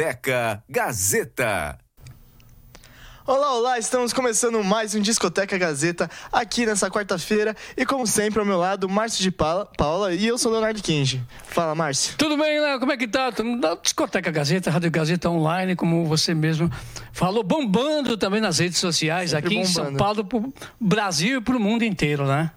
Discoteca 0.00 0.64
Gazeta. 0.66 1.78
Olá, 3.26 3.52
olá, 3.52 3.78
estamos 3.78 4.14
começando 4.14 4.64
mais 4.64 4.94
um 4.94 5.00
Discoteca 5.00 5.58
Gazeta 5.58 6.10
aqui 6.32 6.64
nessa 6.64 6.90
quarta-feira 6.90 7.54
e 7.76 7.84
como 7.84 8.06
sempre 8.06 8.40
ao 8.40 8.46
meu 8.46 8.56
lado, 8.56 8.88
Márcio 8.88 9.22
de 9.22 9.30
Paula 9.30 10.14
e 10.14 10.26
eu 10.26 10.38
sou 10.38 10.50
Leonardo 10.52 10.82
Kinge. 10.82 11.22
Fala, 11.44 11.74
Márcio. 11.74 12.14
Tudo 12.16 12.38
bem, 12.38 12.58
Léo? 12.58 12.80
Como 12.80 12.92
é 12.92 12.96
que 12.96 13.06
tá? 13.06 13.28
Da 13.60 13.74
Discoteca 13.74 14.30
Gazeta, 14.30 14.70
Rádio 14.70 14.90
Gazeta 14.90 15.28
Online, 15.28 15.76
como 15.76 16.06
você 16.06 16.32
mesmo 16.32 16.70
falou, 17.12 17.42
bombando 17.42 18.16
também 18.16 18.40
nas 18.40 18.58
redes 18.58 18.78
sociais 18.78 19.30
sempre 19.30 19.46
aqui 19.46 19.56
bombando. 19.56 19.70
em 19.70 19.72
São 19.72 19.94
Paulo, 19.94 20.24
pro 20.24 20.52
Brasil 20.80 21.38
e 21.38 21.40
pro 21.40 21.60
mundo 21.60 21.84
inteiro, 21.84 22.26
né? 22.26 22.50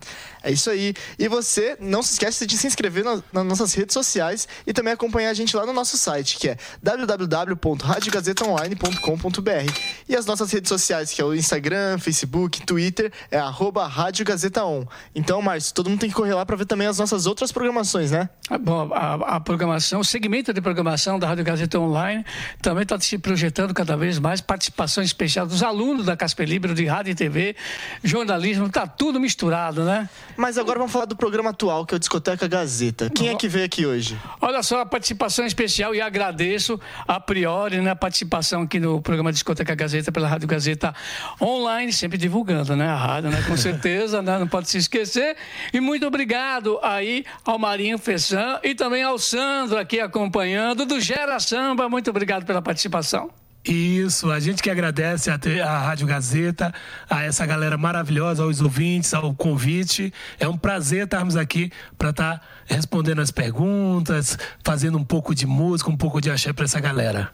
É 0.43 0.51
isso 0.51 0.69
aí. 0.69 0.93
E 1.17 1.27
você 1.29 1.77
não 1.79 2.03
se 2.03 2.11
esquece 2.13 2.45
de 2.45 2.57
se 2.57 2.67
inscrever 2.67 3.05
nas, 3.05 3.23
nas 3.31 3.45
nossas 3.45 3.73
redes 3.73 3.93
sociais 3.93 4.45
e 4.67 4.73
também 4.73 4.91
acompanhar 4.91 5.29
a 5.29 5.33
gente 5.33 5.55
lá 5.55 5.65
no 5.65 5.71
nosso 5.71 5.97
site, 5.97 6.37
que 6.37 6.49
é 6.49 6.57
www.radiogazetaonline.com.br. 6.81 9.71
E 10.09 10.17
as 10.17 10.25
nossas 10.25 10.51
redes 10.51 10.67
sociais, 10.67 11.13
que 11.13 11.21
é 11.21 11.25
o 11.25 11.33
Instagram, 11.33 11.97
Facebook, 11.97 12.65
Twitter, 12.65 13.09
é 13.31 13.39
arroba 13.39 13.87
Rádio 13.87 14.25
Gazeta 14.25 14.65
On. 14.65 14.85
Então, 15.15 15.41
Márcio, 15.41 15.73
todo 15.73 15.89
mundo 15.89 16.01
tem 16.01 16.09
que 16.09 16.15
correr 16.15 16.33
lá 16.33 16.45
para 16.45 16.57
ver 16.57 16.65
também 16.65 16.87
as 16.87 16.99
nossas 16.99 17.25
outras 17.25 17.53
programações, 17.53 18.11
né? 18.11 18.29
Ah, 18.49 18.57
bom, 18.57 18.91
a, 18.93 19.35
a, 19.35 19.39
programação, 19.39 20.01
o 20.01 20.05
segmento 20.05 20.53
de 20.53 20.59
programação 20.59 21.17
da 21.17 21.25
Rádio 21.25 21.45
Gazeta 21.45 21.79
Online 21.79 22.25
também 22.61 22.83
está 22.83 22.99
se 22.99 23.17
projetando 23.17 23.73
cada 23.73 23.95
vez 23.95 24.19
mais 24.19 24.41
participação 24.43 25.03
especial 25.03 25.47
dos 25.47 25.63
alunos 25.63 26.05
da 26.05 26.15
Casper 26.15 26.47
Libro 26.47 26.73
de 26.73 26.85
rádio 26.85 27.11
e 27.11 27.15
TV, 27.15 27.55
jornalismo, 28.03 28.69
tá 28.69 28.85
tudo 28.85 29.19
misturado, 29.19 29.83
né? 29.83 30.09
Mas 30.37 30.57
agora 30.57 30.79
vamos 30.79 30.91
falar 30.91 31.05
do 31.05 31.15
programa 31.15 31.51
atual, 31.51 31.85
que 31.85 31.93
é 31.93 31.97
o 31.97 31.99
Discoteca 31.99 32.47
Gazeta. 32.47 33.09
Quem 33.09 33.29
é 33.29 33.35
que 33.35 33.47
veio 33.47 33.65
aqui 33.65 33.85
hoje? 33.85 34.17
Olha 34.41 34.61
só, 34.61 34.81
a 34.81 34.85
participação 34.85 35.45
especial 35.45 35.95
e 35.95 36.01
agradeço 36.01 36.79
a 37.07 37.19
priori 37.19 37.81
né, 37.81 37.91
a 37.91 37.95
participação 37.95 38.63
aqui 38.63 38.79
no 38.79 39.01
programa 39.01 39.31
Discoteca 39.31 39.73
Gazeta 39.75 40.11
pela 40.11 40.27
Rádio 40.27 40.47
Gazeta 40.47 40.93
Online, 41.41 41.91
sempre 41.91 42.17
divulgando, 42.17 42.75
né? 42.75 42.87
A 42.87 42.95
rádio, 42.95 43.29
né? 43.29 43.43
Com 43.47 43.55
certeza, 43.57 44.21
né, 44.21 44.37
não 44.37 44.47
pode 44.47 44.69
se 44.69 44.77
esquecer. 44.77 45.35
E 45.71 45.79
muito 45.79 46.05
obrigado 46.05 46.79
aí 46.81 47.25
ao 47.45 47.57
Marinho 47.57 47.97
Fessan 47.97 48.59
e 48.63 48.75
também 48.75 49.03
ao 49.03 49.17
Sandro 49.17 49.77
aqui 49.77 49.99
acompanhando 49.99 50.85
do 50.85 50.99
Gera 50.99 51.39
Samba. 51.39 51.87
Muito 51.87 52.09
obrigado 52.09 52.45
pela 52.45 52.61
participação. 52.61 53.42
Isso, 53.65 54.29
a 54.29 54.41
gente 54.41 54.61
que 54.61 54.69
agradece 54.69 55.31
a, 55.31 55.39
a 55.65 55.79
Rádio 55.79 56.05
Gazeta, 56.05 56.73
a 57.09 57.23
essa 57.23 57.45
galera 57.45 57.77
maravilhosa, 57.77 58.43
aos 58.43 58.59
ouvintes, 58.59 59.13
ao 59.13 59.33
convite. 59.33 60.13
É 60.37 60.47
um 60.47 60.57
prazer 60.57 61.05
estarmos 61.05 61.37
aqui 61.37 61.71
para 61.97 62.09
estar 62.09 62.39
tá 62.39 62.41
respondendo 62.65 63.21
as 63.21 63.31
perguntas, 63.31 64.37
fazendo 64.65 64.97
um 64.97 65.03
pouco 65.03 65.33
de 65.33 65.45
música, 65.45 65.89
um 65.89 65.95
pouco 65.95 66.19
de 66.19 66.29
axé 66.29 66.51
para 66.51 66.65
essa 66.65 66.79
galera. 66.81 67.31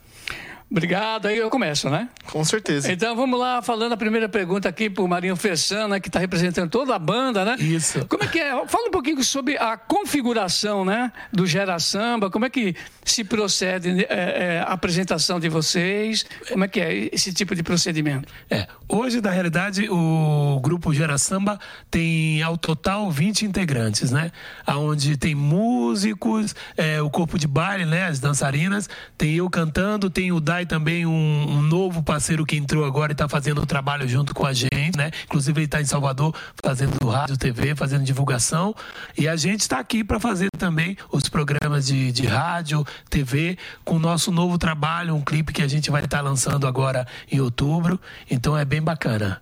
Obrigado, 0.72 1.26
aí 1.26 1.38
eu 1.38 1.50
começo, 1.50 1.90
né? 1.90 2.08
Com 2.26 2.44
certeza. 2.46 2.92
Então 2.92 3.16
vamos 3.16 3.40
lá, 3.40 3.60
falando 3.60 3.94
a 3.94 3.98
primeira 3.98 4.30
pergunta 4.30 4.70
aqui 4.70 4.88
para 4.88 5.04
o 5.04 5.08
Marinho 5.08 5.36
Fessana, 5.36 6.00
que 6.00 6.10
está 6.10 6.20
representando 6.20 6.70
toda 6.70 6.96
a 6.96 7.00
banda, 7.00 7.44
né? 7.44 7.56
Isso. 7.60 8.06
Como 8.06 8.24
é 8.24 8.28
que 8.28 8.38
é? 8.40 8.52
Fala 8.68 8.88
um 8.88 8.92
pouquinho 8.92 9.24
sobre 9.24 9.58
a 9.58 9.76
configuração, 9.76 10.86
né? 10.86 11.12
Do 11.34 11.48
Gera 11.48 11.80
Samba, 11.80 12.30
como 12.30 12.46
é 12.46 12.52
que 12.52 12.76
se 13.04 13.24
procede 13.24 14.06
é, 14.08 14.08
é, 14.10 14.60
a 14.60 14.74
apresentação 14.74 15.40
de 15.40 15.50
vocês? 15.50 16.24
Como 16.52 16.64
é 16.64 16.68
que 16.68 16.80
é 16.80 17.10
esse 17.12 17.34
tipo 17.34 17.56
de 17.56 17.64
procedimento? 17.64 18.32
É, 18.48 18.68
hoje, 18.88 19.22
na 19.22 19.32
realidade, 19.32 19.90
o 19.90 20.60
grupo 20.62 20.94
Gera 20.94 21.18
Samba 21.18 21.60
tem 21.90 22.44
ao 22.44 22.56
total 22.56 23.10
20 23.10 23.44
integrantes, 23.44 24.12
né? 24.12 24.32
Onde 24.68 25.18
tem 25.18 25.34
músicos, 25.34 26.56
é, 26.78 27.02
o 27.02 27.10
corpo 27.10 27.40
de 27.40 27.48
baile, 27.48 27.86
né? 27.86 28.06
As 28.06 28.20
dançarinas, 28.20 28.88
tem 29.18 29.34
eu 29.34 29.50
cantando, 29.50 30.12
tem 30.12 30.32
o 30.32 30.40
Dai 30.40 30.59
também 30.66 31.06
um, 31.06 31.12
um, 31.12 31.62
novo 31.62 32.02
parceiro 32.04 32.46
que 32.46 32.56
entrou 32.56 32.86
agora 32.86 33.12
e 33.12 33.14
está 33.14 33.28
fazendo 33.28 33.62
o 33.62 33.66
trabalho 33.66 34.08
junto 34.08 34.34
com 34.34 34.46
a 34.46 34.54
gente, 34.54 34.98
né? 34.98 35.12
Inclusive 35.26 35.60
ele 35.60 35.66
está 35.66 35.82
em 35.82 35.86
Salvador 35.86 36.34
fazendo 36.64 37.08
rádio, 37.08 37.38
TV, 37.38 37.76
fazendo 37.76 38.04
divulgação. 38.04 38.76
E 39.18 39.28
a 39.28 39.36
gente 39.36 39.62
está 39.62 39.80
aqui 39.80 40.04
para 40.04 40.20
fazer 40.20 40.50
também 40.58 40.98
os 41.12 41.30
programas 41.30 41.88
de, 41.88 42.12
de 42.12 42.26
rádio, 42.26 42.86
TV, 43.10 43.58
com 43.84 43.96
o 43.96 44.00
nosso 44.00 44.32
novo 44.32 44.58
trabalho, 44.58 45.16
um 45.16 45.22
clipe 45.22 45.54
que 45.54 45.62
a 45.62 45.68
gente 45.68 45.90
vai 45.92 46.04
estar 46.04 46.18
tá 46.18 46.24
lançando 46.24 46.68
agora 46.68 47.08
em 47.32 47.40
outubro. 47.40 48.00
Então 48.30 48.58
é 48.58 48.66
bem 48.66 48.82
bacana. 48.82 49.42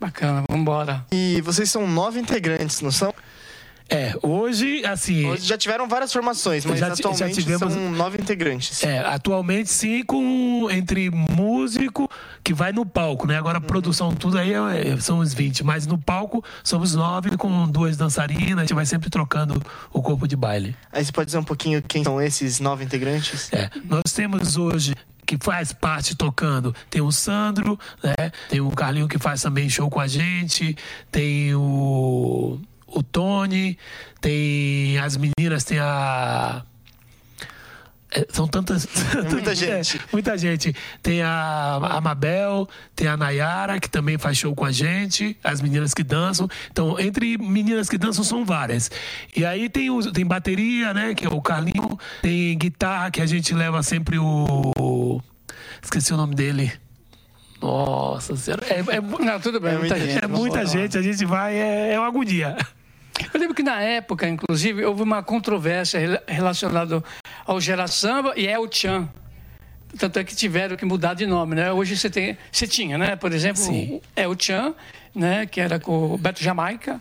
Bacana, 0.00 0.42
vamos 0.48 0.62
embora. 0.62 1.06
E 1.12 1.40
vocês 1.42 1.70
são 1.70 1.86
nove 1.86 2.18
integrantes, 2.18 2.80
não 2.80 2.90
são? 2.90 3.14
É, 3.92 4.14
hoje, 4.22 4.84
assim. 4.84 5.26
Hoje 5.26 5.46
já 5.46 5.58
tiveram 5.58 5.86
várias 5.86 6.12
formações, 6.12 6.64
mas 6.64 6.80
já, 6.80 6.88
atualmente 6.88 7.18
já 7.18 7.30
tivemos, 7.30 7.72
são 7.72 7.90
nove 7.90 8.18
integrantes. 8.18 8.82
É, 8.82 8.98
atualmente 9.00 9.70
sim, 9.70 10.02
com 10.02 10.68
entre 10.70 11.10
músico 11.10 12.08
que 12.42 12.54
vai 12.54 12.72
no 12.72 12.86
palco, 12.86 13.26
né? 13.26 13.36
Agora 13.36 13.58
a 13.58 13.60
produção, 13.60 14.14
tudo 14.14 14.38
aí 14.38 14.52
é, 14.52 14.96
são 14.98 15.18
os 15.18 15.34
20, 15.34 15.62
mas 15.64 15.86
no 15.86 15.98
palco 15.98 16.42
somos 16.64 16.94
nove 16.94 17.36
com 17.36 17.68
duas 17.68 17.96
dançarinas, 17.96 18.58
a 18.58 18.62
gente 18.62 18.74
vai 18.74 18.86
sempre 18.86 19.10
trocando 19.10 19.62
o 19.92 20.02
corpo 20.02 20.26
de 20.26 20.36
baile. 20.36 20.74
Aí 20.90 21.04
você 21.04 21.12
pode 21.12 21.26
dizer 21.26 21.38
um 21.38 21.44
pouquinho 21.44 21.82
quem 21.82 22.02
são 22.02 22.20
esses 22.20 22.60
nove 22.60 22.84
integrantes? 22.84 23.52
É, 23.52 23.70
nós 23.84 24.12
temos 24.14 24.56
hoje 24.56 24.94
que 25.26 25.36
faz 25.40 25.72
parte 25.72 26.14
tocando. 26.14 26.74
Tem 26.90 27.00
o 27.00 27.10
Sandro, 27.10 27.78
né? 28.02 28.32
Tem 28.48 28.60
o 28.60 28.70
Carlinho 28.70 29.08
que 29.08 29.18
faz 29.18 29.40
também 29.40 29.68
show 29.68 29.88
com 29.88 30.00
a 30.00 30.06
gente. 30.06 30.76
Tem 31.10 31.54
o 31.54 32.58
o 32.94 33.02
Tony, 33.02 33.78
tem 34.20 34.98
as 34.98 35.16
meninas, 35.16 35.64
tem 35.64 35.78
a. 35.78 36.62
É, 38.14 38.26
são 38.30 38.46
tantas. 38.46 38.86
Muita 39.30 39.54
gente. 39.56 39.96
É, 39.96 40.00
muita 40.12 40.36
gente. 40.36 40.74
Tem 41.02 41.22
a, 41.22 41.76
a 41.80 42.00
Mabel, 42.00 42.68
tem 42.94 43.08
a 43.08 43.16
Nayara, 43.16 43.80
que 43.80 43.88
também 43.88 44.18
faz 44.18 44.36
show 44.36 44.54
com 44.54 44.64
a 44.64 44.72
gente, 44.72 45.36
as 45.42 45.62
meninas 45.62 45.94
que 45.94 46.02
dançam. 46.02 46.48
Então, 46.70 47.00
entre 47.00 47.38
meninas 47.38 47.88
que 47.88 47.96
dançam 47.96 48.22
são 48.22 48.44
várias. 48.44 48.90
E 49.34 49.44
aí 49.44 49.68
tem, 49.68 49.88
o, 49.90 50.12
tem 50.12 50.26
bateria, 50.26 50.92
né? 50.92 51.14
Que 51.14 51.24
é 51.24 51.28
o 51.28 51.40
Carlinho. 51.40 51.98
Tem 52.20 52.56
guitarra, 52.58 53.10
que 53.10 53.22
a 53.22 53.26
gente 53.26 53.54
leva 53.54 53.82
sempre 53.82 54.18
o. 54.18 55.22
Esqueci 55.82 56.12
o 56.12 56.16
nome 56.16 56.34
dele. 56.34 56.72
Nossa 57.62 58.36
senhora. 58.36 58.66
É, 58.66 58.80
é, 58.80 59.00
não, 59.00 59.40
tudo 59.40 59.60
bem, 59.60 59.74
é 59.74 59.78
muita 59.78 59.98
gente. 59.98 60.24
É 60.24 60.26
muita 60.26 60.66
gente, 60.66 60.98
a 60.98 61.02
gente 61.02 61.24
vai, 61.24 61.54
é, 61.54 61.92
é 61.94 61.98
uma 61.98 62.08
agonia. 62.08 62.56
Eu 63.32 63.40
lembro 63.40 63.54
que 63.54 63.62
na 63.62 63.80
época, 63.80 64.28
inclusive, 64.28 64.84
houve 64.84 65.02
uma 65.02 65.22
controvérsia 65.22 66.22
relacionada 66.26 67.02
ao 67.44 67.60
Gera 67.60 67.86
Samba 67.86 68.32
e 68.36 68.46
El 68.46 68.68
Chan. 68.70 69.08
Tanto 69.98 70.18
é 70.18 70.24
que 70.24 70.34
tiveram 70.34 70.76
que 70.76 70.84
mudar 70.84 71.14
de 71.14 71.26
nome, 71.26 71.54
né? 71.54 71.70
Hoje 71.72 71.96
você 71.96 72.08
tem, 72.08 72.36
você 72.50 72.66
tinha, 72.66 72.96
né? 72.96 73.14
Por 73.16 73.32
exemplo, 73.32 73.60
Sim. 73.60 74.00
El 74.16 74.34
Chan, 74.38 74.74
né? 75.14 75.44
Que 75.46 75.60
era 75.60 75.78
com 75.78 76.14
o 76.14 76.18
Beto 76.18 76.42
Jamaica, 76.42 77.00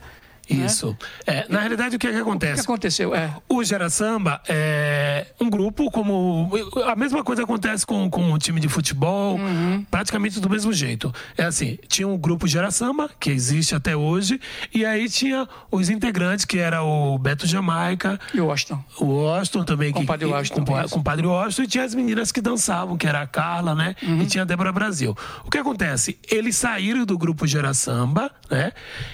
né? 0.53 0.65
Isso. 0.65 0.95
É, 1.25 1.45
na 1.49 1.59
realidade, 1.59 1.95
o 1.95 1.99
que, 1.99 2.07
é 2.07 2.11
que 2.11 2.17
acontece? 2.17 2.61
O 2.61 2.65
que 2.65 2.71
aconteceu? 2.71 3.15
É. 3.15 3.35
O 3.47 3.63
Gera 3.63 3.89
Samba 3.89 4.41
é 4.47 5.27
um 5.39 5.49
grupo 5.49 5.89
como. 5.91 6.49
A 6.85 6.95
mesma 6.95 7.23
coisa 7.23 7.43
acontece 7.43 7.85
com, 7.85 8.09
com 8.09 8.31
o 8.31 8.37
time 8.37 8.59
de 8.59 8.67
futebol, 8.67 9.37
uhum. 9.37 9.85
praticamente 9.89 10.39
do 10.39 10.49
mesmo 10.49 10.71
jeito. 10.73 11.13
É 11.37 11.43
assim: 11.43 11.77
tinha 11.87 12.07
um 12.07 12.17
grupo 12.17 12.47
Gera 12.47 12.71
Samba, 12.71 13.09
que 13.19 13.29
existe 13.29 13.75
até 13.75 13.95
hoje, 13.95 14.39
e 14.73 14.85
aí 14.85 15.09
tinha 15.09 15.47
os 15.71 15.89
integrantes, 15.89 16.45
que 16.45 16.57
era 16.57 16.83
o 16.83 17.17
Beto 17.17 17.45
Jamaica. 17.47 18.19
E 18.33 18.41
o 18.41 18.47
Washington. 18.47 18.83
O 18.99 19.05
Washington 19.05 19.63
também. 19.63 19.91
Com 19.91 20.01
o 20.01 20.05
Padre 20.05 20.25
Washington. 20.25 20.65
Com, 20.65 20.89
com 20.89 20.99
o 20.99 21.03
Padre 21.03 21.27
Washington, 21.27 21.63
e 21.63 21.67
tinha 21.67 21.83
as 21.83 21.95
meninas 21.95 22.31
que 22.31 22.41
dançavam, 22.41 22.97
que 22.97 23.07
era 23.07 23.21
a 23.21 23.27
Carla, 23.27 23.75
né? 23.75 23.95
Uhum. 24.01 24.21
E 24.21 24.25
tinha 24.25 24.43
a 24.43 24.45
Débora 24.45 24.71
Brasil. 24.71 25.15
O 25.45 25.49
que 25.49 25.57
acontece? 25.57 26.17
Eles 26.29 26.55
saíram 26.55 27.05
do 27.05 27.17
grupo 27.17 27.45
Gera 27.47 27.73
Samba, 27.73 28.31
né? 28.49 28.71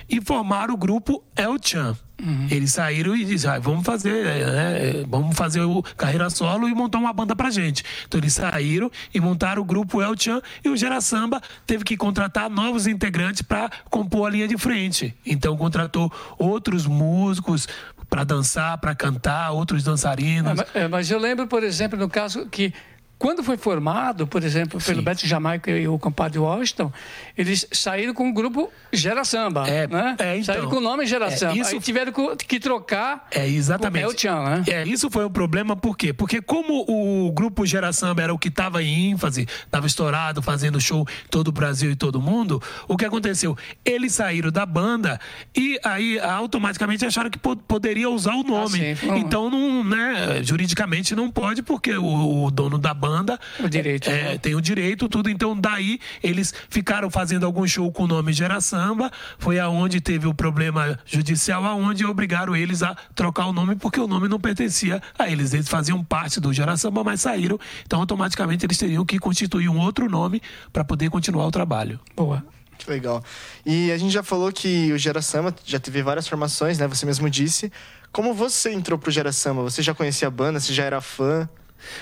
E 0.09 0.21
formaram 0.21 0.73
o 0.73 0.77
grupo 0.77 1.23
El 1.35 1.57
Chan. 1.61 1.95
Uhum. 2.19 2.47
Eles 2.49 2.71
saíram 2.71 3.15
e 3.15 3.23
disseram, 3.23 3.55
ah, 3.55 3.59
vamos 3.59 3.85
fazer, 3.85 4.25
né, 4.25 5.05
vamos 5.07 5.37
fazer 5.37 5.61
o 5.61 5.83
carreira 5.95 6.29
solo 6.31 6.67
e 6.67 6.73
montar 6.73 6.97
uma 6.97 7.13
banda 7.13 7.35
pra 7.35 7.51
gente. 7.51 7.83
Então 8.07 8.19
eles 8.19 8.33
saíram 8.33 8.89
e 9.13 9.19
montaram 9.19 9.61
o 9.61 9.65
grupo 9.65 10.01
El 10.01 10.17
Chan 10.17 10.41
e 10.65 10.69
o 10.69 10.75
Gera 10.75 10.99
Samba 10.99 11.39
teve 11.67 11.83
que 11.83 11.95
contratar 11.95 12.49
novos 12.49 12.87
integrantes 12.87 13.43
para 13.43 13.69
compor 13.89 14.27
a 14.27 14.31
linha 14.31 14.47
de 14.47 14.57
frente. 14.57 15.15
Então 15.25 15.55
contratou 15.55 16.11
outros 16.39 16.87
músicos 16.87 17.67
para 18.09 18.23
dançar, 18.23 18.77
para 18.79 18.95
cantar, 18.95 19.51
outros 19.51 19.83
dançarinos. 19.83 20.59
É, 20.73 20.87
mas 20.87 21.11
eu 21.11 21.19
lembro, 21.19 21.45
por 21.45 21.63
exemplo, 21.63 21.99
no 21.99 22.09
caso 22.09 22.47
que 22.47 22.73
quando 23.17 23.43
foi 23.43 23.57
formado, 23.57 24.27
por 24.27 24.43
exemplo, 24.43 24.79
pelo 24.79 24.99
Sim. 24.99 25.03
Beto 25.03 25.27
Jamaica 25.27 25.71
e 25.71 25.87
o 25.87 25.97
compadre 25.97 26.37
Washington, 26.37 26.91
eles 27.37 27.67
saíram 27.71 28.13
com 28.13 28.29
o 28.29 28.33
grupo 28.33 28.71
Gera 28.91 29.23
Samba, 29.23 29.67
é, 29.67 29.87
né? 29.87 30.15
É, 30.19 30.33
então, 30.37 30.45
saíram 30.45 30.69
com 30.69 30.77
o 30.77 30.81
nome 30.81 31.05
Gera 31.05 31.27
é, 31.27 31.31
Samba. 31.31 31.57
Isso, 31.57 31.75
Aí 31.75 31.81
tiveram 31.81 32.13
que 32.35 32.59
trocar 32.59 33.27
é, 33.31 33.47
exatamente. 33.47 34.05
o 34.05 34.11
El 34.11 34.17
Chan, 34.17 34.43
né? 34.43 34.63
É, 34.67 34.83
isso 34.87 35.09
foi 35.09 35.23
o 35.23 35.27
um 35.27 35.31
problema, 35.31 35.75
por 35.75 35.97
quê? 35.97 36.13
Porque 36.13 36.41
como 36.41 36.85
o 36.87 37.31
grupo 37.31 37.65
Gera 37.65 37.91
Samba 37.91 38.23
era 38.23 38.33
o 38.33 38.39
que 38.39 38.47
estava 38.47 38.81
em 38.83 39.11
ênfase, 39.11 39.47
estava 39.65 39.87
estourado, 39.87 40.41
fazendo 40.41 40.79
show 40.79 41.07
em 41.25 41.29
todo 41.29 41.49
o 41.49 41.51
Brasil 41.51 41.91
e 41.91 41.95
todo 41.95 42.21
mundo, 42.21 42.61
o 42.87 42.95
que 42.95 43.05
aconteceu? 43.05 43.57
Eles 43.83 44.13
saíram 44.13 44.51
da 44.51 44.65
banda 44.65 45.19
e 45.55 45.79
aí 45.83 46.19
automaticamente 46.19 47.05
acharam 47.05 47.29
que 47.29 47.39
poderia 47.39 48.09
usar 48.09 48.33
o 48.33 48.43
nome. 48.43 48.91
Ah, 48.91 48.95
sim, 48.95 49.17
então, 49.17 49.49
não, 49.49 49.83
né, 49.83 50.41
juridicamente 50.43 51.15
não 51.15 51.29
pode, 51.29 51.61
porque 51.61 51.95
o, 51.95 52.45
o 52.45 52.51
dono 52.51 52.77
da 52.77 52.93
banda 52.93 53.07
banda. 53.07 53.39
O 53.59 53.69
direito, 53.69 54.09
É, 54.09 54.23
né? 54.23 54.37
tem 54.37 54.55
o 54.55 54.61
direito, 54.61 55.07
tudo. 55.07 55.29
Então, 55.29 55.55
daí, 55.59 55.99
eles 56.21 56.53
ficaram 56.69 57.09
fazendo 57.09 57.26
algum 57.35 57.67
show 57.67 57.91
com 57.91 58.03
o 58.03 58.07
nome 58.07 58.31
Gera 58.33 58.61
Samba. 58.61 59.11
Foi 59.37 59.59
aonde 59.59 59.99
teve 59.99 60.27
o 60.27 60.33
problema 60.33 60.97
judicial, 61.05 61.65
aonde 61.65 62.05
obrigaram 62.05 62.55
eles 62.55 62.83
a 62.83 62.95
trocar 63.13 63.47
o 63.47 63.53
nome, 63.53 63.75
porque 63.75 63.99
o 63.99 64.07
nome 64.07 64.27
não 64.27 64.39
pertencia 64.39 65.01
a 65.17 65.29
eles. 65.29 65.53
Eles 65.53 65.67
faziam 65.67 66.03
parte 66.03 66.39
do 66.39 66.53
Gera 66.53 66.77
Samba, 66.77 67.03
mas 67.03 67.21
saíram. 67.21 67.59
Então, 67.85 67.99
automaticamente, 67.99 68.65
eles 68.65 68.77
teriam 68.77 69.05
que 69.05 69.19
constituir 69.19 69.69
um 69.69 69.79
outro 69.79 70.09
nome 70.09 70.41
para 70.71 70.83
poder 70.83 71.09
continuar 71.09 71.45
o 71.45 71.51
trabalho. 71.51 71.99
Boa. 72.15 72.43
Que 72.77 72.89
legal. 72.89 73.23
E 73.65 73.91
a 73.91 73.97
gente 73.97 74.11
já 74.11 74.21
falou 74.21 74.51
que 74.51 74.91
o 74.93 74.97
Gera 74.97 75.21
Samba 75.21 75.53
já 75.65 75.79
teve 75.79 76.01
várias 76.03 76.27
formações, 76.27 76.77
né? 76.77 76.87
Você 76.87 77.05
mesmo 77.05 77.29
disse. 77.29 77.71
Como 78.11 78.33
você 78.33 78.71
entrou 78.71 78.97
pro 78.97 79.11
Gera 79.11 79.31
Samba? 79.31 79.63
Você 79.63 79.81
já 79.81 79.93
conhecia 79.93 80.27
a 80.27 80.31
banda? 80.31 80.59
Você 80.59 80.73
já 80.73 80.83
era 80.83 81.01
fã? 81.01 81.49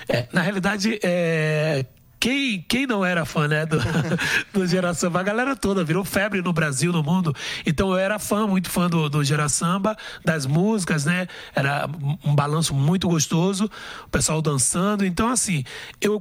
É, 0.07 0.27
na 0.31 0.41
realidade, 0.41 0.99
é, 1.03 1.85
quem, 2.25 2.65
quem 2.67 2.87
não 2.87 3.05
era 3.05 3.23
fã 3.23 3.47
né, 3.47 3.67
do, 3.67 3.77
do 4.51 4.65
Gera 4.65 4.95
Samba, 4.95 5.19
a 5.19 5.23
galera 5.23 5.55
toda 5.55 5.83
virou 5.83 6.03
febre 6.03 6.41
no 6.41 6.51
Brasil, 6.51 6.91
no 6.91 7.03
mundo. 7.03 7.35
Então 7.63 7.91
eu 7.91 7.99
era 7.99 8.17
fã, 8.17 8.47
muito 8.47 8.67
fã 8.67 8.89
do, 8.89 9.07
do 9.07 9.23
Gera 9.23 9.47
Samba, 9.47 9.95
das 10.23 10.47
músicas, 10.47 11.05
né? 11.05 11.27
Era 11.53 11.87
um 12.23 12.33
balanço 12.33 12.73
muito 12.73 13.07
gostoso, 13.07 13.69
o 14.07 14.09
pessoal 14.09 14.41
dançando. 14.41 15.05
Então, 15.05 15.29
assim, 15.29 15.63
eu 16.01 16.19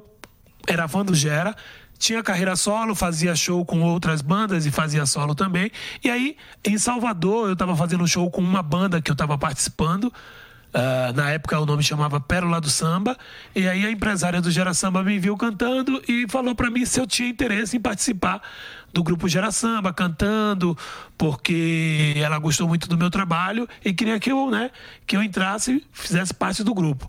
era 0.69 0.87
fã 0.87 1.03
do 1.03 1.15
Gera. 1.15 1.57
Tinha 1.99 2.23
carreira 2.23 2.55
solo, 2.55 2.95
fazia 2.95 3.35
show 3.35 3.65
com 3.65 3.81
outras 3.81 4.21
bandas 4.21 4.67
e 4.67 4.71
fazia 4.71 5.07
solo 5.07 5.35
também. 5.35 5.71
E 6.03 6.11
aí, 6.11 6.37
em 6.67 6.77
Salvador, 6.77 7.47
eu 7.47 7.55
estava 7.55 7.75
fazendo 7.75 8.07
show 8.07 8.31
com 8.31 8.43
uma 8.43 8.63
banda 8.63 9.01
que 9.01 9.11
eu 9.11 9.15
estava 9.15 9.39
participando. 9.39 10.13
Ah, 10.75 11.13
na 11.15 11.31
época 11.31 11.61
o 11.61 11.65
nome 11.65 11.85
chamava 11.85 12.19
Pérola 12.19 12.61
do 12.61 12.69
Samba. 12.69 13.17
E 13.55 13.69
aí 13.69 13.87
a 13.87 13.91
empresária 13.93 14.43
do 14.43 14.51
Gera 14.51 14.75
Samba 14.75 15.05
me 15.05 15.21
viu 15.21 15.37
cantando 15.37 16.03
e 16.09 16.27
falou 16.29 16.53
para 16.53 16.69
mim 16.69 16.85
se 16.85 17.01
eu 17.01 17.07
tinha 17.07 17.29
interesse 17.29 17.77
em 17.77 17.81
participar 17.81 18.43
do 18.93 19.03
grupo 19.03 19.29
Gera 19.29 19.53
Samba, 19.53 19.93
cantando, 19.93 20.77
porque 21.17 22.15
ela 22.17 22.39
gostou 22.39 22.67
muito 22.67 22.89
do 22.89 22.97
meu 22.97 23.11
trabalho 23.11 23.69
e 23.85 23.93
queria 23.93 24.19
que 24.21 24.31
eu, 24.31 24.51
né, 24.51 24.71
que 25.07 25.17
eu 25.17 25.23
entrasse 25.23 25.73
e 25.73 25.85
fizesse 25.93 26.33
parte 26.35 26.63
do 26.63 26.75
grupo. 26.75 27.09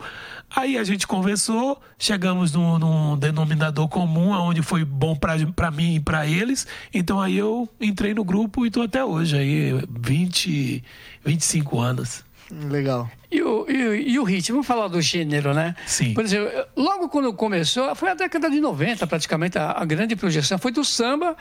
Aí 0.56 0.78
a 0.78 0.84
gente 0.84 1.06
conversou, 1.06 1.82
chegamos 1.98 2.52
num, 2.52 2.80
num 2.80 3.18
denominador 3.18 3.88
comum, 3.88 4.30
onde 4.32 4.62
foi 4.62 4.84
bom 4.84 5.16
para 5.16 5.72
mim 5.72 5.96
e 5.96 6.00
para 6.00 6.26
eles. 6.26 6.68
Então 6.94 7.22
aí 7.22 7.38
eu 7.38 7.70
entrei 7.80 8.14
no 8.14 8.24
grupo 8.24 8.64
e 8.64 8.68
estou 8.68 8.84
até 8.84 9.04
hoje, 9.04 9.38
aí 9.38 9.74
20, 9.90 10.84
25 11.24 11.80
anos. 11.80 12.25
Legal. 12.52 13.10
E 13.32 13.42
o, 13.42 13.66
e, 13.70 13.84
o- 13.88 13.96
e 13.96 14.20
o 14.20 14.24
ritmo, 14.24 14.56
vamos 14.58 14.68
falar 14.68 14.88
do 14.88 15.02
gênero, 15.02 15.54
né? 15.54 15.76
Sim. 15.86 16.14
Por 16.14 16.24
exemplo, 16.24 16.50
logo 16.76 17.10
quando 17.10 17.34
começou, 17.34 17.94
foi 17.96 18.10
a 18.10 18.14
década 18.14 18.50
de 18.50 18.60
90, 18.62 19.06
praticamente, 19.08 19.58
a, 19.58 19.72
a 19.72 19.84
grande 19.86 20.16
projeção 20.16 20.58
foi 20.60 20.72
do 20.72 20.84
samba. 20.86 21.36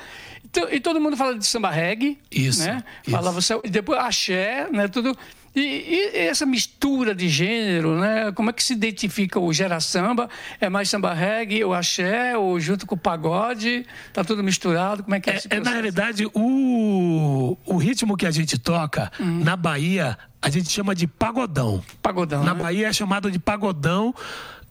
Então, 0.45 0.67
e 0.73 0.81
todo 0.81 1.01
mundo 1.01 1.17
fala 1.17 1.39
de 1.39 1.47
samba 1.47 1.71
reggae. 1.71 2.19
Isso, 2.31 2.65
Né? 2.67 2.83
isso. 3.07 3.17
Falava, 3.17 3.39
e 3.65 3.71
depois 3.71 3.99
axé, 4.01 4.67
né? 4.73 4.89
Tudo. 4.89 5.17
E, 5.55 5.61
e 5.61 6.19
essa 6.19 6.45
mistura 6.45 7.15
de 7.15 7.29
gênero, 7.29 7.99
né? 7.99 8.33
Como 8.33 8.51
é 8.51 8.53
que 8.53 8.63
se 8.63 8.73
identifica 8.73 9.39
o 9.39 9.53
gera 9.53 9.79
samba? 9.81 10.29
É 10.61 10.69
mais 10.69 10.89
samba 10.89 11.15
reggae, 11.15 11.63
ou 11.63 11.73
axé, 11.73 12.37
ou 12.37 12.59
junto 12.59 12.87
com 12.87 12.97
o 12.97 12.99
pagode? 12.99 13.87
Tá 14.13 14.25
tudo 14.25 14.43
misturado? 14.43 15.05
Como 15.05 15.15
é 15.15 15.21
que 15.21 15.31
é, 15.31 15.37
É, 15.37 15.57
é, 15.57 15.61
na 15.61 15.71
realidade, 15.71 16.27
o, 16.35 17.57
o 17.65 17.77
ritmo 17.77 18.17
que 18.17 18.27
a 18.27 18.31
gente 18.31 18.59
toca 18.59 19.13
na 19.21 19.55
Bahia, 19.57 20.19
a 20.43 20.51
gente 20.51 20.71
chama 20.71 20.95
de 20.95 21.07
pagodão. 21.07 21.83
Pagodão, 22.03 22.43
Na 22.43 22.53
né? 22.55 22.63
Bahia 22.63 22.89
é 22.89 22.93
chamado 22.93 23.31
de 23.31 23.39
pagodão, 23.39 24.13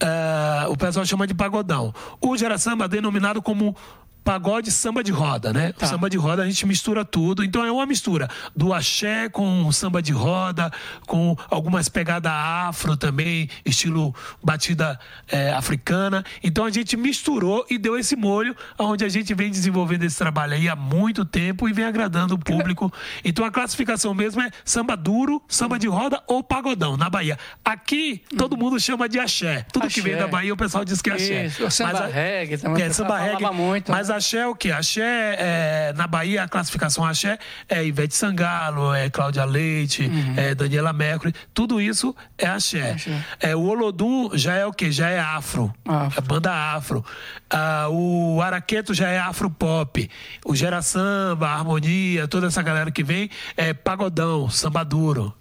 eh, 0.00 0.66
o 0.68 0.76
pessoal 0.76 1.06
chama 1.06 1.26
de 1.26 1.34
pagodão. 1.34 1.94
O 2.20 2.36
Gera 2.36 2.58
Samba 2.58 2.84
é 2.84 2.88
denominado 2.88 3.40
como 3.40 3.74
pagode 4.24 4.70
samba 4.70 5.04
de 5.04 5.12
roda, 5.12 5.52
né? 5.52 5.72
Tá. 5.72 5.86
Samba 5.86 6.08
de 6.08 6.16
roda 6.16 6.42
a 6.42 6.46
gente 6.46 6.66
mistura 6.66 7.04
tudo, 7.04 7.44
então 7.44 7.64
é 7.64 7.70
uma 7.70 7.84
mistura 7.84 8.28
do 8.56 8.72
axé 8.72 9.28
com 9.28 9.70
samba 9.70 10.00
de 10.00 10.12
roda, 10.12 10.72
com 11.06 11.36
algumas 11.50 11.88
pegadas 11.88 12.32
afro 12.32 12.96
também, 12.96 13.48
estilo 13.64 14.14
batida 14.42 14.98
eh, 15.28 15.52
africana. 15.52 16.24
Então 16.42 16.64
a 16.64 16.70
gente 16.70 16.96
misturou 16.96 17.66
e 17.68 17.76
deu 17.76 17.98
esse 17.98 18.16
molho, 18.16 18.56
onde 18.78 19.04
a 19.04 19.08
gente 19.08 19.34
vem 19.34 19.50
desenvolvendo 19.50 20.04
esse 20.04 20.16
trabalho 20.16 20.54
aí 20.54 20.68
há 20.68 20.74
muito 20.76 21.24
tempo 21.24 21.68
e 21.68 21.72
vem 21.72 21.84
agradando 21.84 22.34
o 22.34 22.38
público. 22.38 22.92
Então 23.24 23.44
a 23.44 23.50
classificação 23.50 24.14
mesmo 24.14 24.40
é 24.40 24.50
samba 24.64 24.96
duro, 24.96 25.42
samba 25.48 25.78
de 25.78 25.86
roda 25.86 26.22
ou 26.26 26.42
pagodão 26.42 26.96
na 26.96 27.10
Bahia. 27.10 27.38
Aqui 27.64 28.22
todo 28.38 28.56
mundo 28.56 28.80
chama 28.80 29.08
de 29.08 29.18
axé. 29.18 29.66
Tudo 29.72 29.88
que 29.88 30.00
vem 30.00 30.14
Axé. 30.14 30.24
da 30.24 30.28
Bahia 30.30 30.54
o 30.54 30.56
pessoal 30.56 30.84
diz 30.84 31.02
que 31.02 31.10
é 31.10 31.14
axé. 31.14 31.46
Isso, 31.46 31.66
o 31.66 31.70
samba 31.70 31.92
Mas 31.92 32.14
reggae 32.14 32.56
também, 32.58 32.82
É, 32.84 32.90
samba 32.90 33.18
reggae. 33.18 33.50
muito, 33.52 33.90
mas 33.92 34.08
né? 34.08 34.13
Axé 34.14 34.38
é 34.38 34.46
o 34.46 34.54
quê? 34.54 34.70
Axé, 34.70 35.36
é, 35.38 35.92
na 35.96 36.06
Bahia, 36.06 36.42
a 36.42 36.48
classificação 36.48 37.04
axé 37.04 37.38
é 37.68 37.84
Ivete 37.84 38.14
Sangalo, 38.14 38.94
é 38.94 39.10
Cláudia 39.10 39.44
Leite, 39.44 40.10
é 40.36 40.54
Daniela 40.54 40.92
Mercury. 40.92 41.34
Tudo 41.52 41.80
isso 41.80 42.14
é 42.38 42.46
axé. 42.46 42.88
Uhum. 42.88 42.94
Axé. 42.94 43.24
É, 43.40 43.56
o 43.56 43.62
Olodum 43.62 44.30
já 44.34 44.54
é 44.54 44.66
o 44.66 44.72
quê? 44.72 44.90
Já 44.90 45.08
é 45.08 45.20
afro. 45.20 45.72
Afro. 45.84 46.18
É 46.18 46.26
banda 46.26 46.52
afro. 46.52 47.04
Ah, 47.50 47.88
o 47.90 48.40
Araqueto 48.40 48.94
já 48.94 49.08
é 49.08 49.18
afro-pop. 49.18 50.10
O 50.44 50.54
Gera 50.54 50.82
Samba, 50.82 51.48
a 51.48 51.54
Harmonia, 51.54 52.26
toda 52.28 52.46
essa 52.46 52.62
galera 52.62 52.90
que 52.90 53.04
vem 53.04 53.30
é 53.56 53.72
pagodão, 53.72 54.48
samba 54.48 54.84
duro. 54.84 55.34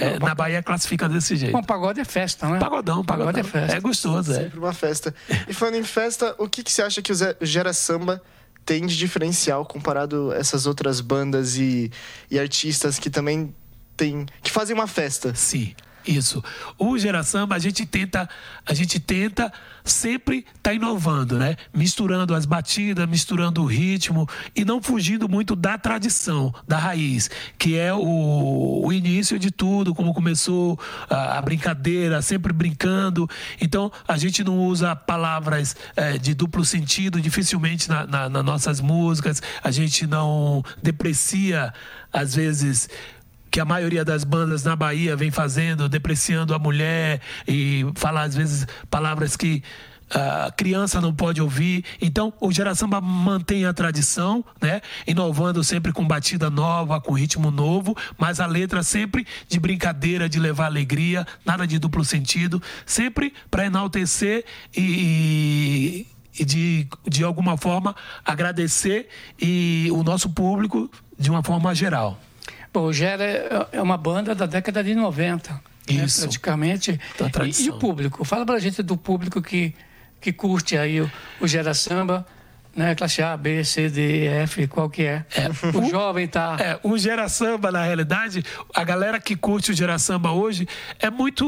É, 0.00 0.18
na 0.18 0.34
Bahia 0.34 0.62
classifica 0.62 1.08
desse 1.08 1.36
jeito. 1.36 1.52
Bom, 1.52 1.62
pagode 1.62 2.00
é 2.00 2.04
festa, 2.04 2.48
né? 2.48 2.58
Pagodão, 2.58 3.04
pagodão. 3.04 3.32
Pagode 3.32 3.40
é 3.40 3.44
festa. 3.44 3.76
É 3.76 3.80
gostoso, 3.80 4.32
é. 4.32 4.42
Sempre 4.44 4.58
uma 4.58 4.72
festa. 4.72 5.14
E 5.48 5.52
falando 5.54 5.76
em 5.76 5.84
festa, 5.84 6.34
o 6.38 6.48
que, 6.48 6.62
que 6.62 6.72
você 6.72 6.82
acha 6.82 7.00
que 7.02 7.12
o 7.12 7.14
Zé- 7.14 7.36
o 7.40 7.46
Gera 7.46 7.72
Samba 7.72 8.22
tem 8.64 8.84
de 8.86 8.96
diferencial 8.96 9.64
comparado 9.64 10.30
a 10.32 10.36
essas 10.36 10.66
outras 10.66 11.00
bandas 11.00 11.56
e, 11.56 11.90
e 12.30 12.38
artistas 12.38 12.98
que 12.98 13.08
também 13.10 13.54
tem, 13.96 14.26
que 14.42 14.50
fazem 14.50 14.74
uma 14.74 14.86
festa? 14.86 15.34
Sim, 15.34 15.74
isso. 16.10 16.42
O 16.78 16.98
Gera 16.98 17.22
Samba, 17.22 17.54
a 17.54 17.58
gente 17.58 17.86
tenta, 17.86 18.28
a 18.66 18.74
gente 18.74 18.98
tenta 18.98 19.52
sempre 19.84 20.46
estar 20.56 20.74
inovando, 20.74 21.38
né? 21.38 21.56
Misturando 21.72 22.34
as 22.34 22.44
batidas, 22.44 23.08
misturando 23.08 23.62
o 23.62 23.66
ritmo 23.66 24.28
e 24.54 24.64
não 24.64 24.82
fugindo 24.82 25.28
muito 25.28 25.56
da 25.56 25.78
tradição, 25.78 26.54
da 26.66 26.78
raiz, 26.78 27.30
que 27.58 27.76
é 27.76 27.92
o, 27.92 28.82
o 28.84 28.92
início 28.92 29.38
de 29.38 29.50
tudo, 29.50 29.94
como 29.94 30.12
começou 30.12 30.78
a, 31.08 31.38
a 31.38 31.42
brincadeira, 31.42 32.20
sempre 32.22 32.52
brincando. 32.52 33.28
Então, 33.60 33.90
a 34.06 34.16
gente 34.16 34.44
não 34.44 34.58
usa 34.58 34.94
palavras 34.94 35.74
eh, 35.96 36.18
de 36.18 36.34
duplo 36.34 36.64
sentido 36.64 37.20
dificilmente 37.20 37.88
na, 37.88 38.06
na, 38.06 38.28
nas 38.28 38.44
nossas 38.44 38.80
músicas, 38.80 39.42
a 39.62 39.70
gente 39.70 40.06
não 40.06 40.62
deprecia, 40.82 41.72
às 42.12 42.34
vezes 42.34 42.88
que 43.50 43.60
a 43.60 43.64
maioria 43.64 44.04
das 44.04 44.24
bandas 44.24 44.64
na 44.64 44.76
Bahia 44.76 45.16
vem 45.16 45.30
fazendo, 45.30 45.88
depreciando 45.88 46.54
a 46.54 46.58
mulher 46.58 47.20
e 47.46 47.84
falar 47.94 48.22
às 48.22 48.34
vezes 48.34 48.66
palavras 48.88 49.36
que 49.36 49.62
a 50.10 50.50
criança 50.50 51.00
não 51.00 51.14
pode 51.14 51.40
ouvir. 51.40 51.84
Então, 52.00 52.32
o 52.40 52.50
Gera 52.50 52.74
Samba 52.74 53.00
mantém 53.00 53.64
a 53.64 53.72
tradição, 53.72 54.44
né? 54.60 54.80
Inovando 55.06 55.62
sempre 55.62 55.92
com 55.92 56.06
batida 56.06 56.50
nova, 56.50 57.00
com 57.00 57.12
ritmo 57.12 57.50
novo, 57.50 57.96
mas 58.18 58.40
a 58.40 58.46
letra 58.46 58.82
sempre 58.82 59.26
de 59.48 59.60
brincadeira, 59.60 60.28
de 60.28 60.40
levar 60.40 60.66
alegria, 60.66 61.26
nada 61.44 61.66
de 61.66 61.78
duplo 61.78 62.04
sentido, 62.04 62.60
sempre 62.84 63.32
para 63.50 63.66
enaltecer 63.66 64.44
e, 64.76 66.06
e 66.38 66.44
de, 66.44 66.88
de 67.06 67.22
alguma 67.22 67.56
forma 67.56 67.94
agradecer 68.24 69.08
e 69.40 69.88
o 69.92 70.02
nosso 70.02 70.28
público 70.30 70.90
de 71.16 71.30
uma 71.30 71.42
forma 71.42 71.72
geral. 71.74 72.18
Bom, 72.72 72.84
o 72.84 72.92
Gera 72.92 73.24
é- 73.24 73.66
é 73.72 73.82
uma 73.82 73.96
banda 73.96 74.34
da 74.34 74.46
década 74.46 74.82
de 74.84 74.94
90. 74.94 75.52
né, 75.88 76.04
Isso. 76.04 76.20
praticamente. 76.20 77.00
Da 77.18 77.44
E, 77.46 77.64
e 77.64 77.70
o 77.70 77.78
público? 77.78 78.24
Fala 78.24 78.46
pra 78.46 78.58
gente 78.60 78.80
do 78.82 78.96
público 78.96 79.42
que, 79.42 79.74
que 80.20 80.32
curte 80.32 80.76
aí 80.76 81.00
o, 81.00 81.10
o 81.40 81.48
Gera 81.48 81.74
Samba, 81.74 82.24
né? 82.74 82.94
Classe 82.94 83.22
A, 83.22 83.36
B, 83.36 83.64
C, 83.64 83.88
D, 83.88 84.26
F, 84.26 84.66
qual 84.68 84.88
que 84.88 85.02
é? 85.02 85.24
o 85.74 85.90
jovem 85.90 86.26
tá... 86.28 86.56
É, 86.58 86.78
o 86.82 86.96
Gera 86.96 87.28
Samba, 87.28 87.70
na 87.70 87.84
realidade, 87.84 88.44
a 88.74 88.84
galera 88.84 89.20
que 89.20 89.36
curte 89.36 89.70
o 89.70 89.74
Gera 89.74 89.98
Samba 89.98 90.30
hoje 90.30 90.68
é 90.98 91.10
muito 91.10 91.44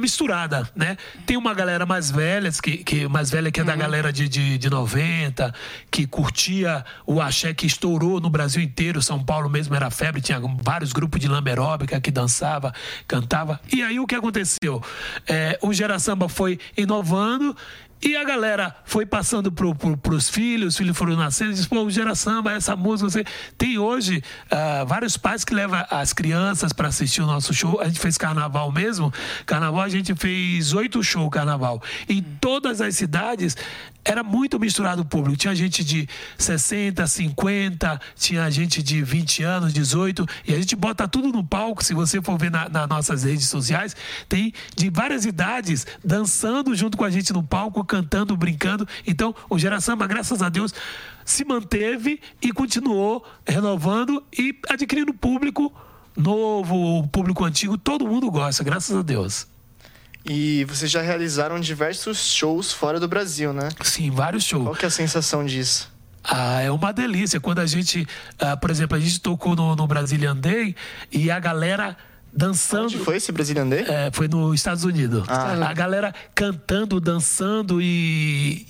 misturada, 0.00 0.68
né? 0.74 0.96
Tem 1.24 1.36
uma 1.36 1.54
galera 1.54 1.84
mais 1.84 2.10
velha, 2.10 2.50
que, 2.62 2.78
que, 2.78 3.08
mais 3.08 3.30
velha 3.30 3.50
que 3.50 3.60
é 3.60 3.64
da 3.64 3.76
galera 3.76 4.12
de, 4.12 4.28
de, 4.28 4.58
de 4.58 4.70
90, 4.70 5.54
que 5.90 6.06
curtia 6.06 6.84
o 7.06 7.20
axé 7.20 7.52
que 7.52 7.66
estourou 7.66 8.20
no 8.20 8.30
Brasil 8.30 8.62
inteiro. 8.62 9.02
São 9.02 9.22
Paulo 9.22 9.48
mesmo 9.48 9.74
era 9.74 9.90
febre, 9.90 10.20
tinha 10.20 10.40
vários 10.62 10.92
grupos 10.92 11.20
de 11.20 11.28
lamba 11.28 11.50
aeróbica 11.50 12.00
que 12.00 12.10
dançava, 12.10 12.72
cantava. 13.06 13.60
E 13.72 13.82
aí 13.82 13.98
o 14.00 14.06
que 14.06 14.14
aconteceu? 14.14 14.82
É, 15.26 15.58
o 15.62 15.72
Gera 15.72 15.98
Samba 15.98 16.28
foi 16.28 16.58
inovando 16.76 17.56
E 18.02 18.14
a 18.14 18.24
galera 18.24 18.76
foi 18.84 19.06
passando 19.06 19.50
pro, 19.50 19.74
pro, 19.74 19.96
pros 19.96 20.28
filhos, 20.28 20.74
os 20.74 20.76
filhos 20.76 20.96
foram 20.96 21.16
nascendo 21.16 21.52
e 21.52 21.54
disse, 21.54 21.68
pô, 21.68 21.88
gera 21.88 22.14
samba, 22.14 22.52
essa 22.52 22.76
música. 22.76 23.08
Você... 23.10 23.24
Tem 23.56 23.78
hoje 23.78 24.22
uh, 24.46 24.86
vários 24.86 25.16
pais 25.16 25.44
que 25.44 25.54
levam 25.54 25.84
as 25.90 26.12
crianças 26.12 26.72
para 26.72 26.88
assistir 26.88 27.22
o 27.22 27.26
nosso 27.26 27.54
show. 27.54 27.80
A 27.80 27.86
gente 27.86 27.98
fez 27.98 28.18
carnaval 28.18 28.70
mesmo. 28.70 29.12
Carnaval, 29.46 29.82
a 29.82 29.88
gente 29.88 30.14
fez 30.14 30.72
oito 30.74 31.02
shows 31.02 31.30
carnaval. 31.30 31.82
Em 32.08 32.22
todas 32.22 32.80
as 32.80 32.96
cidades 32.96 33.56
era 34.06 34.22
muito 34.22 34.58
misturado 34.60 35.02
o 35.02 35.04
público. 35.04 35.36
Tinha 35.36 35.54
gente 35.54 35.82
de 35.82 36.08
60, 36.38 37.04
50, 37.04 38.00
tinha 38.14 38.48
gente 38.48 38.80
de 38.80 39.02
20 39.02 39.42
anos, 39.42 39.74
18. 39.74 40.24
E 40.46 40.54
a 40.54 40.56
gente 40.56 40.76
bota 40.76 41.08
tudo 41.08 41.32
no 41.32 41.44
palco. 41.44 41.82
Se 41.82 41.92
você 41.92 42.22
for 42.22 42.38
ver 42.38 42.52
na, 42.52 42.68
nas 42.68 42.88
nossas 42.88 43.24
redes 43.24 43.48
sociais, 43.48 43.96
tem 44.28 44.54
de 44.76 44.88
várias 44.90 45.24
idades 45.24 45.84
dançando 46.04 46.74
junto 46.76 46.96
com 46.96 47.04
a 47.04 47.10
gente 47.10 47.32
no 47.32 47.42
palco, 47.42 47.84
cantando, 47.84 48.36
brincando. 48.36 48.86
Então, 49.04 49.34
o 49.50 49.58
Gera 49.58 49.80
Samba, 49.80 50.06
graças 50.06 50.40
a 50.40 50.48
Deus, 50.48 50.72
se 51.24 51.44
manteve 51.44 52.20
e 52.40 52.52
continuou 52.52 53.26
renovando 53.44 54.22
e 54.38 54.56
adquirindo 54.68 55.12
público 55.12 55.74
novo, 56.16 57.08
público 57.08 57.44
antigo. 57.44 57.76
Todo 57.76 58.06
mundo 58.06 58.30
gosta, 58.30 58.62
graças 58.62 58.96
a 58.96 59.02
Deus. 59.02 59.55
E 60.28 60.64
vocês 60.64 60.90
já 60.90 61.00
realizaram 61.00 61.60
diversos 61.60 62.18
shows 62.18 62.72
fora 62.72 62.98
do 62.98 63.06
Brasil, 63.06 63.52
né? 63.52 63.68
Sim, 63.82 64.10
vários 64.10 64.44
shows. 64.44 64.64
Qual 64.64 64.74
que 64.74 64.84
é 64.84 64.88
a 64.88 64.90
sensação 64.90 65.44
disso? 65.44 65.90
Ah, 66.24 66.60
é 66.60 66.70
uma 66.70 66.92
delícia. 66.92 67.38
Quando 67.38 67.60
a 67.60 67.66
gente, 67.66 68.06
ah, 68.38 68.56
por 68.56 68.70
exemplo, 68.70 68.96
a 68.96 69.00
gente 69.00 69.20
tocou 69.20 69.54
no, 69.54 69.76
no 69.76 69.86
Brazilian 69.86 70.36
Day 70.36 70.74
e 71.12 71.30
a 71.30 71.38
galera 71.38 71.96
dançando. 72.32 72.84
Onde 72.84 72.98
foi 72.98 73.16
esse 73.16 73.30
Brazilian 73.30 73.68
Day? 73.68 73.84
É, 73.86 74.10
foi 74.12 74.26
nos 74.26 74.54
Estados 74.54 74.82
Unidos. 74.82 75.24
Ah. 75.28 75.68
A 75.68 75.72
galera 75.72 76.12
cantando, 76.34 77.00
dançando 77.00 77.80
e 77.80 78.66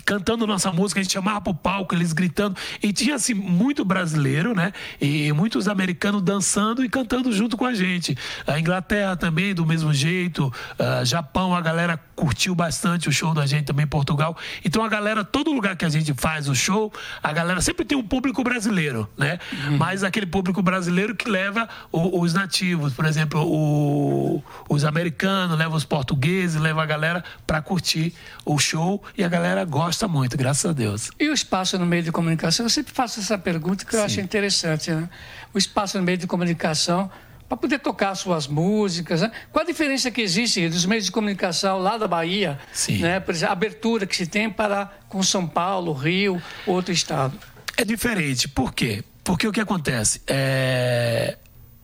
cantando 0.00 0.46
nossa 0.46 0.72
música, 0.72 1.00
a 1.00 1.02
gente 1.02 1.12
chamava 1.12 1.40
pro 1.40 1.54
palco, 1.54 1.94
eles 1.94 2.12
gritando. 2.12 2.56
E 2.82 2.92
tinha, 2.92 3.14
assim, 3.14 3.34
muito 3.34 3.84
brasileiro, 3.84 4.54
né? 4.54 4.72
E 5.00 5.32
muitos 5.32 5.68
americanos 5.68 6.22
dançando 6.22 6.84
e 6.84 6.88
cantando 6.88 7.32
junto 7.32 7.56
com 7.56 7.64
a 7.64 7.74
gente. 7.74 8.16
A 8.46 8.58
Inglaterra 8.58 9.16
também, 9.16 9.54
do 9.54 9.66
mesmo 9.66 9.92
jeito. 9.92 10.52
Uh, 10.78 11.04
Japão, 11.04 11.54
a 11.54 11.60
galera 11.60 12.00
curtiu 12.14 12.54
bastante 12.54 13.08
o 13.08 13.12
show 13.12 13.32
da 13.32 13.46
gente 13.46 13.64
também, 13.64 13.86
Portugal. 13.86 14.36
Então 14.64 14.84
a 14.84 14.88
galera, 14.88 15.24
todo 15.24 15.52
lugar 15.52 15.76
que 15.76 15.84
a 15.84 15.88
gente 15.88 16.12
faz 16.14 16.48
o 16.48 16.54
show, 16.54 16.92
a 17.22 17.32
galera 17.32 17.60
sempre 17.60 17.84
tem 17.84 17.96
um 17.96 18.02
público 18.02 18.42
brasileiro, 18.42 19.08
né? 19.16 19.38
Uhum. 19.52 19.76
Mas 19.76 20.02
aquele 20.02 20.26
público 20.26 20.60
brasileiro 20.60 21.14
que 21.14 21.30
leva 21.30 21.68
o, 21.92 22.20
os 22.20 22.34
nativos, 22.34 22.92
por 22.92 23.04
exemplo, 23.04 23.40
o, 23.44 24.42
os 24.68 24.84
americanos, 24.84 25.56
leva 25.56 25.76
os 25.76 25.84
portugueses, 25.84 26.60
leva 26.60 26.82
a 26.82 26.86
galera 26.86 27.24
para 27.46 27.62
curtir 27.62 28.12
o 28.44 28.58
show 28.58 29.02
e 29.16 29.22
a 29.22 29.28
galera 29.28 29.64
gosta 29.64 29.87
gosta 29.88 30.06
muito, 30.06 30.36
graças 30.36 30.66
a 30.66 30.74
Deus. 30.74 31.10
E 31.18 31.30
o 31.30 31.32
espaço 31.32 31.78
no 31.78 31.86
meio 31.86 32.02
de 32.02 32.12
comunicação? 32.12 32.66
Eu 32.66 32.70
sempre 32.70 32.92
faço 32.92 33.20
essa 33.20 33.38
pergunta 33.38 33.86
que 33.86 33.96
eu 33.96 34.00
Sim. 34.00 34.04
acho 34.04 34.20
interessante. 34.20 34.90
Né? 34.90 35.08
O 35.54 35.56
espaço 35.56 35.96
no 35.96 36.04
meio 36.04 36.18
de 36.18 36.26
comunicação 36.26 37.10
para 37.48 37.56
poder 37.56 37.78
tocar 37.78 38.14
suas 38.14 38.46
músicas. 38.46 39.22
Né? 39.22 39.32
Qual 39.50 39.62
a 39.62 39.66
diferença 39.66 40.10
que 40.10 40.20
existe 40.20 40.68
dos 40.68 40.84
meios 40.84 41.06
de 41.06 41.10
comunicação 41.10 41.78
lá 41.78 41.96
da 41.96 42.06
Bahia? 42.06 42.58
Sim. 42.70 42.98
Né? 42.98 43.18
Por 43.18 43.34
exemplo, 43.34 43.48
a 43.48 43.52
abertura 43.52 44.06
que 44.06 44.14
se 44.14 44.26
tem 44.26 44.50
para 44.50 44.92
com 45.08 45.22
São 45.22 45.46
Paulo, 45.48 45.94
Rio, 45.94 46.40
outro 46.66 46.92
estado. 46.92 47.38
É 47.74 47.82
diferente. 47.82 48.46
Por 48.46 48.74
quê? 48.74 49.02
Porque 49.24 49.48
o 49.48 49.52
que 49.52 49.60
acontece? 49.60 50.20
É... 50.26 51.38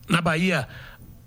Na 0.07 0.21
Bahia, 0.21 0.69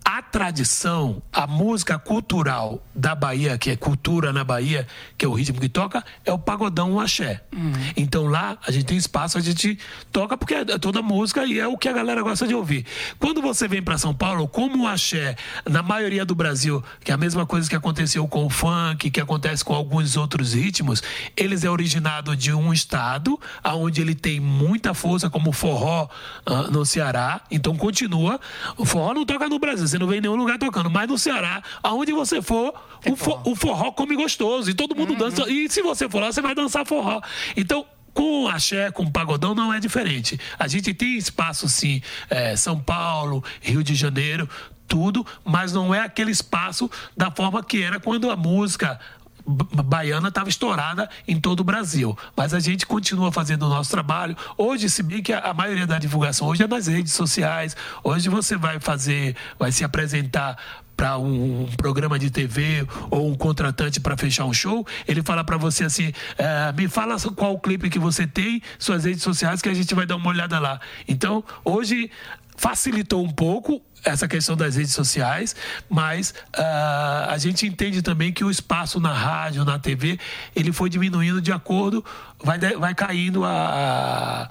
a 0.10 0.22
tradição, 0.22 1.22
a 1.34 1.46
música 1.46 2.00
cultural 2.00 2.82
da 2.96 3.14
Bahia, 3.14 3.58
que 3.58 3.72
é 3.72 3.76
cultura 3.76 4.32
na 4.32 4.42
Bahia, 4.42 4.88
que 5.18 5.26
é 5.26 5.28
o 5.28 5.34
ritmo 5.34 5.60
que 5.60 5.68
toca, 5.68 6.02
é 6.24 6.32
o 6.32 6.40
pagodão 6.40 6.94
o 6.94 7.00
axé. 7.02 7.44
Uhum. 7.54 7.74
Então 7.98 8.26
lá 8.26 8.58
a 8.66 8.72
gente 8.72 8.86
tem 8.86 8.96
espaço, 8.96 9.38
a 9.38 9.42
gente 9.42 9.78
toca 10.10 10.38
porque 10.38 10.54
é 10.54 10.64
toda 10.78 11.02
música 11.02 11.44
e 11.44 11.60
é 11.60 11.68
o 11.68 11.78
que 11.78 11.90
a 11.90 11.92
galera 11.92 12.22
gosta 12.22 12.48
de 12.48 12.56
ouvir. 12.56 12.86
Quando 13.20 13.42
você 13.42 13.68
vem 13.68 13.84
para 13.84 13.98
São 13.98 14.14
Paulo, 14.14 14.48
como 14.48 14.86
o 14.86 14.88
axé, 14.88 15.36
na 15.70 15.84
maioria 15.84 16.24
do 16.24 16.34
Brasil, 16.34 16.82
que 17.04 17.12
é 17.12 17.14
a 17.14 17.18
mesma 17.18 17.46
coisa 17.46 17.70
que 17.70 17.76
aconteceu 17.76 18.26
com 18.30 18.46
o 18.46 18.50
funk, 18.50 19.10
que 19.10 19.20
acontece 19.20 19.66
com 19.66 19.74
alguns 19.74 20.16
outros 20.16 20.54
ritmos, 20.54 21.04
eles 21.36 21.66
é 21.66 21.70
originado 21.70 22.34
de 22.34 22.54
um 22.54 22.72
estado 22.72 23.38
onde 23.62 24.00
ele 24.00 24.16
tem 24.16 24.40
muita 24.40 24.94
força, 24.94 25.30
como 25.30 25.50
o 25.50 25.54
forró 25.54 26.08
uh, 26.50 26.72
no 26.72 26.86
Ceará. 26.86 27.42
Então 27.52 27.76
continua. 27.76 28.40
O 28.78 28.86
forró 28.86 29.14
não 29.14 29.26
toca 29.26 29.50
no 29.50 29.60
Brasil 29.60 29.97
você 29.98 30.00
não 30.00 30.08
vê 30.08 30.18
em 30.18 30.22
nenhum 30.22 30.36
lugar 30.36 30.58
tocando. 30.58 30.90
Mas 30.90 31.08
no 31.08 31.18
Ceará, 31.18 31.62
aonde 31.82 32.14
você 32.14 32.42
for, 32.42 32.74
o, 33.10 33.16
forró. 33.16 33.42
o 33.46 33.56
forró 33.56 33.92
come 33.92 34.16
gostoso. 34.16 34.70
E 34.70 34.74
todo 34.74 34.96
mundo 34.96 35.12
uhum. 35.12 35.18
dança. 35.18 35.50
E 35.50 35.68
se 35.70 35.82
você 35.82 36.08
for 36.08 36.22
lá, 36.22 36.32
você 36.32 36.42
vai 36.42 36.54
dançar 36.54 36.86
forró. 36.86 37.22
Então, 37.56 37.86
com 38.14 38.48
axé, 38.48 38.92
com 38.92 39.10
pagodão, 39.10 39.54
não 39.54 39.74
é 39.74 39.80
diferente. 39.80 40.40
A 40.58 40.68
gente 40.68 40.94
tem 40.94 41.18
espaço, 41.18 41.68
sim, 41.68 42.02
é, 42.30 42.56
São 42.56 42.80
Paulo, 42.80 43.44
Rio 43.62 43.84
de 43.84 43.94
Janeiro, 43.94 44.50
tudo, 44.88 45.26
mas 45.44 45.74
não 45.74 45.94
é 45.94 46.00
aquele 46.00 46.32
espaço 46.32 46.90
da 47.16 47.30
forma 47.30 47.64
que 47.64 47.84
era 47.84 48.00
quando 48.00 48.32
a 48.32 48.36
música 48.36 49.00
baiana 49.48 50.28
estava 50.28 50.50
estourada 50.50 51.10
em 51.28 51.40
todo 51.40 51.62
o 51.62 51.64
Brasil. 51.64 52.18
Mas 52.36 52.54
a 52.54 52.60
gente 52.60 52.86
continua 52.86 53.32
fazendo 53.32 53.64
o 53.64 53.70
nosso 53.70 53.90
trabalho. 53.90 54.36
Hoje, 54.58 54.90
se 54.90 55.02
bem 55.02 55.24
que 55.24 55.32
a, 55.32 55.54
maioria 55.54 55.88
da 55.88 55.98
divulgação 55.98 56.48
hoje 56.48 56.64
é 56.64 56.68
nas 56.68 56.88
redes 56.88 57.14
sociais. 57.14 57.76
Hoje 58.04 58.30
você 58.30 58.58
vai 58.58 58.80
fazer, 58.80 59.36
vai 59.58 59.72
se 59.72 59.84
apresentar 59.84 60.58
para 60.96 61.18
um, 61.20 61.68
programa 61.78 62.18
de 62.18 62.32
TV 62.32 62.86
ou 63.12 63.30
um 63.30 63.36
contratante 63.36 64.00
para 64.00 64.18
fechar 64.18 64.46
um 64.46 64.54
show, 64.54 64.86
ele 65.08 65.22
fala 65.22 65.44
para 65.44 65.56
você 65.56 65.84
assim: 65.84 66.12
é, 66.38 66.72
me 66.74 66.88
fala 66.88 67.16
qual 67.36 67.58
clipe 67.60 67.90
que 67.90 68.00
você 68.00 68.26
tem, 68.26 68.62
suas 68.80 69.06
redes 69.06 69.22
sociais, 69.22 69.62
que 69.62 69.70
a 69.70 69.74
gente 69.74 69.94
vai 69.94 70.08
dar 70.08 70.16
uma 70.16 70.30
olhada 70.30 70.60
lá. 70.60 70.82
Então, 71.08 71.44
hoje 71.64 72.10
facilitou 72.58 73.24
um 73.24 73.30
pouco 73.30 73.80
essa 74.10 74.28
questão 74.28 74.56
das 74.56 74.76
redes 74.76 74.94
sociais, 74.94 75.56
mas 75.90 76.34
uh, 76.58 77.30
a 77.30 77.38
gente 77.38 77.66
entende 77.66 78.02
também 78.02 78.32
que 78.32 78.44
o 78.44 78.50
espaço 78.50 79.00
na 79.00 79.14
rádio, 79.14 79.64
na 79.66 79.78
TV, 79.78 80.20
ele 80.56 80.72
foi 80.72 80.90
diminuindo 80.90 81.42
de 81.42 81.52
acordo, 81.52 82.04
vai, 82.44 82.58
vai 82.58 82.96
caindo 82.96 83.44
a, 83.44 83.52
a 83.52 84.50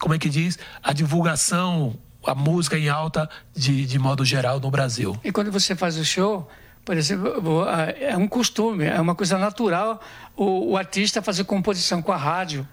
como 0.00 0.14
é 0.14 0.18
que 0.18 0.28
diz, 0.28 0.58
a 0.82 0.92
divulgação, 0.92 1.96
a 2.26 2.34
música 2.34 2.78
em 2.78 2.88
alta 2.88 3.28
de, 3.54 3.86
de 3.86 3.98
modo 3.98 4.24
geral 4.24 4.58
no 4.58 4.70
Brasil. 4.70 5.18
E 5.22 5.30
quando 5.30 5.52
você 5.52 5.76
faz 5.76 5.96
o 5.96 6.04
show, 6.04 6.48
por 6.84 6.96
exemplo, 6.96 7.64
é 7.98 8.16
um 8.16 8.28
costume, 8.28 8.84
é 8.84 9.00
uma 9.00 9.14
coisa 9.14 9.38
natural 9.38 10.00
o, 10.36 10.72
o 10.72 10.76
artista 10.76 11.22
fazer 11.22 11.44
composição 11.44 12.02
com 12.02 12.12
a 12.12 12.16
rádio. 12.16 12.66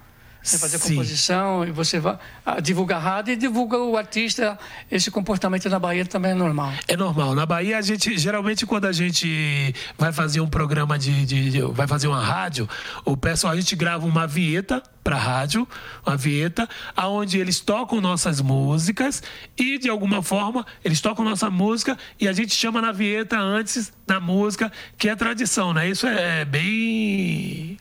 Você 0.44 0.58
fazer 0.58 0.80
Sim. 0.80 0.96
composição 0.96 1.64
e 1.64 1.72
você 1.72 2.00
vai, 2.00 2.18
divulga 2.64 2.96
a 2.96 3.00
rádio 3.00 3.34
e 3.34 3.36
divulga 3.36 3.78
o 3.78 3.96
artista. 3.96 4.58
Esse 4.90 5.12
comportamento 5.12 5.70
na 5.70 5.78
Bahia 5.78 6.06
também 6.06 6.32
é 6.32 6.36
normal. 6.36 6.74
É 6.88 6.98
normal. 6.98 7.36
Na 7.36 7.46
Bahia, 7.46 7.78
a 7.78 7.82
gente, 7.82 8.18
geralmente, 8.18 8.66
quando 8.66 8.86
a 8.86 8.92
gente 8.92 9.76
vai 9.98 10.12
fazer 10.12 10.42
um 10.42 10.48
programa 10.48 10.98
de. 10.98 11.26
de, 11.26 11.52
de 11.52 11.62
vai 11.62 11.86
fazer 11.86 12.08
uma 12.08 12.24
rádio, 12.24 12.68
o 13.06 13.16
pessoal, 13.16 13.54
a 13.54 13.56
gente 13.56 13.76
grava 13.76 14.06
uma 14.06 14.26
vinheta 14.26 14.82
para 15.04 15.16
rádio, 15.16 15.68
uma 16.06 16.18
vinheta, 16.18 16.68
aonde 16.96 17.38
eles 17.38 17.60
tocam 17.60 18.02
nossas 18.02 18.42
músicas 18.42 19.22
e 19.58 19.78
de 19.78 19.90
alguma 19.90 20.22
forma 20.22 20.66
eles 20.84 21.02
tocam 21.02 21.26
nossa 21.26 21.50
música 21.50 21.98
e 22.20 22.28
a 22.28 22.34
gente 22.34 22.54
chama 22.54 22.82
na 22.82 22.92
vinheta 22.92 23.38
antes 23.38 23.92
da 24.06 24.20
música, 24.20 24.72
que 24.98 25.10
é 25.10 25.16
tradição, 25.16 25.74
né? 25.74 25.90
Isso 25.90 26.06
é 26.08 26.46
bem 26.46 27.78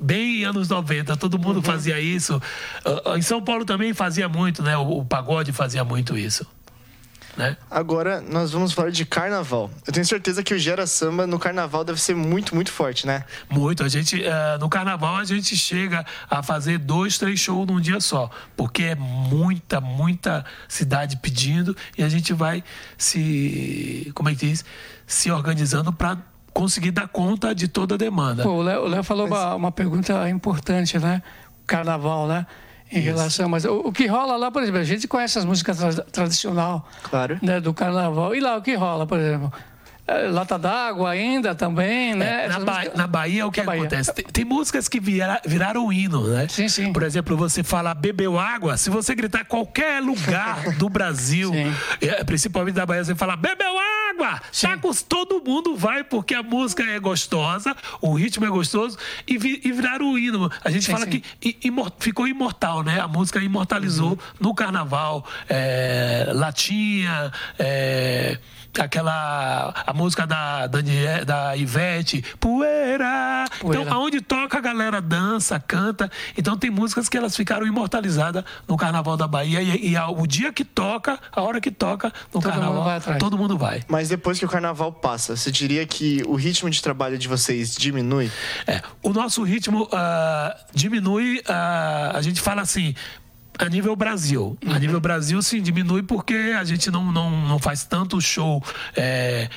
bem 0.00 0.44
anos 0.44 0.68
90, 0.68 1.16
todo 1.16 1.38
mundo 1.38 1.56
uhum. 1.56 1.62
fazia 1.62 2.00
isso. 2.00 2.40
Uh, 2.84 3.16
em 3.16 3.22
São 3.22 3.42
Paulo 3.42 3.64
também 3.64 3.92
fazia 3.94 4.28
muito, 4.28 4.62
né? 4.62 4.76
O, 4.76 4.98
o 4.98 5.04
pagode 5.04 5.52
fazia 5.52 5.84
muito 5.84 6.16
isso. 6.16 6.46
Né? 7.36 7.56
Agora 7.70 8.20
nós 8.20 8.52
vamos 8.52 8.72
falar 8.72 8.90
de 8.90 9.06
carnaval. 9.06 9.70
Eu 9.86 9.92
tenho 9.92 10.04
certeza 10.04 10.42
que 10.42 10.52
o 10.52 10.58
Gera 10.58 10.86
Samba 10.86 11.26
no 11.26 11.38
carnaval 11.38 11.82
deve 11.82 11.98
ser 12.00 12.14
muito, 12.14 12.54
muito 12.54 12.70
forte, 12.70 13.06
né? 13.06 13.24
Muito. 13.48 13.82
A 13.82 13.88
gente, 13.88 14.20
uh, 14.20 14.58
no 14.60 14.68
carnaval 14.68 15.16
a 15.16 15.24
gente 15.24 15.56
chega 15.56 16.04
a 16.28 16.42
fazer 16.42 16.78
dois, 16.78 17.16
três 17.16 17.40
shows 17.40 17.66
num 17.66 17.80
dia 17.80 18.00
só, 18.00 18.28
porque 18.54 18.82
é 18.82 18.94
muita, 18.94 19.80
muita 19.80 20.44
cidade 20.68 21.16
pedindo 21.16 21.74
e 21.96 22.02
a 22.02 22.08
gente 22.08 22.34
vai 22.34 22.62
se, 22.98 24.12
como 24.14 24.28
é 24.28 24.34
que 24.34 24.46
diz, 24.46 24.62
se 25.06 25.30
organizando 25.30 25.90
para 25.90 26.18
conseguir 26.52 26.90
dar 26.90 27.08
conta 27.08 27.54
de 27.54 27.68
toda 27.68 27.94
a 27.94 27.98
demanda. 27.98 28.42
Pô, 28.42 28.50
o 28.50 28.62
Léo 28.62 29.02
falou 29.02 29.28
mas... 29.28 29.38
uma, 29.38 29.54
uma, 29.54 29.72
pergunta 29.72 30.28
importante, 30.28 30.98
né? 30.98 31.22
Carnaval, 31.66 32.26
né? 32.26 32.46
Em 32.90 32.98
Isso. 32.98 33.06
relação, 33.06 33.48
mas 33.48 33.64
o, 33.64 33.80
o, 33.86 33.92
que 33.92 34.06
rola 34.06 34.36
lá, 34.36 34.50
por 34.50 34.62
exemplo, 34.62 34.80
a 34.80 34.84
gente 34.84 35.08
conhece 35.08 35.38
as 35.38 35.46
músicas 35.46 35.78
tra 35.78 36.04
tradicional, 36.04 36.86
claro, 37.04 37.38
né, 37.40 37.58
do 37.58 37.72
Carnaval. 37.72 38.34
E 38.34 38.40
lá 38.40 38.56
o 38.56 38.62
que 38.62 38.74
rola, 38.74 39.06
por 39.06 39.18
exemplo? 39.18 39.50
É, 40.06 40.28
lata 40.28 40.58
d'água 40.58 41.10
ainda 41.10 41.54
também, 41.54 42.14
né? 42.14 42.44
É, 42.44 42.48
na, 42.48 42.58
ba 42.58 42.72
músicas... 42.72 42.98
na, 42.98 43.06
Bahia, 43.06 43.46
o 43.46 43.52
que 43.52 43.62
Bahia. 43.62 43.82
acontece? 43.82 44.12
Tem, 44.12 44.24
tem, 44.24 44.44
músicas 44.44 44.88
que 44.88 45.00
vira, 45.00 45.40
viraram 45.46 45.92
hino, 45.92 46.26
né? 46.26 46.48
Sim, 46.48 46.68
sim. 46.68 46.92
Por 46.92 47.02
exemplo, 47.02 47.36
você 47.36 47.62
fala 47.62 47.94
bebeu 47.94 48.38
água, 48.38 48.76
se 48.76 48.90
você 48.90 49.14
gritar 49.14 49.44
qualquer 49.44 50.02
lugar 50.02 50.72
do 50.76 50.88
Brasil, 50.90 51.52
é, 52.00 52.24
principalmente 52.24 52.74
da 52.74 52.84
Bahia, 52.84 53.04
você 53.04 53.14
fala 53.14 53.36
bebeu 53.36 53.78
água! 53.78 54.01
Samba! 54.50 54.72
Tacos, 54.72 55.02
todo 55.02 55.42
mundo 55.44 55.76
vai, 55.76 56.02
porque 56.04 56.34
a 56.34 56.42
música 56.42 56.82
é 56.82 56.98
gostosa, 56.98 57.76
o 58.00 58.14
ritmo 58.14 58.44
é 58.46 58.48
gostoso, 58.48 58.96
e, 59.26 59.36
vi, 59.38 59.60
e 59.64 59.72
viraram 59.72 60.12
o 60.12 60.18
hino. 60.18 60.50
A 60.64 60.70
gente 60.70 60.84
Sim, 60.84 60.92
fala 60.92 61.04
sim. 61.04 61.22
que 61.40 61.56
imor- 61.62 61.92
ficou 61.98 62.26
imortal, 62.26 62.82
né? 62.82 63.00
A 63.00 63.08
música 63.08 63.38
imortalizou 63.40 64.18
no 64.40 64.54
carnaval. 64.54 65.26
É, 65.48 66.30
Latinha, 66.34 67.32
é, 67.58 68.38
aquela. 68.80 69.72
a 69.86 69.92
música 69.92 70.26
da, 70.26 70.66
Danie- 70.66 71.24
da 71.24 71.56
Ivete, 71.56 72.22
Poeira. 72.40 73.44
Poeira. 73.60 73.82
Então, 73.82 73.92
aonde 73.94 74.20
toca, 74.20 74.58
a 74.58 74.60
galera 74.60 75.00
dança, 75.00 75.58
canta. 75.60 76.10
Então, 76.36 76.56
tem 76.56 76.70
músicas 76.70 77.08
que 77.08 77.16
elas 77.16 77.36
ficaram 77.36 77.66
imortalizadas 77.66 78.44
no 78.68 78.76
carnaval 78.76 79.16
da 79.16 79.26
Bahia. 79.26 79.62
E, 79.62 79.90
e 79.90 79.96
a- 79.96 80.08
o 80.08 80.26
dia 80.26 80.52
que 80.52 80.64
toca, 80.64 81.18
a 81.32 81.42
hora 81.42 81.60
que 81.60 81.70
toca 81.70 82.08
no 82.32 82.40
Todo 82.40 82.42
mundo 82.44 82.52
carnaval, 82.52 82.84
vai 82.84 82.96
atrás. 82.96 83.18
todo 83.18 83.38
mundo 83.38 83.58
vai. 83.58 83.82
Mas 83.88 84.08
depois 84.08 84.38
que 84.38 84.44
o 84.44 84.48
carnaval 84.48 84.92
passa, 84.92 85.36
você 85.36 85.50
diria 85.50 85.86
que 85.86 86.22
o 86.26 86.34
ritmo 86.34 86.68
de 86.70 86.80
trabalho 86.82 87.18
de 87.18 87.28
vocês 87.28 87.74
diminui? 87.76 88.30
É, 88.66 88.80
o 89.02 89.10
nosso 89.12 89.42
ritmo 89.42 89.88
ah, 89.92 90.56
diminui, 90.72 91.42
ah, 91.48 92.12
a 92.14 92.22
gente 92.22 92.40
fala 92.40 92.62
assim, 92.62 92.94
a 93.58 93.68
nível 93.68 93.94
Brasil. 93.96 94.56
A 94.66 94.78
nível 94.78 95.00
Brasil, 95.00 95.40
sim, 95.42 95.60
diminui 95.60 96.02
porque 96.02 96.54
a 96.58 96.64
gente 96.64 96.90
não, 96.90 97.12
não, 97.12 97.30
não 97.46 97.58
faz 97.58 97.84
tanto 97.84 98.20
show. 98.20 98.62
é, 98.96 99.48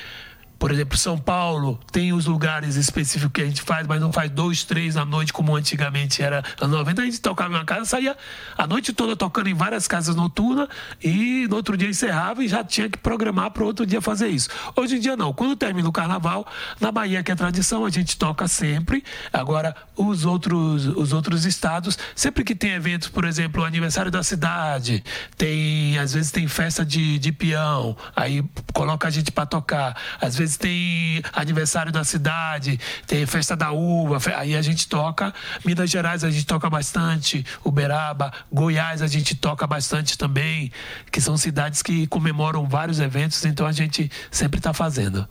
por 0.58 0.70
exemplo, 0.70 0.96
São 0.96 1.18
Paulo 1.18 1.78
tem 1.92 2.12
os 2.12 2.26
lugares 2.26 2.76
específicos 2.76 3.32
que 3.32 3.42
a 3.42 3.44
gente 3.44 3.62
faz, 3.62 3.86
mas 3.86 4.00
não 4.00 4.12
faz 4.12 4.30
dois, 4.30 4.64
três 4.64 4.94
na 4.94 5.04
noite, 5.04 5.32
como 5.32 5.54
antigamente 5.54 6.22
era 6.22 6.42
anos 6.60 6.78
90. 6.78 7.02
A 7.02 7.04
gente 7.04 7.20
tocava 7.20 7.52
em 7.52 7.56
uma 7.56 7.64
casa, 7.64 7.84
saía 7.84 8.16
a 8.56 8.66
noite 8.66 8.92
toda 8.92 9.14
tocando 9.14 9.48
em 9.48 9.54
várias 9.54 9.86
casas 9.86 10.16
noturnas 10.16 10.68
e 11.02 11.46
no 11.48 11.56
outro 11.56 11.76
dia 11.76 11.88
encerrava 11.88 12.42
e 12.42 12.48
já 12.48 12.64
tinha 12.64 12.88
que 12.88 12.98
programar 12.98 13.50
para 13.50 13.64
outro 13.64 13.84
dia 13.84 14.00
fazer 14.00 14.28
isso. 14.28 14.48
Hoje 14.74 14.96
em 14.96 15.00
dia 15.00 15.16
não. 15.16 15.32
Quando 15.32 15.54
termina 15.56 15.88
o 15.88 15.92
carnaval, 15.92 16.46
na 16.80 16.90
Bahia, 16.90 17.22
que 17.22 17.30
é 17.30 17.34
tradição, 17.34 17.84
a 17.84 17.90
gente 17.90 18.16
toca 18.16 18.48
sempre. 18.48 19.04
Agora, 19.32 19.76
os 19.94 20.24
outros, 20.24 20.86
os 20.86 21.12
outros 21.12 21.44
estados, 21.44 21.98
sempre 22.14 22.44
que 22.44 22.54
tem 22.54 22.70
eventos, 22.70 23.08
por 23.08 23.24
exemplo, 23.24 23.62
o 23.62 23.64
aniversário 23.64 24.10
da 24.10 24.22
cidade, 24.22 25.04
tem, 25.36 25.98
às 25.98 26.14
vezes 26.14 26.30
tem 26.30 26.48
festa 26.48 26.84
de, 26.84 27.18
de 27.18 27.32
peão, 27.32 27.96
aí 28.14 28.42
coloca 28.72 29.06
a 29.06 29.10
gente 29.10 29.30
para 29.30 29.44
tocar. 29.44 29.96
Às 30.20 30.36
vezes 30.36 30.45
tem 30.54 31.22
aniversário 31.32 31.90
da 31.90 32.04
cidade, 32.04 32.78
tem 33.06 33.24
festa 33.24 33.56
da 33.56 33.72
uva, 33.72 34.18
aí 34.36 34.54
a 34.54 34.60
gente 34.60 34.86
toca. 34.86 35.32
Minas 35.64 35.88
Gerais 35.88 36.22
a 36.24 36.30
gente 36.30 36.44
toca 36.44 36.68
bastante, 36.68 37.42
Uberaba, 37.64 38.30
Goiás 38.52 39.00
a 39.00 39.06
gente 39.06 39.34
toca 39.34 39.66
bastante 39.66 40.18
também, 40.18 40.70
que 41.10 41.22
são 41.22 41.38
cidades 41.38 41.80
que 41.82 42.06
comemoram 42.08 42.66
vários 42.68 43.00
eventos, 43.00 43.42
então 43.46 43.66
a 43.66 43.72
gente 43.72 44.10
sempre 44.30 44.58
está 44.58 44.74
fazendo. 44.74 45.26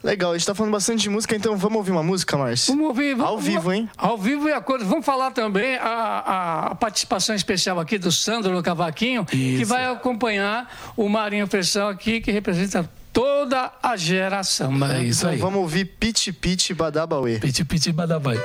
Legal, 0.00 0.30
a 0.30 0.38
gente 0.38 0.46
tá 0.46 0.54
falando 0.54 0.70
bastante 0.70 1.02
de 1.02 1.10
música, 1.10 1.34
então 1.34 1.56
vamos 1.56 1.76
ouvir 1.78 1.90
uma 1.90 2.04
música, 2.04 2.36
Márcio? 2.38 2.72
Vamos 2.72 2.86
ouvir. 2.90 3.16
Vamos, 3.16 3.32
Ao 3.32 3.38
vivo, 3.40 3.72
hein? 3.72 3.90
Ao 3.98 4.16
vivo 4.16 4.48
e 4.48 4.52
a 4.52 4.60
cores. 4.60 4.86
Vamos 4.86 5.04
falar 5.04 5.32
também 5.32 5.74
a, 5.76 5.88
a- 5.88 6.66
a 6.68 6.74
participação 6.76 7.34
especial 7.34 7.80
aqui 7.80 7.98
do 7.98 8.12
Sandro 8.12 8.52
no 8.52 8.62
Cavaquinho, 8.62 9.24
que 9.24 9.36
Isso. 9.36 9.66
vai 9.66 9.86
acompanhar 9.86 10.72
o 10.96 11.08
Marinho 11.08 11.48
Feição 11.48 11.88
aqui, 11.88 12.20
que 12.20 12.30
representa 12.30 12.88
toda 13.12 13.72
a 13.82 13.96
geração. 13.96 14.72
É 14.86 15.02
isso 15.02 15.20
Então 15.20 15.30
aí. 15.30 15.38
vamos 15.38 15.60
ouvir 15.60 15.84
Piti 15.84 16.32
Piti 16.32 16.74
Badabauê. 16.74 17.38
Piti 17.38 17.64
piti 17.64 17.92
badabai. 17.92 18.36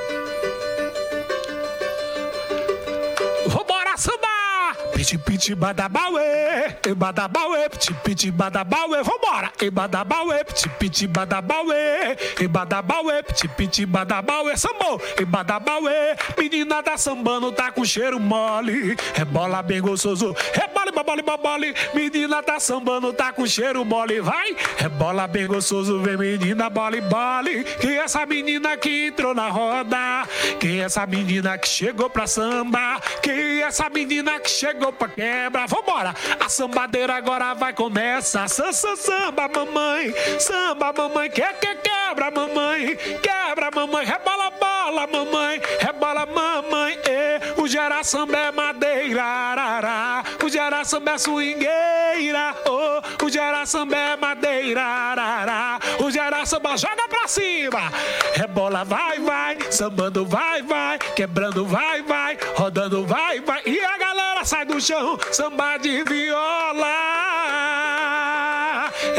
Piti 5.04 5.18
piti 5.18 5.54
badabauê, 5.54 6.78
e 6.88 6.94
badabauê, 6.96 7.68
piti 7.68 7.94
piti 7.94 8.32
badabauê, 8.32 9.04
vambora! 9.04 9.52
E 9.62 9.70
badabauê, 9.70 10.46
piti 10.46 10.70
piti 10.70 11.08
badabauê, 11.08 12.16
e 12.40 12.48
badabauê, 12.48 13.22
piti 13.22 13.50
piti 13.50 13.86
badabauê, 13.86 14.56
sambô, 14.56 15.02
e 15.20 15.26
badabauê, 15.26 16.16
menina 16.38 16.82
da 16.82 16.98
sambando 16.98 17.52
tá 17.52 17.70
com 17.70 17.84
cheiro 17.84 18.18
mole, 18.18 18.96
rebola 19.14 19.62
bem 19.62 19.82
gostoso, 19.82 20.34
rebole, 20.54 20.94
babole, 20.94 21.22
babole, 21.22 21.76
menina 21.94 22.42
tá 22.42 22.58
sambando 22.58 23.12
tá 23.12 23.34
com 23.34 23.46
cheiro 23.46 23.84
mole, 23.84 24.22
vai! 24.22 24.56
Rebola 24.78 25.28
bem 25.28 25.48
gostoso, 25.48 26.00
vem 26.00 26.16
menina, 26.16 26.70
bole, 26.70 27.02
bole, 27.02 27.66
que 27.66 27.90
essa 27.98 28.26
menina 28.26 28.78
que 28.78 29.08
entrou 29.08 29.36
na 29.36 29.50
roda, 29.50 30.26
que 30.62 30.80
essa 30.80 31.06
menina 31.06 31.58
que 31.58 31.68
chegou 31.68 32.10
pra 32.10 32.26
samba, 32.26 33.02
que 33.22 33.62
essa 33.62 33.90
menina 33.90 34.40
que 34.40 34.50
chegou 34.50 34.93
pra 34.94 35.08
quebra, 35.08 35.68
vambora! 35.68 36.14
A 36.40 36.50
sambadeira 36.50 37.16
agora 37.16 37.54
vai 37.54 37.74
começar, 37.74 38.48
Sam, 38.48 38.72
sam, 38.72 38.96
samba, 38.96 39.48
mamãe, 39.48 40.14
samba, 40.40 40.94
mamãe, 40.94 41.30
que 41.30 41.42
que 41.42 41.76
quebra, 41.76 42.32
mamãe, 42.32 42.96
quebra, 43.22 43.72
mamãe, 43.74 44.06
rebola, 44.06 44.52
bola, 44.52 45.08
mamãe, 45.08 45.62
rebola, 45.80 46.26
mamãe, 46.26 47.00
e 47.06 47.62
o 47.62 47.68
gera 47.68 48.04
samba 48.04 48.38
é 48.38 48.52
madeira, 48.52 49.24
arará, 49.24 50.24
o 50.44 50.50
gera 50.50 50.84
samba 50.84 51.12
é 51.12 51.18
swingueira, 51.18 52.56
oh, 52.68 53.26
o 53.26 53.30
gera 53.30 53.66
samba 53.66 53.96
é 53.96 54.16
madeira, 54.16 54.84
arará, 54.84 55.80
o 56.00 56.12
gera 56.12 56.46
samba 56.46 56.78
joga 56.78 57.08
pra 57.08 57.28
cima, 57.28 57.92
rebola, 58.34 58.84
vai, 58.84 59.20
vai, 59.20 59.58
sambando, 59.72 60.26
vai, 60.26 60.62
vai, 60.62 61.00
quebrando, 61.16 61.66
vai, 61.66 62.02
vai, 62.02 62.38
rodando, 62.56 63.06
vai, 63.06 63.40
vai, 63.42 63.62
e 63.66 63.80
a 63.80 64.03
sai 64.46 64.66
do 64.66 64.80
chão, 64.80 65.18
samba 65.32 65.78
de 65.78 66.04
viola. 66.04 67.14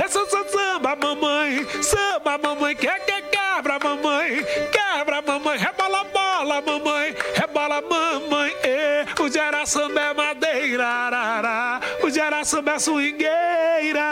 Essa 0.03 0.21
é 0.21 0.27
samba, 0.49 0.97
mamãe, 0.97 1.67
samba, 1.83 2.39
mamãe, 2.39 2.75
que 2.77 2.89
que 2.89 3.23
quebra, 3.23 3.79
mamãe, 3.79 4.45
quebra, 4.71 5.23
mamãe, 5.23 5.59
rebola 5.59 6.05
bola, 6.05 6.61
mamãe, 6.61 7.15
rebola, 7.35 7.81
mamãe, 7.81 8.55
e 8.65 9.23
o 9.23 9.29
gera 9.31 9.65
samba 9.65 10.01
é 10.01 10.15
madeira, 10.15 10.87
arará, 10.87 11.81
o 12.03 12.11
gera 12.11 12.45
samba 12.45 12.73
é 12.73 12.79
swingueira. 12.79 14.05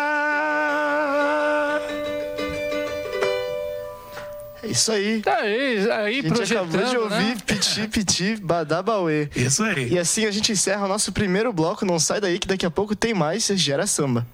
É 4.73 4.75
isso 4.75 4.91
aí. 4.91 5.21
Tá 5.21 5.37
aí, 5.37 5.91
aí 5.91 6.19
A 6.19 6.23
gente 6.23 6.29
projetando, 6.29 6.75
acabou 6.75 6.91
de 6.91 6.97
ouvir 6.97 7.35
né? 7.35 7.37
Piti 7.47 7.89
Piti 7.89 8.37
Badabauê. 8.37 9.29
Isso 9.37 9.63
aí. 9.63 9.93
E 9.93 9.99
assim 9.99 10.25
a 10.25 10.31
gente 10.31 10.51
encerra 10.51 10.87
o 10.87 10.89
nosso 10.89 11.13
primeiro 11.13 11.53
bloco. 11.53 11.85
Não 11.85 11.99
sai 11.99 12.23
daí 12.23 12.39
que 12.39 12.49
daqui 12.49 12.65
a 12.65 12.71
pouco 12.71 12.97
tem 12.97 13.13
mais 13.13 13.45
Gera 13.45 13.87
Samba. 13.87 14.27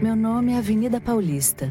Meu 0.00 0.16
nome 0.16 0.52
é 0.54 0.56
Avenida 0.56 0.98
Paulista. 0.98 1.70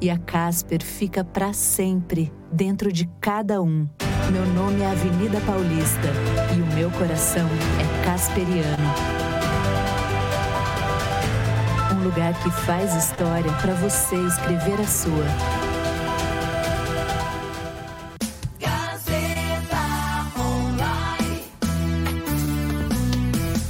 E 0.00 0.10
a 0.10 0.18
Casper 0.18 0.82
fica 0.82 1.24
para 1.24 1.52
sempre 1.52 2.32
dentro 2.52 2.92
de 2.92 3.08
cada 3.20 3.62
um. 3.62 3.88
Meu 4.30 4.44
nome 4.46 4.82
é 4.82 4.90
Avenida 4.90 5.40
Paulista 5.40 6.08
e 6.56 6.60
o 6.60 6.66
meu 6.74 6.90
coração 6.90 7.48
é 7.80 8.04
casperiano. 8.04 8.66
Um 11.92 12.04
lugar 12.04 12.34
que 12.42 12.50
faz 12.50 12.94
história 12.94 13.50
para 13.52 13.72
você 13.74 14.16
escrever 14.16 14.80
a 14.80 14.86
sua. 14.86 15.24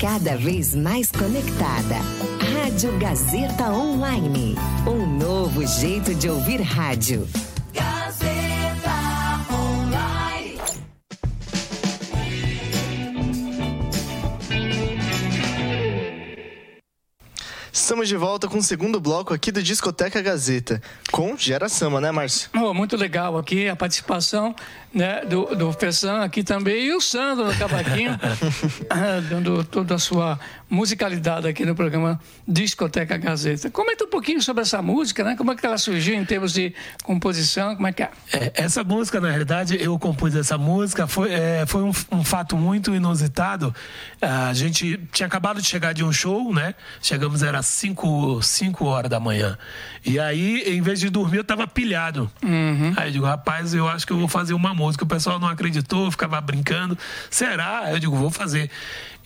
Cada 0.01 0.37
vez 0.37 0.75
mais 0.75 1.11
conectada. 1.13 1.97
Rádio 2.67 2.99
Gazeta 2.99 3.71
Online. 3.71 4.57
Um 4.89 5.07
novo 5.07 5.65
jeito 5.65 6.13
de 6.13 6.29
ouvir 6.29 6.61
rádio. 6.61 7.25
Estamos 17.87 18.09
de 18.09 18.17
volta 18.17 18.49
com 18.49 18.59
o 18.59 18.63
segundo 18.63 18.99
bloco 18.99 19.33
aqui 19.33 19.53
do 19.53 19.63
Discoteca 19.63 20.21
Gazeta, 20.21 20.83
com 21.13 21.37
Gera 21.37 21.69
Samba, 21.69 22.01
né, 22.01 22.11
Márcio? 22.11 22.51
Oh, 22.57 22.75
muito 22.75 22.97
legal 22.97 23.39
aqui 23.39 23.69
a 23.69 23.77
participação 23.77 24.57
né, 24.93 25.25
do, 25.25 25.55
do 25.55 25.73
Fessan 25.73 26.25
aqui 26.25 26.43
também 26.43 26.87
e 26.87 26.95
o 26.95 27.01
Sandro 27.01 27.45
no 27.45 27.57
cavaquinho, 27.57 28.19
dando 29.31 29.63
toda 29.63 29.95
a 29.95 29.99
sua 29.99 30.37
musicalidade 30.69 31.47
aqui 31.47 31.65
no 31.65 31.75
programa 31.75 32.21
Discoteca 32.47 33.17
Gazeta. 33.17 33.71
Comenta 33.71 34.05
um 34.05 34.09
pouquinho 34.09 34.43
sobre 34.43 34.63
essa 34.63 34.83
música, 34.83 35.23
né? 35.23 35.37
Como 35.37 35.53
é 35.53 35.57
que 35.57 35.65
ela 35.65 35.79
surgiu 35.79 36.15
em 36.15 36.25
termos 36.25 36.53
de 36.53 36.75
composição, 37.05 37.75
como 37.77 37.87
é 37.87 37.93
que 37.93 38.03
é? 38.03 38.11
É, 38.33 38.53
essa 38.55 38.83
música, 38.83 39.21
na 39.21 39.29
realidade, 39.29 39.81
eu 39.81 39.97
compus 39.99 40.35
essa 40.35 40.59
música, 40.59 41.07
foi, 41.07 41.33
é, 41.33 41.65
foi 41.67 41.83
um, 41.83 41.93
um 42.11 42.25
fato 42.25 42.57
muito 42.57 42.95
inusitado. 42.95 43.75
A 44.21 44.53
gente 44.53 44.99
tinha 45.13 45.27
acabado 45.27 45.61
de 45.61 45.69
chegar 45.69 45.93
de 45.93 46.03
um 46.03 46.13
show, 46.13 46.53
né? 46.53 46.75
Chegamos, 47.01 47.43
era 47.43 47.63
5 47.63 48.41
horas 48.81 49.11
da 49.11 49.21
manhã. 49.21 49.57
E 50.05 50.19
aí, 50.19 50.63
em 50.67 50.81
vez 50.81 51.01
de 51.01 51.11
dormir, 51.11 51.39
eu 51.39 51.45
tava 51.45 51.67
pilhado. 51.67 52.31
Uhum. 52.43 52.93
Aí 52.97 53.09
eu 53.09 53.13
digo, 53.13 53.25
rapaz, 53.27 53.75
eu 53.75 53.89
acho 53.89 54.07
que 54.07 54.13
eu 54.13 54.19
vou 54.19 54.29
fazer 54.29 54.55
uma 54.55 54.75
música. 54.75 55.05
O 55.05 55.07
pessoal 55.07 55.39
não 55.39 55.49
acreditou, 55.49 56.11
ficava 56.11 56.41
brincando. 56.41 56.97
Será? 57.31 57.91
Eu 57.91 57.99
digo, 57.99 58.17
vou 58.17 58.31
fazer. 58.31 58.71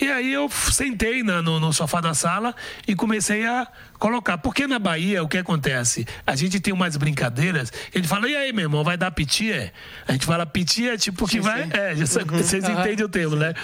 E 0.01 0.11
aí 0.11 0.33
eu 0.33 0.49
sentei 0.49 1.23
na, 1.23 1.43
no, 1.43 1.61
no, 1.61 1.73
sofá 1.73 2.01
da 2.01 2.15
sala 2.15 2.55
e 2.89 2.95
comecei 2.95 3.47
a 3.47 3.69
colocar. 4.01 4.39
Porque 4.39 4.67
na 4.67 4.79
Bahia, 4.79 5.23
o 5.23 5.29
que 5.29 5.39
acontece? 5.39 6.07
A 6.27 6.35
gente 6.35 6.59
tem 6.59 6.73
umas 6.73 6.97
brincadeiras, 6.97 7.73
ele 7.95 8.09
fala, 8.09 8.29
e 8.29 8.35
aí, 8.35 8.53
meu 8.53 8.65
irmão, 8.65 8.83
vai 8.83 8.97
dar 8.97 9.11
piti? 9.13 9.53
É? 9.53 9.71
A 10.09 10.13
gente 10.13 10.27
fala 10.27 10.45
piti 10.47 10.89
é 10.89 10.97
tipo 10.97 11.27
que 11.27 11.35
sim, 11.35 11.41
vai. 11.41 11.65
Sim. 11.65 11.71
É, 11.73 11.95
vocês 11.95 12.65
uhum. 12.65 12.81
entendem 12.81 13.05
o 13.05 13.09
termo, 13.09 13.37
né? 13.37 13.55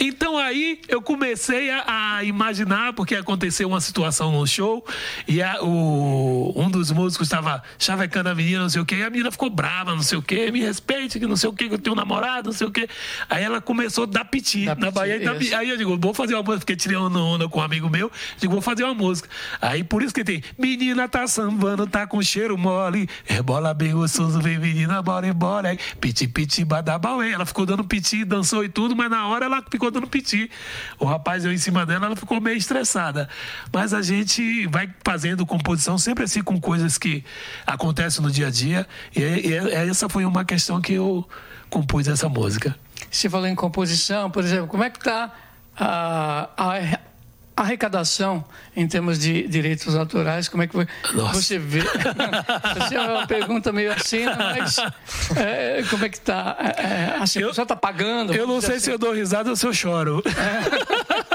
Então 0.00 0.38
aí 0.38 0.80
eu 0.88 1.02
comecei 1.02 1.70
a, 1.70 2.16
a, 2.16 2.24
imaginar, 2.24 2.94
porque 2.94 3.14
aconteceu 3.14 3.68
uma 3.68 3.82
situação 3.82 4.32
no 4.32 4.46
show, 4.46 4.82
e 5.28 5.42
a, 5.42 5.62
o, 5.62 6.54
um 6.56 6.70
dos 6.70 6.90
músicos 6.90 7.26
estava 7.26 7.62
chavecando 7.78 8.30
a 8.30 8.34
menina, 8.34 8.60
não 8.60 8.70
sei 8.70 8.80
o 8.80 8.86
quê, 8.86 8.96
e 8.96 9.02
a 9.02 9.10
menina 9.10 9.30
ficou 9.30 9.50
brava, 9.50 9.94
não 9.94 10.02
sei 10.02 10.16
o 10.16 10.22
quê, 10.22 10.50
me 10.50 10.60
respeite, 10.60 11.18
que 11.18 11.26
não 11.26 11.36
sei 11.36 11.50
o 11.50 11.52
quê, 11.52 11.68
que 11.68 11.74
eu 11.74 11.78
tenho 11.78 11.92
um 11.92 11.96
namorado, 11.96 12.46
não 12.46 12.56
sei 12.56 12.66
o 12.66 12.70
quê. 12.70 12.88
Aí 13.28 13.44
ela 13.44 13.60
começou 13.60 14.04
a 14.04 14.06
dar 14.06 14.24
piti 14.24 14.64
na 14.64 14.74
piti, 14.74 14.90
Bahia. 14.90 15.58
Aí 15.58 15.68
eu 15.68 15.76
digo, 15.76 15.98
vou 15.98 16.14
fazer 16.14 16.34
uma 16.34 16.42
música, 16.42 16.60
porque 16.60 16.76
tirei 16.76 16.96
uma 16.96 17.22
onda 17.22 17.46
com 17.46 17.58
um 17.58 17.62
amigo 17.62 17.90
meu, 17.90 18.10
digo, 18.38 18.52
vou 18.54 18.62
fazer 18.62 18.84
uma 18.84 18.94
música. 18.94 19.28
Aí 19.60 19.79
por 19.84 20.02
isso 20.02 20.12
que 20.12 20.24
tem, 20.24 20.42
menina 20.58 21.08
tá 21.08 21.26
sambando, 21.26 21.86
tá 21.86 22.06
com 22.06 22.20
cheiro 22.22 22.56
mole, 22.58 23.08
rebola 23.24 23.72
bem 23.72 23.92
gostoso, 23.92 24.40
vem 24.40 24.58
menina, 24.58 25.00
bora 25.02 25.26
embora. 25.26 25.76
Piti, 26.00 26.26
piti, 26.26 26.64
badabauê. 26.64 27.32
Ela 27.32 27.46
ficou 27.46 27.64
dando 27.64 27.84
piti, 27.84 28.24
dançou 28.24 28.64
e 28.64 28.68
tudo, 28.68 28.96
mas 28.96 29.10
na 29.10 29.26
hora 29.28 29.46
ela 29.46 29.62
ficou 29.70 29.90
dando 29.90 30.06
piti. 30.06 30.50
O 30.98 31.04
rapaz 31.04 31.44
eu 31.44 31.52
em 31.52 31.58
cima 31.58 31.86
dela, 31.86 32.06
ela 32.06 32.16
ficou 32.16 32.40
meio 32.40 32.56
estressada. 32.56 33.28
Mas 33.72 33.92
a 33.94 34.02
gente 34.02 34.66
vai 34.66 34.88
fazendo 35.04 35.46
composição 35.46 35.98
sempre 35.98 36.24
assim 36.24 36.42
com 36.42 36.60
coisas 36.60 36.98
que 36.98 37.24
acontecem 37.66 38.22
no 38.22 38.30
dia 38.30 38.48
a 38.48 38.50
dia. 38.50 38.86
E, 39.14 39.20
e 39.20 39.54
essa 39.72 40.08
foi 40.08 40.24
uma 40.24 40.44
questão 40.44 40.80
que 40.80 40.94
eu 40.94 41.28
compus 41.68 42.08
essa 42.08 42.28
música. 42.28 42.76
Você 43.10 43.30
falou 43.30 43.46
em 43.46 43.54
composição, 43.54 44.30
por 44.30 44.44
exemplo, 44.44 44.66
como 44.66 44.84
é 44.84 44.90
que 44.90 44.98
está 44.98 45.32
a, 45.76 46.50
a 46.56 46.98
arrecadação 47.56 48.44
em 48.74 48.86
termos 48.86 49.18
de 49.18 49.46
direitos 49.46 49.94
autorais, 49.94 50.48
como 50.48 50.62
é 50.62 50.66
que 50.66 50.74
você 51.32 51.58
vê? 51.58 51.80
Essa 52.80 52.94
é 52.94 53.00
uma 53.00 53.26
pergunta 53.26 53.72
meio 53.72 53.92
assim, 53.92 54.24
né? 54.24 54.36
mas 54.58 54.78
é, 55.36 55.82
como 55.90 56.04
é 56.04 56.08
que 56.08 56.16
está? 56.16 56.56
É, 56.58 56.82
é, 56.82 57.16
assim, 57.20 57.40
eu, 57.40 57.46
a 57.46 57.50
pessoa 57.50 57.64
está 57.64 57.76
pagando? 57.76 58.34
Eu 58.34 58.46
não 58.46 58.60
sei 58.60 58.76
assim. 58.76 58.84
se 58.86 58.90
eu 58.90 58.98
dou 58.98 59.12
risada 59.12 59.50
ou 59.50 59.56
se 59.56 59.66
eu 59.66 59.74
choro. 59.74 60.22
É. 60.26 61.20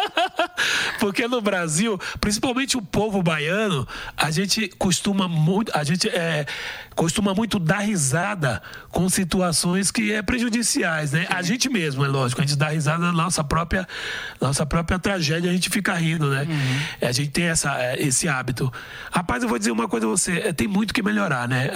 Porque 1.06 1.28
no 1.28 1.40
Brasil, 1.40 2.00
principalmente 2.20 2.76
o 2.76 2.82
povo 2.82 3.22
baiano, 3.22 3.88
a 4.18 4.32
gente 4.32 4.68
costuma 4.70 5.28
muito, 5.28 5.72
a 5.72 5.84
gente 5.84 6.10
é, 6.10 6.48
costuma 6.96 7.32
muito 7.32 7.60
dar 7.60 7.82
risada 7.82 8.60
com 8.90 9.08
situações 9.08 9.92
que 9.92 10.12
é 10.12 10.24
prejudiciais, 10.24 11.12
né? 11.12 11.28
A 11.30 11.44
gente 11.44 11.70
mesmo, 11.70 12.04
é 12.04 12.08
lógico, 12.08 12.42
a 12.42 12.44
gente 12.44 12.58
dá 12.58 12.70
risada 12.70 13.06
na 13.06 13.12
nossa 13.12 13.44
própria, 13.44 13.88
nossa 14.42 14.66
própria 14.66 14.98
tragédia, 14.98 15.48
a 15.48 15.54
gente 15.54 15.70
fica 15.70 15.94
rindo, 15.94 16.28
né? 16.28 16.48
Uhum. 16.50 17.08
A 17.08 17.12
gente 17.12 17.30
tem 17.30 17.46
essa, 17.46 17.80
é, 17.80 18.02
esse 18.02 18.28
hábito. 18.28 18.74
Rapaz, 19.12 19.44
eu 19.44 19.50
vou 19.50 19.60
dizer 19.60 19.70
uma 19.70 19.88
coisa 19.88 20.08
a 20.08 20.10
você, 20.10 20.40
é, 20.40 20.54
tem 20.54 20.68
muito 20.68 20.92
que 20.92 21.04
melhorar, 21.04 21.48
né? 21.48 21.70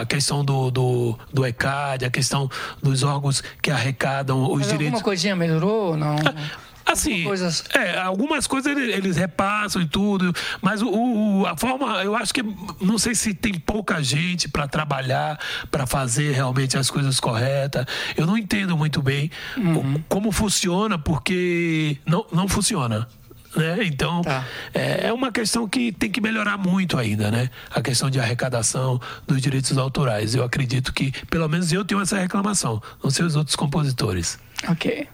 A 0.00 0.06
questão 0.06 0.42
do, 0.42 0.70
do, 0.70 1.18
do 1.30 1.44
ECAD, 1.44 2.06
a 2.06 2.10
questão 2.10 2.50
dos 2.82 3.02
órgãos 3.02 3.42
que 3.60 3.70
arrecadam 3.70 4.50
os 4.50 4.60
Mas 4.60 4.68
direitos. 4.68 4.86
Alguma 4.86 5.04
coisinha 5.04 5.36
melhorou 5.36 5.88
ou 5.88 5.96
não? 5.98 6.16
Assim, 6.90 7.24
coisas... 7.24 7.64
é, 7.74 7.98
algumas 7.98 8.46
coisas 8.46 8.76
eles, 8.76 9.16
repassam 9.16 9.82
e 9.82 9.86
tudo, 9.86 10.32
mas 10.60 10.82
o, 10.82 10.88
o, 10.88 11.46
a 11.46 11.56
forma, 11.56 12.02
eu 12.02 12.16
acho 12.16 12.32
que 12.32 12.42
não 12.80 12.98
sei 12.98 13.14
se 13.14 13.34
tem 13.34 13.54
pouca 13.54 14.02
gente 14.02 14.48
para 14.48 14.66
trabalhar, 14.66 15.38
para 15.70 15.86
fazer 15.86 16.32
realmente 16.32 16.76
as 16.76 16.90
coisas 16.90 17.20
corretas. 17.20 17.86
Eu 18.16 18.26
não 18.26 18.36
entendo 18.36 18.76
muito 18.76 19.02
bem 19.02 19.30
uhum. 19.56 20.02
como 20.08 20.32
funciona, 20.32 20.98
porque 20.98 21.96
não, 22.06 22.26
não 22.32 22.48
funciona. 22.48 23.06
Né? 23.54 23.78
Então, 23.84 24.22
tá. 24.22 24.44
é, 24.72 25.08
é 25.08 25.12
uma 25.12 25.32
questão 25.32 25.68
que 25.68 25.90
tem 25.90 26.10
que 26.10 26.20
melhorar 26.20 26.56
muito 26.56 26.96
ainda, 26.96 27.30
né? 27.30 27.50
A 27.70 27.82
questão 27.82 28.08
de 28.08 28.20
arrecadação 28.20 29.00
dos 29.26 29.40
direitos 29.40 29.76
autorais. 29.76 30.34
Eu 30.34 30.44
acredito 30.44 30.92
que, 30.92 31.12
pelo 31.26 31.48
menos 31.48 31.72
eu 31.72 31.84
tenho 31.84 32.00
essa 32.00 32.16
reclamação, 32.16 32.80
não 33.02 33.10
sei 33.10 33.24
os 33.24 33.34
outros 33.34 33.56
compositores. 33.56 34.38
Ok. 34.68 35.08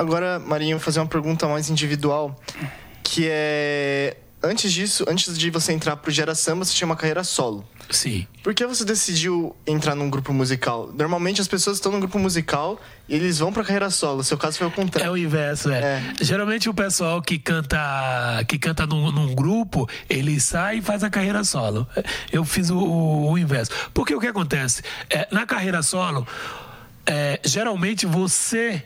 Agora, 0.00 0.38
Marinho, 0.38 0.78
vou 0.78 0.82
fazer 0.82 0.98
uma 0.98 1.06
pergunta 1.06 1.46
mais 1.46 1.68
individual, 1.68 2.34
que 3.02 3.28
é 3.28 4.16
antes 4.42 4.72
disso, 4.72 5.04
antes 5.06 5.36
de 5.36 5.50
você 5.50 5.74
entrar 5.74 5.94
pro 5.96 6.10
Gera 6.10 6.34
Samba, 6.34 6.64
você 6.64 6.72
tinha 6.72 6.86
uma 6.86 6.96
carreira 6.96 7.22
solo. 7.22 7.68
Sim. 7.90 8.26
Por 8.42 8.54
que 8.54 8.66
você 8.66 8.82
decidiu 8.82 9.54
entrar 9.66 9.94
num 9.94 10.08
grupo 10.08 10.32
musical? 10.32 10.90
Normalmente 10.96 11.42
as 11.42 11.46
pessoas 11.46 11.76
estão 11.76 11.92
num 11.92 12.00
grupo 12.00 12.18
musical 12.18 12.80
e 13.06 13.14
eles 13.14 13.40
vão 13.40 13.52
pra 13.52 13.62
carreira 13.62 13.90
solo. 13.90 14.24
Seu 14.24 14.38
caso 14.38 14.56
foi 14.56 14.68
o 14.68 14.70
contrário. 14.70 15.06
É 15.06 15.10
o 15.10 15.18
inverso, 15.18 15.70
é. 15.70 15.80
é. 15.80 16.24
Geralmente 16.24 16.70
o 16.70 16.72
pessoal 16.72 17.20
que 17.20 17.38
canta, 17.38 17.78
que 18.48 18.58
canta 18.58 18.86
num, 18.86 19.12
num, 19.12 19.34
grupo, 19.34 19.86
ele 20.08 20.40
sai 20.40 20.78
e 20.78 20.80
faz 20.80 21.04
a 21.04 21.10
carreira 21.10 21.44
solo. 21.44 21.86
Eu 22.32 22.42
fiz 22.42 22.70
o, 22.70 22.78
o, 22.78 23.32
o 23.32 23.36
inverso. 23.38 23.70
Porque 23.92 24.14
o 24.14 24.20
que 24.20 24.28
acontece? 24.28 24.82
É, 25.10 25.28
na 25.30 25.44
carreira 25.44 25.82
solo, 25.82 26.26
é, 27.04 27.38
geralmente 27.44 28.06
você 28.06 28.82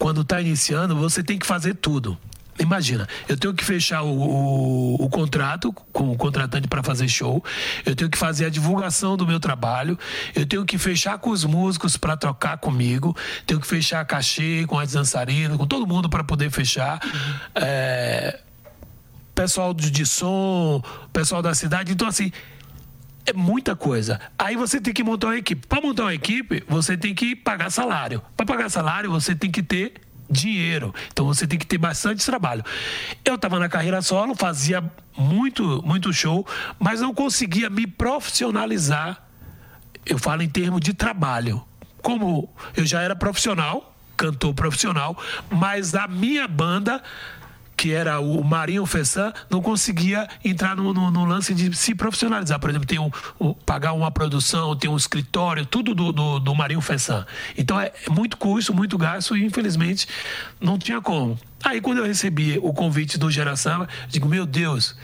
quando 0.00 0.22
está 0.22 0.40
iniciando, 0.40 0.96
você 0.96 1.22
tem 1.22 1.38
que 1.38 1.46
fazer 1.46 1.74
tudo. 1.74 2.16
Imagina, 2.58 3.06
eu 3.28 3.36
tenho 3.36 3.52
que 3.52 3.62
fechar 3.62 4.02
o, 4.02 4.08
o, 4.08 5.04
o 5.04 5.10
contrato 5.10 5.72
com 5.92 6.10
o 6.10 6.16
contratante 6.16 6.66
para 6.66 6.82
fazer 6.82 7.06
show, 7.06 7.44
eu 7.84 7.94
tenho 7.94 8.08
que 8.08 8.16
fazer 8.16 8.46
a 8.46 8.48
divulgação 8.48 9.14
do 9.14 9.26
meu 9.26 9.38
trabalho, 9.38 9.98
eu 10.34 10.46
tenho 10.46 10.64
que 10.64 10.78
fechar 10.78 11.18
com 11.18 11.30
os 11.30 11.44
músicos 11.44 11.98
para 11.98 12.16
trocar 12.16 12.56
comigo, 12.56 13.14
tenho 13.46 13.60
que 13.60 13.66
fechar 13.66 14.02
cachê 14.06 14.64
com 14.66 14.78
as 14.78 14.92
dançarinas, 14.92 15.56
com 15.58 15.66
todo 15.66 15.86
mundo 15.86 16.08
para 16.08 16.24
poder 16.24 16.50
fechar. 16.50 16.98
É, 17.54 18.40
pessoal 19.34 19.74
de 19.74 20.06
som, 20.06 20.82
pessoal 21.12 21.42
da 21.42 21.54
cidade. 21.54 21.92
Então, 21.92 22.08
assim, 22.08 22.32
é 23.26 23.32
muita 23.32 23.76
coisa. 23.76 24.20
Aí 24.38 24.56
você 24.56 24.80
tem 24.80 24.92
que 24.92 25.02
montar 25.02 25.28
uma 25.28 25.38
equipe. 25.38 25.66
Para 25.66 25.80
montar 25.80 26.04
uma 26.04 26.14
equipe, 26.14 26.62
você 26.68 26.96
tem 26.96 27.14
que 27.14 27.36
pagar 27.36 27.70
salário. 27.70 28.22
Para 28.36 28.46
pagar 28.46 28.68
salário, 28.68 29.10
você 29.10 29.34
tem 29.34 29.50
que 29.50 29.62
ter 29.62 29.94
dinheiro. 30.30 30.94
Então 31.12 31.26
você 31.26 31.46
tem 31.46 31.58
que 31.58 31.66
ter 31.66 31.78
bastante 31.78 32.24
trabalho. 32.24 32.64
Eu 33.24 33.34
estava 33.34 33.58
na 33.58 33.68
carreira 33.68 34.00
solo, 34.00 34.34
fazia 34.34 34.82
muito, 35.16 35.82
muito 35.84 36.12
show, 36.12 36.46
mas 36.78 37.00
não 37.00 37.12
conseguia 37.12 37.68
me 37.68 37.86
profissionalizar. 37.86 39.22
Eu 40.06 40.18
falo 40.18 40.42
em 40.42 40.48
termos 40.48 40.80
de 40.80 40.94
trabalho. 40.94 41.62
Como 42.00 42.48
eu 42.76 42.86
já 42.86 43.02
era 43.02 43.14
profissional, 43.14 43.94
cantor 44.16 44.54
profissional, 44.54 45.16
mas 45.50 45.94
a 45.94 46.06
minha 46.06 46.46
banda 46.46 47.02
que 47.80 47.94
era 47.94 48.20
o 48.20 48.44
Marinho 48.44 48.84
Fessan, 48.84 49.32
não 49.48 49.62
conseguia 49.62 50.28
entrar 50.44 50.76
no, 50.76 50.92
no, 50.92 51.10
no, 51.10 51.24
lance 51.24 51.54
de 51.54 51.74
se 51.74 51.94
profissionalizar. 51.94 52.60
Por 52.60 52.68
exemplo, 52.68 52.86
tem 52.86 52.98
um, 52.98 53.10
um, 53.40 53.54
pagar 53.54 53.94
uma 53.94 54.10
produção, 54.10 54.76
tem 54.76 54.90
um 54.90 54.98
escritório, 54.98 55.64
tudo 55.64 55.94
do, 55.94 56.12
do, 56.12 56.38
do 56.38 56.54
Marinho 56.54 56.82
Fessan. 56.82 57.24
Então 57.56 57.80
é 57.80 57.90
muito 58.10 58.36
custo, 58.36 58.74
muito 58.74 58.98
gasto 58.98 59.34
e 59.34 59.42
infelizmente 59.42 60.06
não 60.60 60.78
tinha 60.78 61.00
como. 61.00 61.38
Aí 61.64 61.80
quando 61.80 61.98
eu 61.98 62.04
recebi 62.04 62.60
o 62.62 62.70
convite 62.74 63.16
do 63.16 63.30
Geração, 63.30 63.88
digo, 64.10 64.28
meu 64.28 64.44
Deus, 64.44 64.94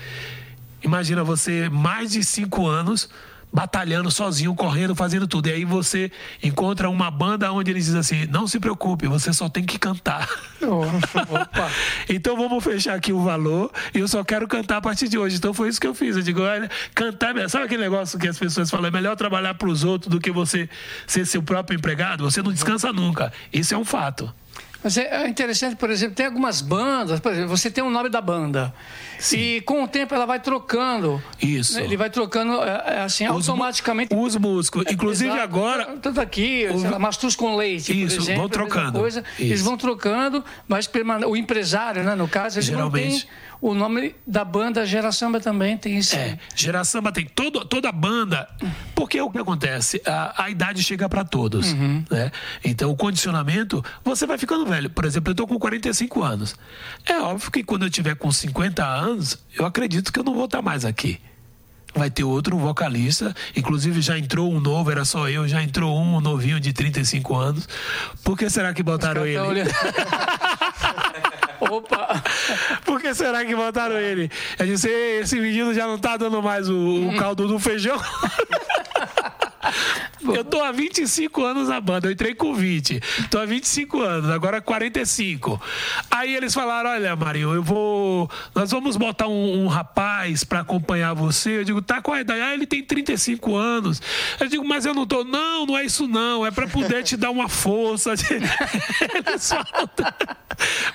imagina 0.83 1.25
você 1.25 1.71
mais 1.71 2.13
de 2.13 2.23
cinco 2.23 2.67
anos 2.67 3.09
batalhando 3.53 4.11
sozinho, 4.11 4.55
correndo, 4.55 4.95
fazendo 4.95 5.27
tudo. 5.27 5.49
E 5.49 5.53
aí 5.53 5.65
você 5.65 6.11
encontra 6.43 6.91
uma 6.91 7.11
banda 7.11 7.51
onde 7.53 7.71
eles 7.71 7.87
dizem 7.87 8.01
assim: 8.01 8.27
não 8.27 8.47
se 8.47 8.61
preocupe, 8.61 9.07
você 9.07 9.33
só 9.33 9.49
tem 9.49 9.65
que 9.65 9.79
cantar. 9.79 10.29
Então 12.09 12.37
vamos 12.37 12.63
fechar 12.63 12.95
aqui 12.95 13.13
o 13.13 13.23
valor 13.23 13.71
e 13.95 13.99
eu 13.99 14.09
só 14.09 14.25
quero 14.25 14.49
cantar 14.49 14.79
a 14.79 14.81
partir 14.81 15.09
de 15.09 15.19
hoje. 15.19 15.37
Então 15.37 15.53
foi 15.53 15.69
isso 15.69 15.81
que 15.81 15.87
eu 15.87 15.95
fiz. 15.95 16.17
Eu 16.17 16.23
digo: 16.23 16.43
olha, 16.43 16.71
cantar. 16.95 17.35
Sabe 17.49 17.65
aquele 17.65 17.83
negócio 17.83 18.19
que 18.19 18.29
as 18.29 18.39
pessoas 18.39 18.71
falam? 18.71 18.87
É 18.87 18.91
melhor 18.91 19.17
trabalhar 19.17 19.55
para 19.55 19.69
os 19.69 19.85
outros 19.85 20.11
do 20.11 20.21
que 20.21 20.31
você 20.31 20.69
ser 21.07 21.27
seu 21.27 21.43
próprio 21.43 21.77
empregado? 21.77 22.25
Você 22.25 22.43
não 22.43 22.53
descansa 22.53 22.93
nunca. 22.93 23.33
Isso 23.53 23.75
é 23.75 23.79
um 23.79 23.85
fato. 23.85 24.33
Mas 24.83 24.97
é 24.99 25.27
interessante, 25.27 25.75
por 25.75 25.91
exemplo, 25.91 26.15
tem 26.15 26.27
algumas 26.27 26.61
bandas, 26.61 27.19
por 27.19 27.33
exemplo, 27.33 27.49
você 27.49 27.69
tem 27.71 27.83
o 27.83 27.91
nome 27.91 28.09
da 28.09 28.21
banda. 28.21 28.73
E 29.33 29.61
com 29.63 29.85
o 29.85 29.89
tempo 29.89 30.15
ela 30.15 30.27
vai 30.27 30.41
trocando. 30.41 31.23
Isso. 31.41 31.79
Ele 31.79 31.97
vai 31.97 32.11
trocando 32.11 32.63
é, 32.63 32.83
é, 32.87 33.01
assim, 33.01 33.25
Os 33.29 33.49
automaticamente. 33.49 34.15
Os 34.15 34.37
músicos. 34.37 34.85
Inclusive 34.91 35.31
Exato. 35.31 35.43
agora. 35.43 35.97
Tanto 36.03 36.21
aqui, 36.21 36.67
sei 36.79 36.91
lá, 36.91 36.99
mastruz 36.99 37.35
com 37.37 37.57
leite, 37.57 37.93
Isso, 37.93 38.21
exemplo. 38.21 38.37
vão 38.37 38.47
é 38.47 38.49
trocando. 38.49 38.99
Coisa. 38.99 39.25
Eles 39.39 39.61
Isso. 39.61 39.65
vão 39.65 39.77
trocando, 39.77 40.45
mas 40.69 40.89
o 41.27 41.37
empresário, 41.37 42.03
né, 42.03 42.15
no 42.15 42.29
caso, 42.29 42.59
ele 42.59 42.67
Geralmente. 42.67 43.29
o 43.61 43.75
nome 43.75 44.15
da 44.27 44.45
banda 44.45 44.85
Gera 44.87 45.13
Samba 45.13 45.41
também 45.41 45.77
tem 45.77 45.97
isso. 45.97 46.17
É, 46.17 46.39
Gera 46.55 46.85
Samba 46.85 47.13
tem 47.13 47.25
todo, 47.27 47.65
toda 47.65 47.89
a 47.89 47.93
banda. 47.93 48.49
Porque 48.95 49.21
o 49.21 49.31
que 49.31 49.39
acontece? 49.39 50.01
A, 50.07 50.45
a 50.45 50.51
idade 50.51 50.83
chega 50.83 51.09
para 51.09 51.25
todos. 51.25 51.73
Uhum. 51.73 52.05
Né? 52.11 52.31
Então, 52.65 52.91
o 52.91 52.97
condicionamento, 52.97 53.85
você 54.05 54.27
vai 54.27 54.39
ficando 54.39 54.67
velho. 54.67 54.91
Por 54.91 55.05
exemplo, 55.05 55.31
eu 55.31 55.35
tô 55.35 55.47
com 55.47 55.59
45 55.59 56.23
anos. 56.23 56.57
É 57.05 57.19
óbvio 57.21 57.51
que 57.51 57.63
quando 57.63 57.85
eu 57.85 57.91
tiver 57.91 58.15
com 58.17 58.31
50 58.31 58.85
anos, 58.85 59.06
eu 59.59 59.65
acredito 59.67 60.13
que 60.13 60.19
eu 60.19 60.25
não 60.25 60.35
vou 60.35 60.45
estar 60.47 60.63
mais 60.63 60.85
aqui. 60.85 61.21
Vai 61.95 62.11
ter 62.11 62.25
outro 62.25 62.59
vocalista, 62.59 63.35
inclusive 63.57 64.03
já 64.03 64.19
entrou 64.19 64.53
um 64.53 64.61
novo, 64.61 64.91
era 64.91 65.03
só 65.05 65.31
eu, 65.31 65.49
já 65.49 65.63
entrou 65.63 65.99
um 65.99 66.21
novinho 66.21 66.61
de 66.61 66.71
35 66.73 67.35
anos. 67.35 67.67
Por 68.23 68.37
que 68.37 68.51
será 68.51 68.75
que 68.75 68.83
botaram 68.83 69.25
ele? 69.25 69.39
olhando. 69.39 69.71
Opa! 71.59 72.23
Por 72.85 73.01
que 73.01 73.15
será 73.15 73.43
que 73.47 73.57
botaram 73.57 73.97
ele? 73.99 74.31
Eu 74.59 74.67
disse, 74.67 74.89
"Ei, 74.89 75.21
esse 75.21 75.41
menino 75.41 75.73
já 75.73 75.87
não 75.87 75.99
tá 75.99 76.19
dando 76.19 76.43
mais 76.43 76.69
o, 76.69 77.09
o 77.09 77.17
caldo 77.17 77.49
do 77.49 77.59
feijão. 77.59 77.97
Eu 80.35 80.45
tô 80.45 80.63
há 80.63 80.73
25 80.73 81.45
anos 81.45 81.69
na 81.69 81.81
banda, 81.81 82.09
eu 82.09 82.13
entrei 82.13 82.35
com 82.35 82.55
20. 82.55 83.01
Tô 83.31 83.39
há 83.39 83.47
25 83.47 84.01
anos, 84.01 84.31
agora 84.31 84.61
45. 84.61 85.61
Aí 86.11 86.35
eles 86.35 86.55
falaram: 86.55 86.91
olha, 86.91 87.15
Marinho, 87.17 87.55
eu 87.55 87.63
vou. 87.63 88.31
Nós 88.55 88.71
vamos 88.71 88.97
botar 88.97 89.29
um, 89.29 89.65
um 89.65 89.67
rapaz 89.67 90.45
pra 90.45 90.61
acompanhar 90.61 91.15
você. 91.15 91.59
Eu 91.59 91.65
digo, 91.65 91.83
tá 91.83 92.01
qual 92.01 92.17
a 92.17 92.21
idade? 92.21 92.41
Ah, 92.41 92.55
ele 92.55 92.67
tem 92.67 92.83
35 92.83 93.55
anos. 93.57 94.01
Eu 94.41 94.49
digo, 94.49 94.67
mas 94.67 94.87
eu 94.87 94.95
não 94.95 95.07
tô. 95.07 95.25
Não, 95.25 95.67
não 95.67 95.77
é 95.77 95.85
isso 95.85 96.07
não. 96.09 96.47
É 96.47 96.51
pra 96.51 96.67
poder 96.67 97.03
te 97.03 97.17
dar 97.17 97.31
uma 97.31 97.49
força. 97.49 98.13
Eles 98.17 99.49
falam. 99.49 99.91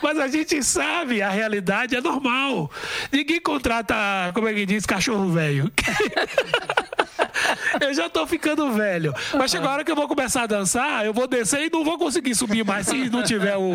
Mas 0.01 0.17
a 0.17 0.27
gente 0.27 0.63
sabe, 0.63 1.21
a 1.21 1.29
realidade 1.29 1.95
é 1.95 2.01
normal. 2.01 2.71
Ninguém 3.11 3.39
contrata, 3.39 3.95
como 4.33 4.47
é 4.47 4.53
que 4.53 4.65
diz, 4.65 4.85
cachorro 4.85 5.31
velho. 5.31 5.71
Eu 7.81 7.93
já 7.93 8.09
tô 8.09 8.25
ficando 8.27 8.71
velho. 8.73 9.13
Mas 9.37 9.51
chega 9.51 9.67
a 9.67 9.71
hora 9.71 9.83
que 9.83 9.91
eu 9.91 9.95
vou 9.95 10.07
começar 10.07 10.43
a 10.43 10.47
dançar, 10.47 11.05
eu 11.05 11.13
vou 11.13 11.27
descer 11.27 11.65
e 11.65 11.69
não 11.71 11.83
vou 11.83 11.97
conseguir 11.97 12.35
subir 12.35 12.65
mais 12.65 12.87
se 12.87 13.09
não 13.09 13.23
tiver 13.23 13.55
o, 13.57 13.71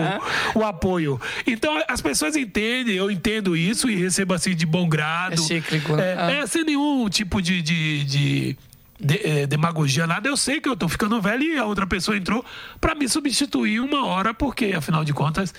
o 0.54 0.64
apoio. 0.64 1.20
Então 1.46 1.82
as 1.88 2.00
pessoas 2.00 2.36
entendem, 2.36 2.94
eu 2.96 3.10
entendo 3.10 3.56
isso 3.56 3.88
e 3.90 3.94
recebo 3.96 4.34
assim 4.34 4.54
de 4.54 4.66
bom 4.66 4.88
grado. 4.88 5.34
É 5.34 5.36
cíclico, 5.36 5.96
né? 5.96 6.12
É, 6.12 6.16
Ah. 6.18 6.30
é 6.32 6.46
sem 6.46 6.64
nenhum 6.64 7.08
tipo 7.08 7.40
de. 7.42 7.62
de, 7.62 8.04
de- 8.04 8.56
eh, 9.24 9.46
demagogia, 9.46 10.06
nada, 10.06 10.26
eu 10.28 10.36
sei 10.38 10.58
que 10.60 10.68
eu 10.68 10.74
tô 10.76 10.88
ficando 10.88 11.20
velho 11.20 11.42
e 11.42 11.58
a 11.58 11.64
outra 11.66 11.86
pessoa 11.86 12.16
entrou 12.16 12.42
pra 12.80 12.94
me 12.94 13.06
substituir 13.08 13.78
uma 13.80 14.06
hora, 14.06 14.32
porque 14.32 14.72
afinal 14.74 15.04
de 15.04 15.12
contas, 15.12 15.52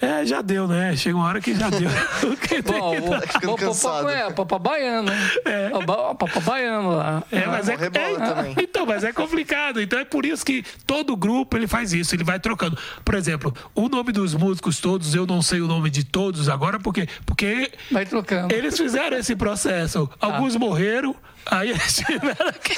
é, 0.00 0.26
já 0.26 0.42
deu, 0.42 0.68
né? 0.68 0.94
Chega 0.96 1.16
uma 1.16 1.26
hora 1.26 1.40
que 1.40 1.54
já 1.54 1.70
deu. 1.70 1.88
Bom, 2.66 2.96
o. 2.98 3.10
Tá 3.10 3.50
o, 3.52 3.56
cansado. 3.56 4.08
é, 4.08 4.26
o 4.26 4.32
Papa 4.32 4.58
Baiano. 4.58 5.10
É. 5.44 5.70
O, 5.74 5.84
ba- 5.84 6.10
o 6.10 6.14
Papa 6.14 6.40
Baiano 6.40 6.90
lá. 6.96 7.22
É, 7.32 7.46
mas 7.46 7.68
é, 7.68 7.74
é- 7.74 7.76
também. 7.78 8.54
então, 8.62 8.84
mas 8.86 9.04
é 9.04 9.12
complicado. 9.12 9.80
Então 9.80 9.98
é 9.98 10.04
por 10.04 10.26
isso 10.26 10.44
que 10.44 10.64
todo 10.86 11.16
grupo 11.16 11.56
ele 11.56 11.66
faz 11.66 11.92
isso, 11.92 12.14
ele 12.14 12.24
vai 12.24 12.38
trocando. 12.38 12.76
Por 13.04 13.14
exemplo, 13.14 13.54
o 13.74 13.88
nome 13.88 14.12
dos 14.12 14.34
músicos 14.34 14.78
todos, 14.80 15.14
eu 15.14 15.26
não 15.26 15.40
sei 15.40 15.60
o 15.60 15.66
nome 15.66 15.88
de 15.90 16.04
todos 16.04 16.48
agora, 16.48 16.78
porque 16.78 17.08
porque 17.24 17.70
Vai 17.90 18.04
trocando. 18.04 18.54
eles 18.54 18.76
fizeram 18.76 19.16
esse 19.16 19.34
processo. 19.34 20.08
Alguns 20.20 20.56
morreram, 20.56 21.14
aí 21.50 21.70
eles 21.70 21.96
tiveram 21.96 22.52
que. 22.62 22.76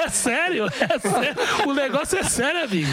É 0.00 0.08
sério, 0.08 0.66
é 0.66 0.98
sério. 0.98 1.36
O 1.66 1.74
negócio 1.74 2.18
é 2.18 2.22
sério, 2.22 2.64
amigo. 2.64 2.90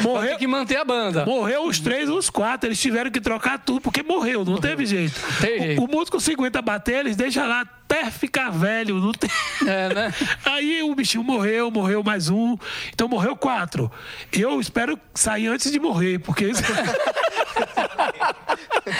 Morreu, 0.00 0.30
Tem 0.30 0.38
que 0.38 0.46
manter 0.46 0.76
a 0.76 0.84
banda. 0.84 1.24
Morreu 1.24 1.64
os 1.64 1.80
três, 1.80 2.08
os 2.08 2.30
quatro. 2.30 2.68
Eles 2.68 2.80
tiveram 2.80 3.10
que 3.10 3.20
trocar 3.20 3.58
tudo, 3.58 3.80
porque 3.80 4.02
morreu, 4.02 4.44
não 4.44 4.58
teve 4.58 4.86
jeito. 4.86 5.20
Tem 5.40 5.58
jeito. 5.58 5.80
O, 5.80 5.84
o 5.84 5.88
músico 5.88 6.20
50 6.20 6.60
bater, 6.62 7.00
eles 7.00 7.16
deixam 7.16 7.46
lá 7.48 7.60
até 7.60 8.10
ficar 8.10 8.50
velho, 8.50 8.96
não 8.96 9.12
tem. 9.12 9.30
É, 9.66 9.94
né? 9.94 10.14
Aí 10.44 10.82
o 10.82 10.94
bichinho 10.94 11.24
morreu, 11.24 11.70
morreu 11.70 12.02
mais 12.02 12.28
um. 12.28 12.56
Então 12.92 13.08
morreu 13.08 13.34
quatro. 13.34 13.90
Eu 14.32 14.60
espero 14.60 14.98
sair 15.14 15.46
antes 15.48 15.72
de 15.72 15.80
morrer, 15.80 16.18
porque. 16.18 16.52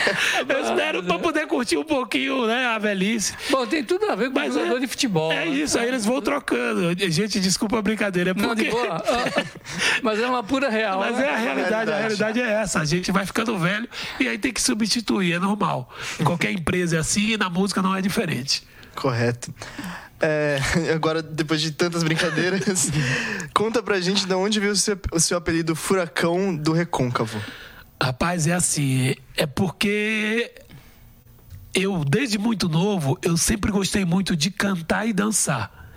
Eu 0.48 0.60
espero 0.62 1.02
pra 1.02 1.18
poder 1.18 1.46
curtir 1.46 1.76
um 1.76 1.84
pouquinho, 1.84 2.46
né, 2.46 2.66
a 2.66 2.78
velhice. 2.78 3.34
Bom, 3.50 3.66
tem 3.66 3.82
tudo 3.84 4.10
a 4.10 4.14
ver 4.14 4.30
com 4.30 4.38
Mas 4.38 4.54
jogador 4.54 4.76
é, 4.76 4.80
de 4.80 4.86
futebol. 4.86 5.32
é 5.32 5.44
né? 5.44 5.46
isso, 5.48 5.78
aí 5.78 5.88
eles 5.88 6.04
vão 6.04 6.20
trocando. 6.20 6.94
Gente, 7.10 7.40
desculpa 7.40 7.78
a 7.78 7.82
brincadeira, 7.82 8.30
é 8.30 8.34
Não, 8.34 8.48
porque. 8.48 8.64
de 8.64 8.70
boa. 8.70 9.02
Ah, 9.08 9.44
Mas 10.02 10.20
é 10.20 10.26
uma 10.26 10.42
pura 10.42 10.68
real. 10.68 11.00
Mas 11.00 11.16
né? 11.16 11.26
é 11.26 11.34
a 11.34 11.36
realidade, 11.36 11.92
a 11.92 11.98
realidade 11.98 12.40
é 12.40 12.50
essa. 12.52 12.80
A 12.80 12.84
gente 12.84 13.10
vai 13.10 13.24
ficando 13.24 13.56
velho 13.58 13.88
e 14.20 14.28
aí 14.28 14.38
tem 14.38 14.52
que 14.52 14.60
substituir, 14.60 15.32
é 15.34 15.38
normal. 15.38 15.92
Em 16.20 16.24
qualquer 16.24 16.50
empresa 16.52 16.96
é 16.96 16.98
assim 16.98 17.32
e 17.32 17.36
na 17.36 17.48
música 17.48 17.80
não 17.82 17.94
é 17.94 18.00
diferente. 18.02 18.62
Correto. 18.94 19.52
É, 20.20 20.58
agora, 20.94 21.22
depois 21.22 21.60
de 21.60 21.70
tantas 21.70 22.02
brincadeiras, 22.02 22.90
conta 23.54 23.82
pra 23.82 24.00
gente 24.00 24.26
de 24.26 24.34
onde 24.34 24.58
veio 24.58 24.72
o 24.72 24.76
seu, 24.76 24.98
o 25.12 25.20
seu 25.20 25.38
apelido 25.38 25.74
Furacão 25.76 26.54
do 26.54 26.72
Recôncavo. 26.72 27.40
Rapaz, 28.00 28.46
é 28.46 28.52
assim, 28.52 29.14
é 29.36 29.46
porque 29.46 30.52
eu, 31.74 32.04
desde 32.04 32.38
muito 32.38 32.68
novo, 32.68 33.18
eu 33.22 33.36
sempre 33.36 33.70
gostei 33.70 34.04
muito 34.04 34.36
de 34.36 34.50
cantar 34.50 35.06
e 35.06 35.12
dançar. 35.12 35.90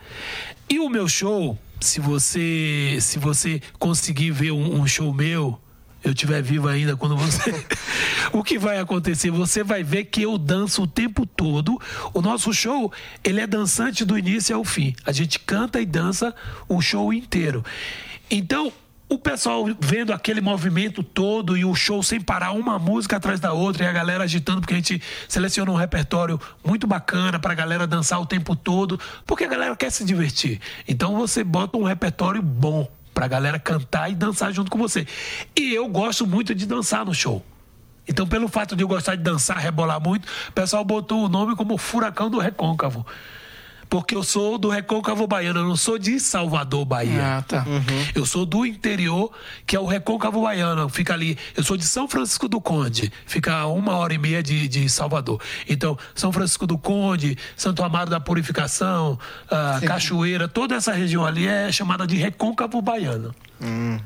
E 0.70 0.80
o 0.80 0.90
meu 0.90 1.08
show, 1.08 1.58
se 1.80 2.00
você 2.00 2.98
se 3.00 3.20
você 3.20 3.62
conseguir 3.78 4.32
ver 4.32 4.52
um, 4.52 4.82
um 4.82 4.88
show 4.88 5.14
meu, 5.14 5.60
eu 6.04 6.12
estiver 6.12 6.42
vivo 6.42 6.68
ainda 6.68 6.96
quando 6.98 7.16
você. 7.16 7.54
o 8.34 8.44
que 8.44 8.58
vai 8.58 8.80
acontecer? 8.80 9.30
Você 9.30 9.64
vai 9.64 9.84
ver 9.84 10.06
que 10.06 10.24
eu 10.24 10.38
danço 10.38 10.84
o 10.84 10.88
tempo 10.88 11.26
todo. 11.26 11.80
O 12.14 12.22
nosso 12.22 12.52
show, 12.54 12.92
ele 13.24 13.40
é 13.40 13.46
dançante 13.46 14.04
do 14.04 14.18
início 14.18 14.56
ao 14.56 14.64
fim. 14.64 14.96
A 15.06 15.12
gente 15.12 15.38
canta 15.40 15.80
e 15.80 15.86
dança 15.86 16.34
o 16.68 16.82
show 16.82 17.14
inteiro. 17.14 17.64
Então, 18.30 18.74
o 19.12 19.19
pessoal 19.19 19.65
vendo 19.78 20.13
aquele 20.13 20.39
movimento 20.39 21.04
todo 21.04 21.58
e 21.58 21.65
o 21.65 21.76
show 21.76 22.02
sem 22.02 22.21
parar, 22.21 22.54
uma 22.54 22.80
música 22.80 23.17
atrás 23.17 23.41
da 23.41 23.52
outra, 23.52 23.84
e 23.84 23.88
a 23.88 23.91
galera 23.91 24.24
agitando, 24.24 24.62
porque 24.62 24.74
a 24.74 24.78
gente 24.78 25.02
seleciona 25.28 25.69
um 25.69 25.76
repertório 25.76 26.39
muito 26.63 26.88
bacana 26.88 27.38
pra 27.38 27.54
galera 27.54 27.86
dançar 27.86 28.21
o 28.21 28.26
tempo 28.26 28.56
todo, 28.56 28.97
porque 29.26 29.43
a 29.43 29.50
galera 29.50 29.76
quer 29.76 29.89
se 29.91 30.06
divertir. 30.06 30.62
Então 30.88 31.17
você 31.17 31.43
bota 31.43 31.78
um 31.78 31.84
repertório 31.84 32.41
bom 32.41 32.89
pra 33.13 33.28
galera 33.28 33.60
cantar 33.60 34.10
e 34.10 34.15
dançar 34.15 34.54
junto 34.54 34.71
com 34.71 34.78
você. 34.78 35.06
E 35.60 35.74
eu 35.74 35.89
gosto 35.89 36.26
muito 36.26 36.56
de 36.56 36.65
dançar 36.65 37.04
no 37.04 37.13
show. 37.13 37.45
Então, 38.08 38.26
pelo 38.26 38.47
fato 38.47 38.78
de 38.78 38.84
eu 38.84 38.88
gostar 38.88 39.15
de 39.15 39.24
dançar, 39.24 39.58
rebolar 39.58 40.02
muito, 40.02 40.26
o 40.47 40.52
pessoal 40.54 40.86
botou 40.86 41.26
o 41.26 41.30
nome 41.30 41.54
como 41.58 41.78
Furacão 41.78 42.30
do 42.30 42.39
Recôncavo. 42.39 43.06
Porque 43.92 44.16
eu 44.16 44.24
sou 44.24 44.58
do 44.58 44.70
Recôncavo 44.70 45.28
Baiano, 45.28 45.60
eu 45.60 45.66
não 45.66 45.76
sou 45.76 45.98
de 46.00 46.18
Salvador, 46.18 46.86
Bahia. 46.86 47.40
Ah, 47.40 47.42
tá. 47.42 47.66
Eu 48.16 48.26
sou 48.26 48.46
do 48.46 48.66
interior, 48.66 49.30
que 49.68 49.76
é 49.76 49.80
o 49.82 49.86
Recôncavo 49.86 50.44
Baiano. 50.44 50.88
Fica 50.88 51.14
ali. 51.14 51.38
Eu 51.58 51.62
sou 51.62 51.76
de 51.76 51.84
São 51.84 52.08
Francisco 52.08 52.48
do 52.48 52.62
Conde. 52.62 53.12
Fica 53.26 53.54
a 53.54 53.68
uma 53.68 53.98
hora 53.98 54.14
e 54.14 54.18
meia 54.18 54.42
de, 54.42 54.70
de 54.70 54.88
Salvador. 54.88 55.42
Então, 55.68 55.98
São 56.16 56.32
Francisco 56.32 56.66
do 56.66 56.78
Conde, 56.78 57.38
Santo 57.54 57.84
Amaro 57.84 58.10
da 58.10 58.22
Purificação, 58.22 59.20
ah, 59.52 59.82
Cachoeira, 59.86 60.48
toda 60.48 60.74
essa 60.74 60.94
região 60.94 61.26
ali 61.26 61.46
é 61.46 61.70
chamada 61.70 62.08
de 62.08 62.16
Recôncavo 62.16 62.82
Baiano. 62.82 63.36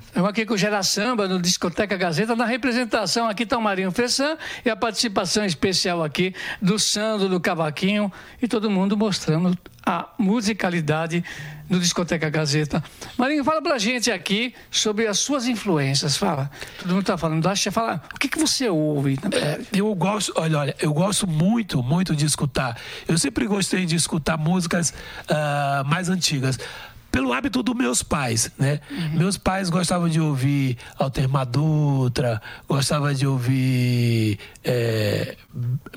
Estamos 0.06 0.30
aqui 0.30 0.46
com 0.46 0.54
o 0.54 0.58
Gera 0.58 0.84
Samba 0.84 1.30
no 1.30 1.42
Discoteca 1.42 1.96
Gazeta, 1.96 2.36
na 2.36 2.46
representação 2.46 3.30
aqui 3.30 3.44
está 3.44 3.58
o 3.58 3.62
Marinho 3.62 3.90
Fessan 3.90 4.38
e 4.66 4.70
a 4.70 4.76
participação 4.76 5.46
especial 5.46 6.04
aqui 6.04 6.36
do 6.62 6.78
Sandro, 6.78 7.30
do 7.30 7.40
Cavaquinho 7.40 8.12
e 8.42 8.50
todo 8.50 8.70
mundo 8.70 8.98
mostrando 8.98 9.58
a 9.86 10.10
musicalidade 10.18 11.24
do 11.70 11.80
Discoteca 11.80 12.30
Gazeta. 12.30 12.84
Marinho, 13.18 13.46
fala 13.46 13.62
pra 13.62 13.78
gente 13.78 14.12
aqui 14.12 14.54
sobre 14.70 15.08
as 15.08 15.20
suas 15.20 15.48
influências, 15.48 16.18
fala. 16.18 16.52
Todo 16.80 16.90
mundo 16.90 17.02
está 17.02 17.18
falando, 17.18 17.48
acha, 17.48 17.72
fala, 17.72 18.02
o 18.14 18.20
que, 18.20 18.28
que 18.28 18.38
você 18.38 18.68
ouve? 18.68 19.18
É, 19.32 19.62
eu 19.78 19.94
gosto, 19.96 20.34
olha, 20.36 20.60
olha, 20.60 20.76
eu 20.82 20.94
gosto 20.94 21.26
muito, 21.26 21.82
muito 21.82 22.14
de 22.14 22.26
escutar. 22.26 22.78
Eu 23.08 23.18
sempre 23.18 23.48
gostei 23.48 23.86
de 23.86 23.96
escutar 23.96 24.38
músicas 24.38 24.94
ah, 25.30 25.84
mais 25.86 26.10
antigas. 26.10 26.60
Pelo 27.16 27.32
hábito 27.32 27.64
dos 27.64 27.74
meus 27.76 28.04
pais, 28.04 28.52
né? 28.60 28.82
Meus 29.14 29.38
pais 29.38 29.70
gostavam 29.70 30.10
de 30.10 30.20
ouvir 30.20 30.78
Alter 31.00 31.30
Dutra, 31.50 32.42
gostavam 32.68 33.14
de 33.14 33.26
ouvir 33.26 34.38
é, 34.62 35.38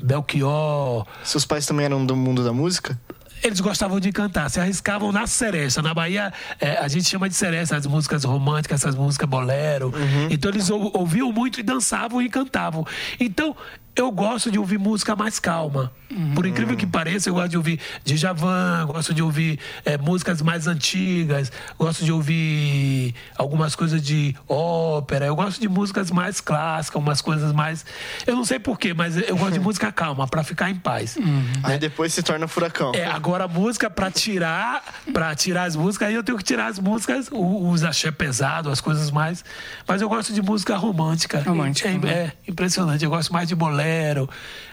Belchior, 0.00 1.04
Seus 1.24 1.44
pais 1.44 1.66
também 1.66 1.86
eram 1.86 2.06
do 2.06 2.14
mundo 2.14 2.44
da 2.44 2.52
música? 2.52 2.96
eles 3.40 3.60
gostavam 3.60 4.00
de 4.00 4.10
cantar, 4.10 4.50
se 4.50 4.58
arriscavam 4.60 5.12
na 5.12 5.24
seresta. 5.24 5.80
Na 5.80 5.94
Bahia, 5.94 6.32
é, 6.60 6.76
a 6.78 6.88
gente 6.88 7.04
chama 7.08 7.28
de 7.28 7.36
seresta 7.36 7.76
as 7.76 7.86
músicas 7.86 8.24
românticas, 8.24 8.80
essas 8.82 8.96
músicas 8.96 9.28
bolero. 9.28 9.92
Então, 10.28 10.50
eles 10.50 10.68
ou- 10.70 10.90
ouviam 10.96 11.30
muito 11.32 11.60
e 11.60 11.62
dançavam 11.62 12.20
e 12.20 12.28
cantavam. 12.28 12.84
Então, 13.20 13.54
eu 14.00 14.10
gosto 14.12 14.50
de 14.50 14.58
ouvir 14.58 14.78
música 14.78 15.14
mais 15.16 15.38
calma. 15.38 15.92
Por 16.34 16.46
incrível 16.46 16.74
que 16.74 16.86
pareça, 16.86 17.28
eu 17.28 17.34
gosto 17.34 17.50
de 17.50 17.56
ouvir 17.58 17.78
Djavan, 18.02 18.86
gosto 18.86 19.12
de 19.12 19.22
ouvir 19.22 19.58
é, 19.84 19.98
músicas 19.98 20.40
mais 20.40 20.66
antigas, 20.66 21.52
gosto 21.78 22.02
de 22.02 22.10
ouvir 22.10 23.14
algumas 23.36 23.76
coisas 23.76 24.00
de 24.00 24.34
ópera, 24.48 25.26
eu 25.26 25.36
gosto 25.36 25.60
de 25.60 25.68
músicas 25.68 26.10
mais 26.10 26.40
clássicas, 26.40 27.00
umas 27.00 27.20
coisas 27.20 27.52
mais. 27.52 27.84
Eu 28.26 28.34
não 28.34 28.44
sei 28.44 28.58
porquê, 28.58 28.94
mas 28.94 29.16
eu 29.18 29.36
gosto 29.36 29.52
de 29.52 29.60
música 29.60 29.92
calma, 29.92 30.26
para 30.26 30.42
ficar 30.42 30.70
em 30.70 30.76
paz. 30.76 31.18
Aí 31.62 31.78
depois 31.78 32.14
se 32.14 32.22
torna 32.22 32.48
furacão. 32.48 32.92
É, 32.94 33.04
agora 33.04 33.44
a 33.44 33.48
música 33.48 33.90
para 33.90 34.10
tirar, 34.10 34.82
para 35.12 35.34
tirar 35.34 35.64
as 35.64 35.76
músicas, 35.76 36.08
aí 36.08 36.14
eu 36.14 36.22
tenho 36.24 36.38
que 36.38 36.44
tirar 36.44 36.68
as 36.68 36.78
músicas, 36.78 37.28
os 37.30 37.84
axé 37.84 38.10
pesado, 38.10 38.70
as 38.70 38.80
coisas 38.80 39.10
mais. 39.10 39.44
Mas 39.86 40.00
eu 40.00 40.08
gosto 40.08 40.32
de 40.32 40.40
música 40.40 40.74
romântica. 40.76 41.42
Romântica, 41.42 41.88
É, 41.90 41.98
né? 41.98 42.10
é 42.46 42.50
impressionante. 42.50 43.04
Eu 43.04 43.10
gosto 43.10 43.30
mais 43.32 43.46
de 43.46 43.54
bolero. 43.54 43.87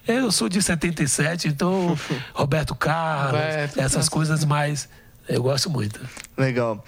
Eu 0.08 0.32
sou 0.32 0.47
de 0.49 0.62
77, 0.62 1.47
então 1.47 1.97
Roberto 2.34 2.75
Carlos, 2.75 3.39
Roberto, 3.41 3.80
essas 3.80 4.08
coisas 4.10 4.43
mais. 4.45 4.88
Eu 5.28 5.41
gosto 5.41 5.69
muito. 5.69 5.99
Legal. 6.38 6.84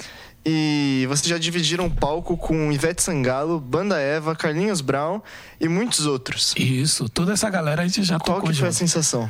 E 0.46 1.06
vocês 1.10 1.28
já 1.28 1.38
dividiram 1.38 1.90
palco 1.90 2.38
com 2.38 2.72
Ivete 2.72 3.02
Sangalo, 3.02 3.60
Banda 3.60 4.00
Eva, 4.00 4.34
Carlinhos 4.36 4.80
Brown 4.80 5.20
e 5.60 5.68
muitos 5.68 6.06
outros. 6.06 6.54
Isso, 6.56 7.10
toda 7.10 7.34
essa 7.34 7.50
galera 7.50 7.82
a 7.82 7.86
gente 7.88 8.04
já 8.04 8.18
Qual 8.18 8.38
tocou 8.38 8.52
que 8.52 8.58
foi 8.58 8.68
a 8.68 8.72
junto. 8.72 8.80
sensação? 8.80 9.30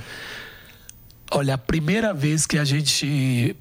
Olha, 1.31 1.55
a 1.55 1.57
primeira 1.57 2.13
vez 2.13 2.45
que 2.45 2.57
a 2.57 2.63
gente 2.63 3.55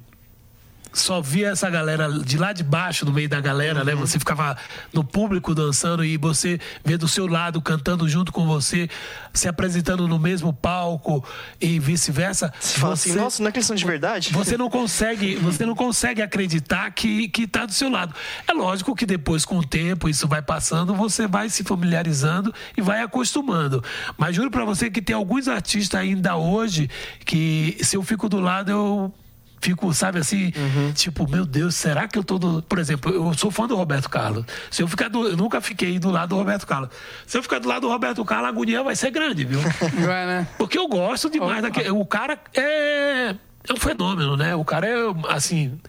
só 0.93 1.21
via 1.21 1.49
essa 1.49 1.69
galera 1.69 2.09
de 2.11 2.37
lá 2.37 2.53
de 2.53 2.63
baixo, 2.63 3.05
no 3.05 3.11
meio 3.11 3.29
da 3.29 3.39
galera, 3.39 3.79
Uhum. 3.79 3.85
né? 3.85 3.95
Você 3.95 4.17
ficava 4.19 4.57
no 4.93 5.03
público 5.03 5.53
dançando 5.53 6.03
e 6.03 6.17
você 6.17 6.59
vê 6.83 6.97
do 6.97 7.07
seu 7.07 7.27
lado 7.27 7.61
cantando 7.61 8.07
junto 8.07 8.31
com 8.31 8.45
você, 8.47 8.89
se 9.33 9.47
apresentando 9.47 10.07
no 10.07 10.17
mesmo 10.19 10.51
palco 10.53 11.23
e 11.61 11.79
vice-versa. 11.79 12.53
Você 12.59 12.79
fala 12.79 12.93
assim, 12.93 13.13
nossa, 13.13 13.41
não 13.43 13.49
é 13.49 13.51
questão 13.51 13.75
de 13.75 13.85
verdade? 13.85 14.31
Você 14.33 14.57
não 14.57 14.69
consegue, 14.69 15.35
você 15.35 15.65
não 15.65 15.75
consegue 15.75 16.21
acreditar 16.21 16.89
que 16.91 17.27
que 17.29 17.45
tá 17.47 17.65
do 17.65 17.73
seu 17.73 17.89
lado. 17.89 18.13
É 18.47 18.53
lógico 18.53 18.95
que 18.95 19.05
depois 19.05 19.45
com 19.45 19.57
o 19.59 19.63
tempo 19.65 20.07
isso 20.09 20.27
vai 20.27 20.41
passando, 20.41 20.95
você 20.95 21.27
vai 21.27 21.49
se 21.49 21.63
familiarizando 21.63 22.53
e 22.75 22.81
vai 22.81 23.01
acostumando. 23.01 23.83
Mas 24.17 24.35
juro 24.35 24.49
pra 24.49 24.65
você 24.65 24.89
que 24.89 25.01
tem 25.01 25.15
alguns 25.15 25.47
artistas 25.47 25.99
ainda 25.99 26.35
hoje 26.35 26.89
que 27.25 27.77
se 27.81 27.95
eu 27.97 28.03
fico 28.03 28.27
do 28.29 28.39
lado 28.39 28.71
eu 28.71 29.13
Fico, 29.59 29.91
sabe 29.93 30.19
assim, 30.19 30.53
tipo, 30.93 31.27
meu 31.29 31.45
Deus, 31.45 31.73
será 31.75 32.07
que 32.07 32.17
eu 32.17 32.23
tô 32.23 32.37
do. 32.37 32.61
Por 32.61 32.77
exemplo, 32.79 33.11
eu 33.11 33.33
sou 33.33 33.49
fã 33.49 33.67
do 33.67 33.75
Roberto 33.75 34.07
Carlos. 34.09 34.45
Se 34.69 34.83
eu 34.83 34.87
ficar 34.87 35.09
do. 35.09 35.27
Eu 35.29 35.35
nunca 35.37 35.59
fiquei 35.59 35.97
do 35.97 36.11
lado 36.11 36.29
do 36.29 36.35
Roberto 36.35 36.65
Carlos. 36.67 36.89
Se 37.25 37.37
eu 37.37 37.43
ficar 37.43 37.59
do 37.59 37.67
lado 37.67 37.81
do 37.81 37.89
Roberto 37.89 38.23
Carlos, 38.23 38.45
a 38.45 38.49
agonia 38.49 38.83
vai 38.83 38.95
ser 38.95 39.09
grande, 39.09 39.43
viu? 39.45 39.59
Vai, 40.05 40.25
né? 40.27 40.47
Porque 40.57 40.77
eu 40.77 40.87
gosto 40.87 41.29
demais 41.29 41.61
daquele. 41.63 41.89
O 41.89 42.05
cara 42.05 42.37
é, 42.53 43.29
é 43.67 43.73
um 43.73 43.77
fenômeno, 43.77 44.37
né? 44.37 44.53
O 44.55 44.63
cara 44.63 44.87
é, 44.87 44.95
assim. 45.29 45.79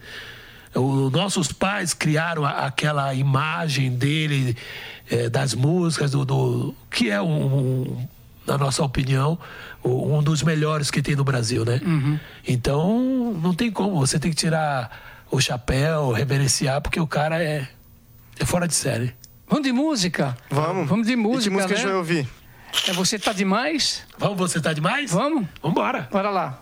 Os 0.75 1.11
nossos 1.11 1.51
pais 1.51 1.93
criaram 1.93 2.45
aquela 2.45 3.13
imagem 3.13 3.91
dele, 3.95 4.55
eh, 5.09 5.27
das 5.29 5.53
músicas, 5.55 6.11
do, 6.11 6.23
do- 6.23 6.75
que 6.91 7.09
é 7.09 7.19
um, 7.19 7.27
um- 7.55 8.07
na 8.49 8.57
nossa 8.57 8.83
opinião, 8.83 9.37
um 9.83 10.21
dos 10.23 10.41
melhores 10.43 10.89
que 10.89 11.01
tem 11.01 11.15
no 11.15 11.23
Brasil, 11.23 11.63
né? 11.63 11.79
Então, 12.47 12.99
não 13.41 13.53
tem 13.53 13.71
como. 13.71 13.99
Você 13.99 14.17
tem 14.19 14.31
que 14.31 14.37
tirar 14.37 15.25
o 15.31 15.39
chapéu, 15.39 16.11
reverenciar, 16.11 16.81
porque 16.81 16.99
o 16.99 17.05
cara 17.07 17.41
é, 17.43 17.67
é 18.39 18.45
fora 18.45 18.67
de 18.67 18.73
série. 18.73 19.13
Vamos 19.47 19.63
de 19.63 19.71
música? 19.71 20.35
Vamos. 20.49 20.87
Vamos 20.89 21.07
de 21.07 21.13
E 21.13 21.15
música, 21.15 21.43
que 21.43 21.49
música 21.49 21.73
a 21.73 21.75
né? 21.75 21.81
gente 21.81 21.87
vai 21.87 21.97
ouvir? 21.97 22.27
É 22.87 22.93
Você 22.93 23.17
Tá 23.19 23.33
Demais? 23.33 24.03
Vamos, 24.17 24.37
você 24.37 24.59
tá 24.61 24.73
demais? 24.73 25.11
Vamos? 25.11 25.47
Vambora. 25.61 26.07
Bora 26.11 26.29
lá. 26.29 26.59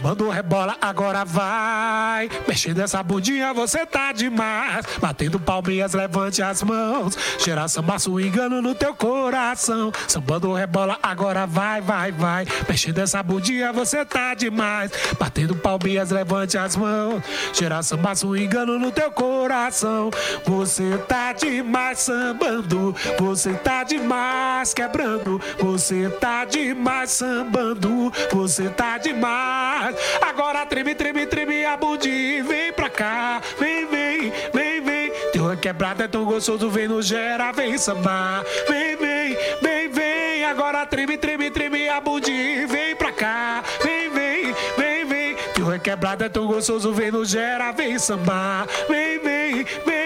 Sambando 0.00 0.30
rebola, 0.30 0.78
agora 0.80 1.26
vai. 1.26 2.30
Mexendo 2.48 2.80
essa 2.80 3.02
bundinha, 3.02 3.52
você 3.52 3.84
tá 3.84 4.12
demais. 4.12 4.86
Batendo 4.98 5.38
palminhas, 5.38 5.92
levante 5.92 6.40
as 6.40 6.62
mãos. 6.62 7.18
Gera 7.38 7.68
samba, 7.68 7.96
engano 8.18 8.62
no 8.62 8.74
teu 8.74 8.94
coração. 8.94 9.92
Sambando 10.08 10.54
rebola, 10.54 10.98
agora 11.02 11.46
vai, 11.46 11.82
vai, 11.82 12.12
vai. 12.12 12.46
Mexendo 12.66 12.96
essa 12.96 13.22
bundinha, 13.22 13.74
você 13.74 14.02
tá 14.02 14.32
demais. 14.32 14.90
Batendo 15.18 15.54
palminhas, 15.54 16.10
levante 16.10 16.56
as 16.56 16.76
mãos. 16.76 17.22
Gera 17.52 17.82
samba, 17.82 18.14
engano 18.38 18.78
no 18.78 18.90
teu 18.90 19.10
coração. 19.10 20.08
Você 20.46 20.96
tá 21.06 21.34
demais 21.34 21.98
sambando. 21.98 22.96
Você 23.18 23.52
tá 23.52 23.84
demais 23.84 24.72
quebrando. 24.72 25.38
Você 25.58 26.08
tá 26.08 26.46
demais 26.46 27.10
sambando. 27.10 28.10
Você 28.32 28.70
tá 28.70 28.96
demais. 28.96 29.89
Agora 30.20 30.66
treme, 30.66 30.94
treme, 30.94 31.26
treme 31.26 31.64
a 31.64 31.76
bundinha. 31.76 32.44
Vem 32.44 32.72
pra 32.72 32.90
cá. 32.90 33.40
Vem, 33.58 33.86
vem, 33.86 34.32
vem, 34.52 34.80
vem. 34.80 35.10
Teu 35.32 35.56
quebrado 35.56 36.02
é 36.02 36.08
tão 36.08 36.24
gostoso. 36.24 36.68
Vem 36.70 36.88
no 36.88 37.02
gera, 37.02 37.52
vem 37.52 37.76
sambar. 37.78 38.44
Vem, 38.68 38.96
vem, 38.96 39.36
vem, 39.62 39.88
vem. 39.88 40.44
Agora 40.44 40.86
treme, 40.86 41.16
treme, 41.16 41.50
treme 41.50 41.88
a 41.88 42.00
bundinha. 42.00 42.66
Vem 42.66 42.96
pra 42.96 43.12
cá. 43.12 43.62
Vem, 43.82 44.10
vem, 44.10 44.54
vem, 44.76 45.04
vem. 45.04 45.36
Teu 45.54 45.66
requebrado 45.66 46.24
é 46.24 46.28
tão 46.28 46.46
gostoso. 46.46 46.92
Vem 46.92 47.10
no 47.10 47.24
gera, 47.24 47.72
vem 47.72 47.98
sambar. 47.98 48.66
Vem, 48.88 49.18
vem, 49.20 49.64
vem. 49.86 50.00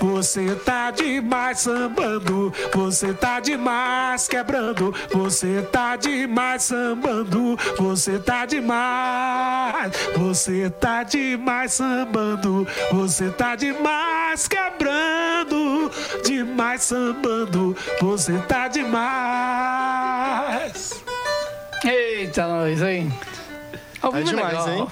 Você 0.00 0.54
tá 0.56 0.90
demais 0.90 1.60
sambando. 1.60 2.52
Você 2.74 3.12
tá 3.12 3.40
demais 3.40 4.28
quebrando. 4.28 4.94
Você 5.12 5.62
tá 5.62 5.96
demais 5.96 6.62
sambando. 6.62 7.56
Você 7.78 8.18
tá 8.18 8.44
demais. 8.46 9.92
Você 10.16 10.70
tá 10.70 11.02
demais 11.02 11.72
sambando. 11.72 12.66
Você 12.92 13.30
tá 13.30 13.54
demais 13.56 14.46
quebrando. 14.48 15.90
Demais 16.24 16.82
sambando. 16.82 17.76
Você 18.00 18.38
tá 18.48 18.68
demais. 19.68 20.94
Eita, 21.84 22.46
nós, 22.48 22.82
hein? 22.82 23.12
Ao 24.02 24.12
É 24.14 24.18
vivo 24.18 24.30
demais, 24.30 24.52
legal. 24.52 24.68
hein? 24.68 24.88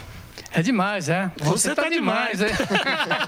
É 0.57 0.63
demais, 0.63 1.11
é. 1.11 1.31
Você 1.43 1.75
tá 1.75 1.87
demais. 1.87 2.41
hein? 2.41 2.49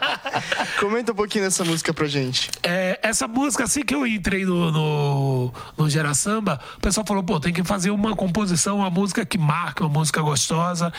Comenta 0.81 1.13
um 1.13 1.15
pouquinho 1.15 1.45
dessa 1.45 1.63
música 1.63 1.93
pra 1.93 2.07
gente. 2.07 2.51
É, 2.63 2.99
essa 3.03 3.29
música, 3.29 3.65
assim 3.65 3.83
que 3.83 3.95
eu 3.95 4.07
entrei 4.07 4.47
no, 4.47 4.73
no, 4.73 5.53
no 5.77 5.91
Gera 5.91 6.15
Samba, 6.15 6.59
o 6.79 6.81
pessoal 6.81 7.05
falou, 7.07 7.23
pô, 7.23 7.39
tem 7.39 7.53
que 7.53 7.63
fazer 7.63 7.91
uma 7.91 8.17
composição, 8.17 8.79
uma 8.79 8.89
música 8.89 9.27
que 9.27 9.37
marque, 9.37 9.83
uma 9.83 9.91
música 9.91 10.23
gostosa, 10.23 10.91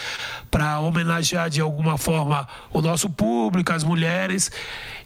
para 0.51 0.79
homenagear 0.79 1.49
de 1.49 1.61
alguma 1.61 1.97
forma 1.97 2.47
o 2.71 2.79
nosso 2.79 3.09
público, 3.09 3.73
as 3.73 3.83
mulheres. 3.83 4.51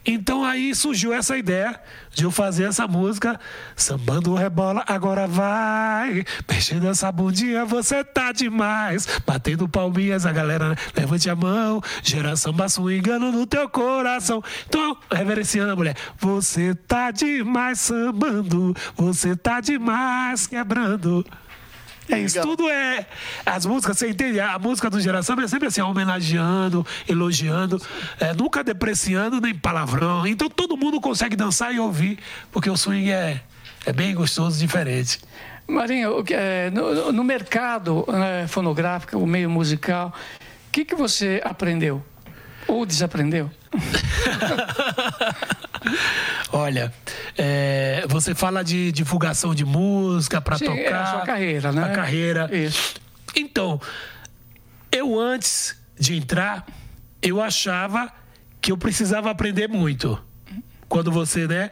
Então 0.06 0.44
aí 0.44 0.76
surgiu 0.76 1.14
essa 1.14 1.38
ideia 1.38 1.80
de 2.12 2.26
eu 2.26 2.32
fazer 2.32 2.66
essa 2.66 2.88
música, 2.88 3.40
sambando 3.76 4.36
rebola, 4.36 4.84
agora 4.86 5.26
vai, 5.28 6.26
mexendo 6.50 6.88
essa 6.88 7.12
bundinha, 7.12 7.66
você 7.66 8.04
tá 8.04 8.32
demais, 8.32 9.08
batendo 9.26 9.68
palminhas, 9.68 10.26
a 10.26 10.32
galera 10.32 10.70
né? 10.70 10.76
levante 10.96 11.30
a 11.30 11.36
mão, 11.36 11.82
gera 12.04 12.36
samba 12.36 12.68
swingando 12.68 13.32
no 13.32 13.48
teu 13.48 13.68
coração. 13.70 14.44
Então, 14.68 14.98
reverenciando 15.10 15.72
a 15.72 15.76
mulher, 15.76 15.96
você 16.20 16.76
tá 16.76 17.10
demais 17.10 17.80
sambando, 17.80 18.76
você 18.96 19.36
tá 19.36 19.62
demais 19.62 20.46
quebrando. 20.46 21.26
É 22.10 22.20
isso, 22.20 22.38
Legal. 22.38 22.56
tudo 22.56 22.70
é. 22.70 23.06
As 23.46 23.66
músicas, 23.66 23.98
você 23.98 24.10
entende? 24.10 24.40
A 24.40 24.60
música 24.60 24.90
do 24.90 25.00
Geração 25.00 25.40
é 25.40 25.48
sempre 25.48 25.68
assim, 25.68 25.82
homenageando, 25.82 26.86
elogiando, 27.08 27.82
é, 28.20 28.34
nunca 28.34 28.64
depreciando 28.64 29.40
nem 29.40 29.54
palavrão. 29.56 30.28
Então 30.28 30.50
todo 30.50 30.76
mundo 30.76 31.00
consegue 31.00 31.36
dançar 31.36 31.74
e 31.74 31.80
ouvir, 31.80 32.20
porque 32.52 32.70
o 32.70 32.76
swing 32.76 33.12
é, 33.12 33.42
é 33.86 33.94
bem 33.94 34.14
gostoso, 34.14 34.60
diferente. 34.60 35.20
Marinho, 35.68 36.24
é, 36.32 36.70
no, 36.72 37.12
no 37.12 37.24
mercado 37.24 38.06
né, 38.08 38.48
fonográfico, 38.48 39.18
o 39.18 39.26
meio 39.26 39.50
musical, 39.50 40.14
o 40.68 40.72
que, 40.72 40.84
que 40.84 40.96
você 40.96 41.42
aprendeu? 41.44 42.04
Ou 42.68 42.86
desaprendeu? 42.86 43.50
Olha, 46.52 46.94
é, 47.38 48.06
você 48.08 48.34
fala 48.36 48.64
de 48.64 48.92
divulgação 48.92 49.54
de 49.56 49.66
música 49.66 50.40
para 50.40 50.58
Sim, 50.58 50.66
tocar. 50.66 50.80
é 50.80 50.94
a 50.94 51.06
sua 51.06 51.22
carreira, 51.22 51.72
né? 51.72 51.84
A 51.84 51.90
carreira. 51.90 52.50
Isso. 52.56 52.94
Então, 53.36 53.82
eu 54.92 55.20
antes 55.20 55.76
de 56.00 56.16
entrar, 56.16 56.66
eu 57.22 57.42
achava 57.42 58.12
que 58.62 58.72
eu 58.72 58.78
precisava 58.78 59.30
aprender 59.32 59.68
muito. 59.68 60.20
quando 60.88 61.12
você, 61.12 61.48
né? 61.48 61.72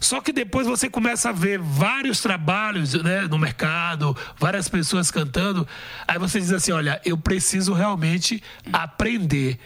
Só 0.00 0.22
que 0.22 0.32
depois 0.32 0.66
você 0.66 0.88
começa 0.88 1.28
a 1.28 1.32
ver 1.32 1.58
vários 1.58 2.22
trabalhos, 2.22 2.94
né, 2.94 3.22
no 3.28 3.36
mercado, 3.38 4.16
várias 4.38 4.66
pessoas 4.66 5.10
cantando, 5.10 5.68
aí 6.08 6.18
você 6.18 6.40
diz 6.40 6.50
assim, 6.50 6.72
olha, 6.72 6.98
eu 7.04 7.18
preciso 7.18 7.74
realmente 7.74 8.42
aprender. 8.72 9.58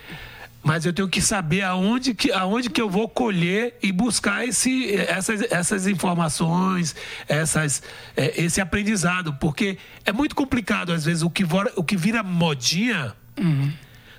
Mas 0.67 0.85
eu 0.85 0.93
tenho 0.93 1.09
que 1.09 1.23
saber 1.23 1.63
aonde 1.63 2.13
que, 2.13 2.33
aonde 2.33 2.69
que 2.69 2.83
eu 2.83 2.91
vou 2.91 3.09
colher 3.09 3.79
e 3.81 3.93
buscar 3.93 4.45
esse, 4.45 4.97
essas, 4.97 5.43
essas 5.43 5.87
informações, 5.87 6.93
essas, 7.29 7.85
é, 8.17 8.43
esse 8.43 8.61
aprendizado. 8.61 9.33
Porque 9.35 9.79
é 10.05 10.13
muito 10.13 10.35
complicado, 10.35 10.93
às 10.93 11.05
vezes, 11.05 11.23
o 11.23 11.31
que, 11.31 11.45
vora, 11.45 11.73
o 11.77 11.85
que 11.85 11.97
vira 11.97 12.21
modinha 12.25 13.15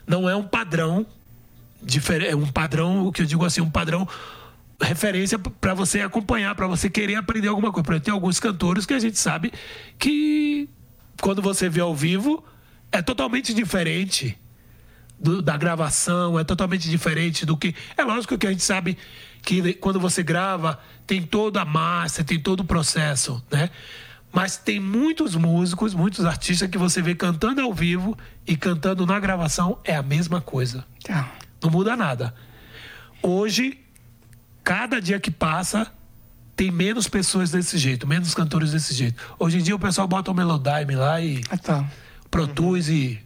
não 0.07 0.29
é 0.29 0.37
um 0.37 0.43
padrão 0.47 1.05
diferente, 1.83 2.31
é 2.31 2.35
um 2.37 2.47
padrão, 2.47 3.05
o 3.05 3.11
que 3.11 3.23
eu 3.23 3.25
digo 3.25 3.43
assim, 3.43 3.59
um 3.59 3.69
padrão 3.69 4.07
referência 4.81 5.37
para 5.37 5.73
você 5.73 5.99
acompanhar, 5.99 6.55
para 6.55 6.65
você 6.65 6.89
querer 6.89 7.15
aprender 7.15 7.49
alguma 7.49 7.73
coisa. 7.73 7.99
Tem 7.99 8.13
alguns 8.13 8.39
cantores 8.39 8.85
que 8.85 8.93
a 8.93 8.99
gente 8.99 9.19
sabe 9.19 9.51
que 9.99 10.69
quando 11.21 11.41
você 11.41 11.67
vê 11.67 11.81
ao 11.81 11.93
vivo 11.93 12.41
é 12.89 13.01
totalmente 13.01 13.53
diferente 13.53 14.39
do- 15.19 15.41
da 15.41 15.57
gravação, 15.57 16.37
é 16.39 16.43
totalmente 16.43 16.89
diferente 16.89 17.45
do 17.45 17.55
que. 17.57 17.73
É 17.97 18.03
lógico 18.03 18.37
que 18.37 18.47
a 18.47 18.51
gente 18.51 18.63
sabe 18.63 18.97
que 19.41 19.73
quando 19.73 19.99
você 19.99 20.21
grava 20.23 20.79
tem 21.05 21.21
toda 21.21 21.61
a 21.61 21.65
massa, 21.65 22.23
tem 22.23 22.39
todo 22.39 22.61
o 22.61 22.65
processo, 22.65 23.41
né? 23.51 23.69
Mas 24.31 24.57
tem 24.57 24.79
muitos 24.79 25.35
músicos, 25.35 25.93
muitos 25.93 26.25
artistas 26.25 26.69
que 26.69 26.77
você 26.77 27.01
vê 27.01 27.15
cantando 27.15 27.61
ao 27.61 27.73
vivo 27.73 28.15
e 28.45 28.55
cantando 28.57 29.05
na 29.05 29.19
gravação 29.19 29.79
é 29.83 29.95
a 29.95 30.03
mesma 30.03 30.41
coisa. 30.41 30.85
Tá. 31.03 31.31
Não 31.63 31.69
muda 31.71 31.95
nada. 31.95 32.35
Hoje, 33.23 33.79
cada 34.63 34.99
dia 35.01 35.19
que 35.19 35.31
passa, 35.31 35.87
tem 36.55 36.69
menos 36.71 37.07
pessoas 37.07 37.51
desse 37.51 37.77
jeito, 37.77 38.05
menos 38.05 38.33
cantores 38.35 38.71
desse 38.71 38.93
jeito. 38.93 39.21
Hoje 39.39 39.59
em 39.59 39.61
dia 39.63 39.75
o 39.75 39.79
pessoal 39.79 40.07
bota 40.07 40.29
o 40.29 40.33
Melodyne 40.33 40.95
lá 40.95 41.21
e 41.21 41.41
Ah, 41.49 41.57
tá. 41.57 41.85
produz 42.29 42.89
e. 42.89 43.19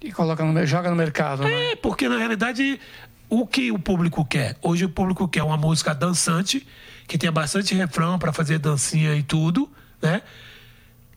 E 0.00 0.12
coloca 0.12 0.44
no, 0.44 0.66
joga 0.66 0.90
no 0.90 0.96
mercado, 0.96 1.42
né? 1.42 1.72
É, 1.72 1.76
porque 1.76 2.08
na 2.08 2.18
realidade 2.18 2.80
o 3.28 3.46
que 3.46 3.70
o 3.70 3.78
público 3.78 4.24
quer? 4.24 4.56
Hoje 4.62 4.84
o 4.84 4.88
público 4.88 5.28
quer 5.28 5.42
uma 5.42 5.56
música 5.56 5.94
dançante, 5.94 6.66
que 7.06 7.18
tenha 7.18 7.32
bastante 7.32 7.74
refrão 7.74 8.18
para 8.18 8.32
fazer 8.32 8.58
dancinha 8.58 9.14
e 9.14 9.22
tudo, 9.22 9.70
né? 10.00 10.22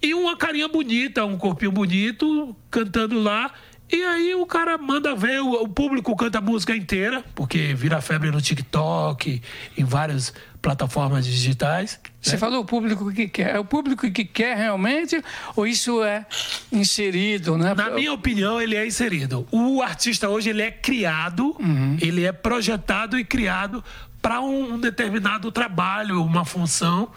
E 0.01 0.13
uma 0.15 0.35
carinha 0.35 0.67
bonita, 0.67 1.23
um 1.23 1.37
corpinho 1.37 1.71
bonito, 1.71 2.55
cantando 2.71 3.21
lá. 3.21 3.53
E 3.91 4.03
aí 4.03 4.33
o 4.35 4.45
cara 4.45 4.77
manda 4.77 5.13
ver, 5.13 5.41
o, 5.41 5.67
público 5.67 6.15
canta 6.15 6.37
a 6.37 6.41
música 6.41 6.73
inteira, 6.73 7.23
porque 7.35 7.73
vira 7.73 7.99
febre 7.99 8.31
no 8.31 8.41
TikTok, 8.41 9.41
em 9.77 9.83
várias 9.83 10.33
plataformas 10.61 11.25
digitais. 11.25 11.99
Você 12.21 12.37
falou 12.37 12.61
o 12.61 12.65
público 12.65 13.11
que 13.11 13.27
quer. 13.27 13.55
É 13.55 13.59
o 13.59 13.65
público 13.65 14.09
que 14.09 14.23
quer 14.23 14.55
realmente 14.55 15.21
ou 15.55 15.67
isso 15.67 16.03
é 16.03 16.25
inserido, 16.71 17.57
né? 17.57 17.73
Na 17.73 17.89
minha 17.89 18.13
opinião, 18.13 18.61
ele 18.61 18.75
é 18.75 18.87
inserido. 18.87 19.45
O 19.51 19.81
artista 19.81 20.29
hoje 20.29 20.51
ele 20.51 20.61
é 20.61 20.71
criado, 20.71 21.57
ele 21.99 22.23
é 22.23 22.31
projetado 22.31 23.19
e 23.19 23.25
criado 23.25 23.83
para 24.21 24.39
um 24.39 24.79
determinado 24.79 25.51
trabalho, 25.51 26.23
uma 26.23 26.45
função. 26.45 27.09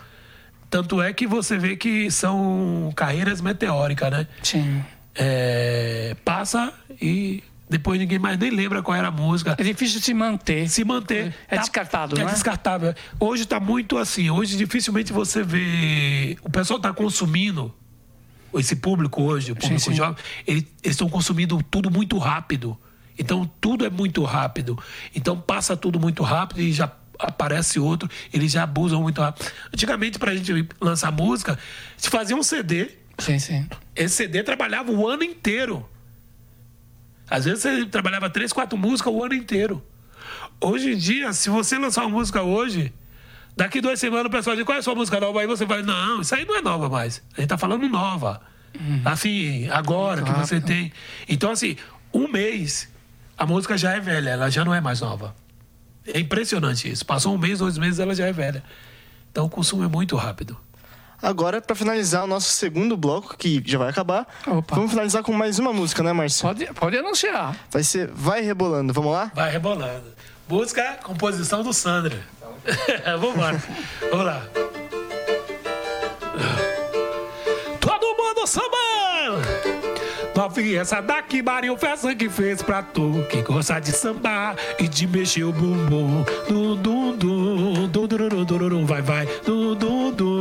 Tanto 0.70 1.00
é 1.00 1.12
que 1.12 1.26
você 1.26 1.56
vê 1.56 1.76
que 1.76 2.10
são 2.10 2.92
carreiras 2.96 3.40
meteóricas, 3.40 4.10
né? 4.10 4.26
Sim. 4.42 4.82
É, 5.14 6.16
passa 6.24 6.72
e 7.00 7.42
depois 7.70 7.98
ninguém 7.98 8.18
mais 8.18 8.38
nem 8.38 8.50
lembra 8.50 8.82
qual 8.82 8.96
era 8.96 9.08
a 9.08 9.10
música. 9.10 9.54
É 9.58 9.62
difícil 9.62 10.00
se 10.00 10.12
manter. 10.12 10.68
Se 10.68 10.84
manter. 10.84 11.34
É 11.48 11.56
tá- 11.56 11.62
descartado, 11.62 12.16
É 12.16 12.22
não 12.22 12.28
é? 12.28 12.32
descartável. 12.32 12.94
Hoje 13.18 13.44
está 13.44 13.58
muito 13.60 13.96
assim. 13.96 14.28
Hoje 14.30 14.56
dificilmente 14.56 15.12
você 15.12 15.42
vê. 15.42 16.36
O 16.42 16.50
pessoal 16.50 16.78
está 16.78 16.92
consumindo. 16.92 17.74
Esse 18.54 18.76
público 18.76 19.20
hoje, 19.22 19.50
o 19.50 19.56
público 19.56 19.80
sim. 19.80 19.94
jovem, 19.94 20.16
ele- 20.46 20.60
eles 20.82 20.94
estão 20.94 21.08
consumindo 21.08 21.60
tudo 21.70 21.90
muito 21.90 22.16
rápido. 22.18 22.78
Então 23.18 23.50
tudo 23.60 23.84
é 23.84 23.90
muito 23.90 24.22
rápido. 24.24 24.78
Então 25.14 25.40
passa 25.40 25.76
tudo 25.76 25.98
muito 25.98 26.22
rápido 26.22 26.60
e 26.60 26.72
já 26.72 26.90
aparece 27.18 27.78
outro, 27.80 28.08
eles 28.32 28.52
já 28.52 28.64
abusam 28.64 29.00
muito 29.02 29.20
rápido. 29.20 29.50
Antigamente, 29.72 30.18
para 30.18 30.32
a 30.32 30.36
gente 30.36 30.68
lançar 30.80 31.10
música, 31.12 31.58
gente 31.96 32.10
fazia 32.10 32.36
um 32.36 32.42
CD, 32.42 32.90
Sim, 33.18 33.38
sim. 33.38 33.68
esse 33.94 34.16
CD 34.16 34.42
trabalhava 34.42 34.90
o 34.90 35.08
ano 35.08 35.22
inteiro. 35.22 35.88
Às 37.28 37.44
vezes 37.44 37.62
você 37.62 37.86
trabalhava 37.86 38.28
três, 38.28 38.52
quatro 38.52 38.76
músicas 38.76 39.12
o 39.12 39.24
ano 39.24 39.34
inteiro. 39.34 39.82
Hoje 40.60 40.92
em 40.92 40.96
dia, 40.96 41.32
se 41.32 41.48
você 41.48 41.78
lançar 41.78 42.02
uma 42.02 42.10
música 42.10 42.42
hoje, 42.42 42.92
daqui 43.56 43.80
duas 43.80 43.98
semanas 43.98 44.26
o 44.26 44.30
pessoal 44.30 44.56
diz 44.56 44.64
qual 44.64 44.76
é 44.76 44.80
a 44.80 44.82
sua 44.82 44.94
música 44.94 45.18
nova? 45.20 45.40
Aí 45.40 45.46
você 45.46 45.64
vai, 45.64 45.82
não, 45.82 46.20
isso 46.20 46.34
aí 46.34 46.44
não 46.44 46.56
é 46.56 46.62
nova 46.62 46.88
mais. 46.88 47.22
A 47.36 47.40
gente 47.40 47.48
tá 47.48 47.58
falando 47.58 47.88
nova. 47.88 48.40
Assim, 49.04 49.68
agora 49.70 50.22
que 50.22 50.32
você 50.32 50.60
tem. 50.60 50.92
Então, 51.28 51.50
assim, 51.52 51.76
um 52.12 52.26
mês, 52.28 52.88
a 53.38 53.46
música 53.46 53.78
já 53.78 53.92
é 53.92 54.00
velha, 54.00 54.30
ela 54.30 54.50
já 54.50 54.64
não 54.64 54.74
é 54.74 54.80
mais 54.80 55.00
nova. 55.00 55.34
É 56.06 56.18
impressionante 56.18 56.90
isso. 56.90 57.06
Passou 57.06 57.34
um 57.34 57.38
mês, 57.38 57.60
dois 57.60 57.78
meses, 57.78 57.98
ela 57.98 58.14
já 58.14 58.26
é 58.26 58.32
velha. 58.32 58.62
Então 59.30 59.46
o 59.46 59.50
consumo 59.50 59.84
é 59.84 59.88
muito 59.88 60.16
rápido. 60.16 60.56
Agora, 61.22 61.60
pra 61.60 61.74
finalizar 61.74 62.24
o 62.24 62.26
nosso 62.26 62.50
segundo 62.52 62.96
bloco, 62.96 63.36
que 63.36 63.62
já 63.64 63.78
vai 63.78 63.88
acabar, 63.88 64.26
Opa. 64.46 64.74
vamos 64.76 64.90
finalizar 64.90 65.22
com 65.22 65.32
mais 65.32 65.58
uma 65.58 65.72
música, 65.72 66.02
né, 66.02 66.12
Márcio? 66.12 66.42
Pode, 66.42 66.66
pode 66.74 66.96
anunciar. 66.98 67.56
Vai 67.70 67.82
ser 67.82 68.10
Vai 68.14 68.42
Rebolando. 68.42 68.92
Vamos 68.92 69.12
lá? 69.12 69.30
Vai 69.34 69.50
rebolando. 69.50 70.12
Música, 70.48 70.98
composição 71.02 71.62
do 71.62 71.72
Sandra. 71.72 72.18
Vamos 73.18 73.34
embora. 73.34 73.62
Vamos 74.10 74.26
lá. 74.26 74.42
Todo 77.80 78.06
mundo 78.16 78.46
sambando! 78.46 79.74
Novinha, 80.36 80.80
essa 80.80 81.00
daqui, 81.00 81.42
Marinho 81.42 81.76
Festa 81.76 82.12
que 82.12 82.28
fez 82.28 82.60
pra 82.60 82.82
tu 82.82 83.24
Que 83.30 83.40
gosta 83.42 83.78
de 83.78 83.92
sambar 83.92 84.56
e 84.80 84.88
de 84.88 85.06
mexer 85.06 85.44
o 85.44 85.52
bumbum 85.52 86.24
Dum, 86.48 86.74
dum, 86.74 87.16
dum, 87.16 87.86
dum, 87.88 88.06
dururum, 88.08 88.44
dururum, 88.44 88.84
vai, 88.84 89.00
vai 89.00 89.26
Dum, 89.46 89.76
dum, 89.76 90.10
dum, 90.10 90.33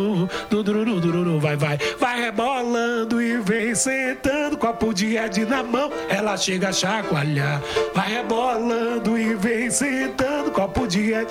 dum, 0.50 0.64
dururum, 0.64 1.00
dururum, 1.00 1.40
vai, 1.40 1.56
vai 1.56 1.78
Vai 2.00 2.22
rebolando 2.22 3.22
e 3.22 3.38
vem 3.38 3.74
sentando 3.76 4.58
Copo 4.58 4.94
de 4.94 5.08
Red 5.08 5.46
na 5.48 5.64
mão, 5.64 5.92
ela 6.10 6.38
chega 6.38 6.70
a 6.70 6.74
chacoalhar 6.74 7.62
Vai 7.94 8.14
rebolando 8.14 9.18
e 9.18 9.34
vem 9.36 9.70
sentando 9.70 10.52
Copo 10.52 10.88
de 10.88 11.12
Red 11.12 11.28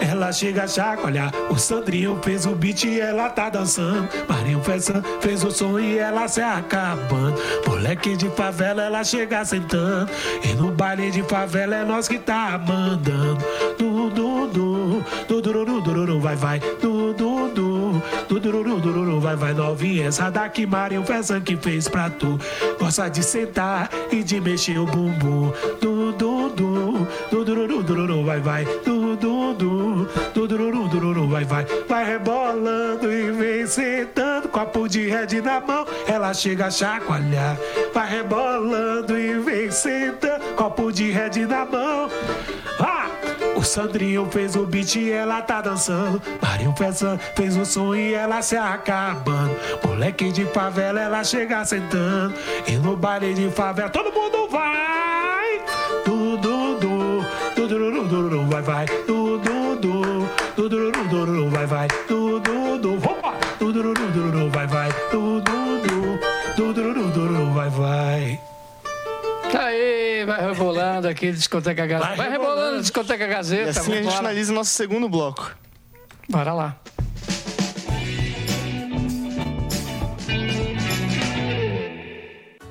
ela 0.00 0.32
chega 0.32 0.64
a 0.64 0.66
chacoalhar, 0.66 1.32
o 1.50 1.56
Sandrinho 1.56 2.18
fez 2.22 2.44
o 2.44 2.54
beat 2.54 2.84
e 2.84 3.00
ela 3.00 3.28
tá 3.28 3.48
dançando. 3.48 4.08
Marinho 4.28 4.60
fez, 4.62 4.90
fez 5.20 5.44
o 5.44 5.50
som 5.50 5.78
e 5.78 5.98
ela 5.98 6.26
se 6.26 6.40
acabando. 6.40 7.40
Moleque 7.66 8.16
de 8.16 8.28
favela, 8.30 8.82
ela 8.82 9.04
chega 9.04 9.44
sentando. 9.44 10.10
E 10.42 10.54
no 10.54 10.72
baile 10.72 11.10
de 11.10 11.22
favela 11.22 11.76
é 11.76 11.84
nós 11.84 12.08
que 12.08 12.18
tá 12.18 12.58
mandando. 12.58 13.38
Du, 13.78 14.10
du, 14.10 14.46
du, 14.48 15.04
du, 15.28 15.42
dururu, 15.42 15.80
dururu, 15.80 16.20
vai, 16.20 16.34
vai. 16.34 16.60
Du, 16.80 17.12
du, 17.12 17.29
du, 18.28 18.40
du, 18.40 18.80
dururu, 18.80 19.20
vai, 19.20 19.36
vai. 19.36 19.52
Novinha, 19.52 20.08
essa 20.08 20.30
daqui, 20.30 20.66
Marinho 20.66 21.04
fez 21.04 21.30
que 21.44 21.56
fez 21.56 21.88
pra 21.88 22.10
tu. 22.10 22.38
Gosta 22.78 23.08
de 23.08 23.22
sentar 23.22 23.90
e 24.10 24.22
de 24.22 24.40
mexer 24.40 24.78
o 24.78 24.86
bumbum. 24.86 25.52
Du, 25.80 26.12
du, 26.12 26.48
du, 26.50 27.06
du, 27.30 27.82
dururu, 27.82 28.24
vai, 28.24 28.40
vai. 28.40 28.64
Du, 28.84 29.16
du, 29.16 29.54
du, 29.54 30.08
du, 30.34 30.48
dururu, 30.48 30.88
dururu, 30.88 31.28
vai, 31.28 31.44
vai. 31.44 31.66
Vai 31.88 32.04
rebolando 32.04 33.10
e 33.10 33.30
vem 33.32 33.66
sentando, 33.66 34.48
copo 34.48 34.88
de 34.88 35.08
red 35.08 35.40
na 35.42 35.60
mão, 35.60 35.86
ela 36.06 36.32
chega 36.32 36.66
a 36.66 36.70
chacoalhar. 36.70 37.56
Vai 37.92 38.08
rebolando 38.08 39.18
e 39.18 39.38
vem 39.38 39.70
sentando, 39.70 40.44
copo 40.56 40.92
de 40.92 41.10
red 41.10 41.46
na 41.46 41.64
mão. 41.64 42.10
Ah! 42.78 43.19
O 43.60 43.62
Sandrinho 43.62 44.26
fez 44.30 44.56
o 44.56 44.64
beat 44.64 44.96
e 44.96 45.10
ela 45.10 45.42
tá 45.42 45.60
dançando. 45.60 46.22
Marinho 46.40 46.74
fez, 46.78 47.02
fez 47.36 47.54
o 47.58 47.66
som 47.66 47.94
e 47.94 48.14
ela 48.14 48.40
se 48.40 48.56
acabando. 48.56 49.54
Moleque 49.86 50.32
de 50.32 50.46
favela, 50.46 50.98
ela 50.98 51.22
chega 51.22 51.62
sentando. 51.66 52.32
E 52.66 52.76
no 52.76 52.96
baile 52.96 53.34
de 53.34 53.50
favela, 53.50 53.90
todo 53.90 54.10
mundo 54.10 54.48
vai. 54.48 55.60
Du, 56.06 56.38
du, 56.38 56.78
du, 56.78 57.22
du, 57.54 57.68
dururu, 57.68 58.08
dururu, 58.08 58.46
vai, 58.46 58.62
vai. 58.62 58.86
Du, 59.06 59.36
du, 59.36 59.76
du, 59.76 60.26
du, 60.56 60.68
dururu, 60.70 61.08
dururu, 61.10 61.50
vai, 61.50 61.66
vai. 61.66 61.88
Du, 62.08 62.40
du, 62.40 62.78
du. 62.78 62.80
Du, 62.80 62.98
vai. 62.98 63.12
Du, 63.58 63.72
du, 63.72 63.82
du, 63.82 63.92
du, 63.98 64.12
dururu, 64.12 64.12
dururu, 64.12 64.50
vai, 64.50 64.66
vai. 64.66 64.90
Tá 64.90 65.16
aí, 69.60 70.24
vai 70.24 70.40
rebolando 70.48 71.08
aqui, 71.08 71.32
discoteca 71.32 71.86
Gazeta. 71.86 72.08
Vai 72.08 72.16
Vai, 72.16 72.30
rebolando. 72.30 72.80
discoteca 72.80 73.24
E 73.24 73.28
Gazeta. 73.28 73.70
assim 73.80 73.92
a 73.92 74.02
gente 74.02 74.16
finaliza 74.16 74.52
o 74.52 74.54
nosso 74.54 74.70
segundo 74.70 75.08
bloco. 75.08 75.54
Bora 76.28 76.52
lá. 76.52 76.76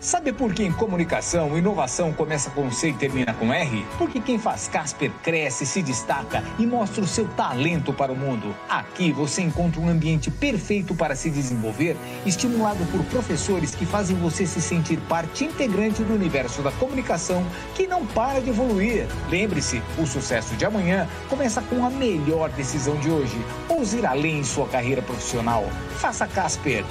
Sabe 0.01 0.31
por 0.31 0.53
que 0.53 0.63
em 0.63 0.71
comunicação, 0.71 1.57
inovação 1.57 2.13
começa 2.13 2.49
com 2.51 2.71
C 2.71 2.91
e 2.91 2.93
termina 2.93 3.33
com 3.33 3.51
R? 3.51 3.85
Porque 3.97 4.21
quem 4.21 4.39
faz 4.39 4.69
Casper 4.69 5.11
cresce, 5.21 5.65
se 5.65 5.81
destaca 5.81 6.41
e 6.57 6.65
mostra 6.65 7.03
o 7.03 7.07
seu 7.07 7.27
talento 7.27 7.91
para 7.91 8.09
o 8.09 8.15
mundo. 8.15 8.55
Aqui 8.69 9.11
você 9.11 9.41
encontra 9.41 9.81
um 9.81 9.89
ambiente 9.89 10.31
perfeito 10.31 10.95
para 10.95 11.17
se 11.17 11.29
desenvolver, 11.29 11.97
estimulado 12.25 12.85
por 12.93 13.03
professores 13.07 13.75
que 13.75 13.85
fazem 13.85 14.15
você 14.15 14.45
se 14.45 14.61
sentir 14.61 14.97
parte 15.01 15.43
integrante 15.43 16.01
do 16.01 16.13
universo 16.13 16.61
da 16.61 16.71
comunicação 16.71 17.45
que 17.75 17.85
não 17.85 18.05
para 18.05 18.39
de 18.39 18.51
evoluir. 18.51 19.05
Lembre-se, 19.29 19.81
o 19.97 20.05
sucesso 20.05 20.55
de 20.55 20.63
amanhã 20.63 21.09
começa 21.27 21.61
com 21.63 21.85
a 21.85 21.89
melhor 21.89 22.49
decisão 22.51 22.95
de 23.01 23.09
hoje. 23.09 23.37
Ouse 23.67 23.97
ir 23.97 24.05
além 24.05 24.39
em 24.39 24.43
sua 24.45 24.65
carreira 24.65 25.01
profissional. 25.01 25.65
Faça 25.97 26.25
Casper. 26.25 26.85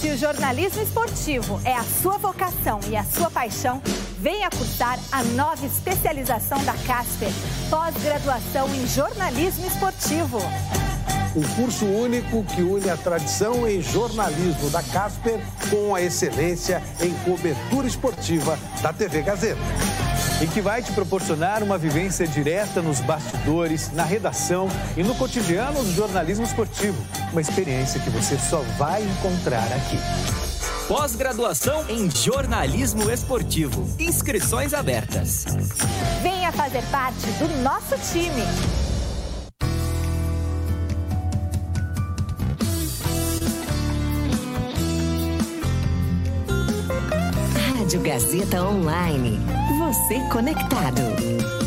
Se 0.00 0.10
o 0.10 0.16
jornalismo 0.16 0.80
esportivo 0.80 1.60
é 1.64 1.74
a 1.74 1.82
sua 1.82 2.18
vocação 2.18 2.78
e 2.88 2.96
a 2.96 3.02
sua 3.02 3.28
paixão, 3.28 3.82
venha 4.20 4.48
cursar 4.48 4.96
a 5.10 5.24
nova 5.24 5.66
especialização 5.66 6.64
da 6.64 6.72
Casper, 6.86 7.30
pós-graduação 7.68 8.72
em 8.76 8.86
jornalismo 8.86 9.66
esportivo. 9.66 10.38
Um 11.34 11.42
curso 11.56 11.84
único 11.84 12.44
que 12.44 12.62
une 12.62 12.88
a 12.88 12.96
tradição 12.96 13.68
em 13.68 13.82
jornalismo 13.82 14.70
da 14.70 14.84
Casper 14.84 15.40
com 15.68 15.96
a 15.96 16.00
excelência 16.00 16.80
em 17.00 17.12
cobertura 17.24 17.88
esportiva 17.88 18.56
da 18.80 18.92
TV 18.92 19.22
Gazeta 19.22 19.60
e 20.40 20.46
que 20.46 20.60
vai 20.60 20.80
te 20.80 20.92
proporcionar 20.92 21.60
uma 21.64 21.76
vivência 21.76 22.24
direta 22.24 22.80
nos 22.80 23.00
bastidores, 23.00 23.90
na 23.92 24.04
redação 24.04 24.68
e 24.96 25.02
no 25.02 25.16
cotidiano 25.16 25.82
do 25.82 25.92
jornalismo 25.92 26.44
esportivo. 26.44 27.02
Uma 27.32 27.40
experiência 27.40 28.00
que 28.00 28.10
você 28.10 28.38
só 28.38 28.60
vai 28.78 29.02
encontrar 29.02 29.64
aqui. 29.64 29.98
Pós-graduação 30.88 31.84
em 31.90 32.10
jornalismo 32.10 33.10
esportivo. 33.10 33.86
Inscrições 33.98 34.72
abertas. 34.72 35.44
Venha 36.22 36.50
fazer 36.52 36.82
parte 36.84 37.26
do 37.32 37.62
nosso 37.62 37.94
time. 38.10 38.42
Rádio 47.76 48.00
Gazeta 48.00 48.62
Online. 48.62 49.38
Você 49.78 50.20
conectado. 50.30 51.57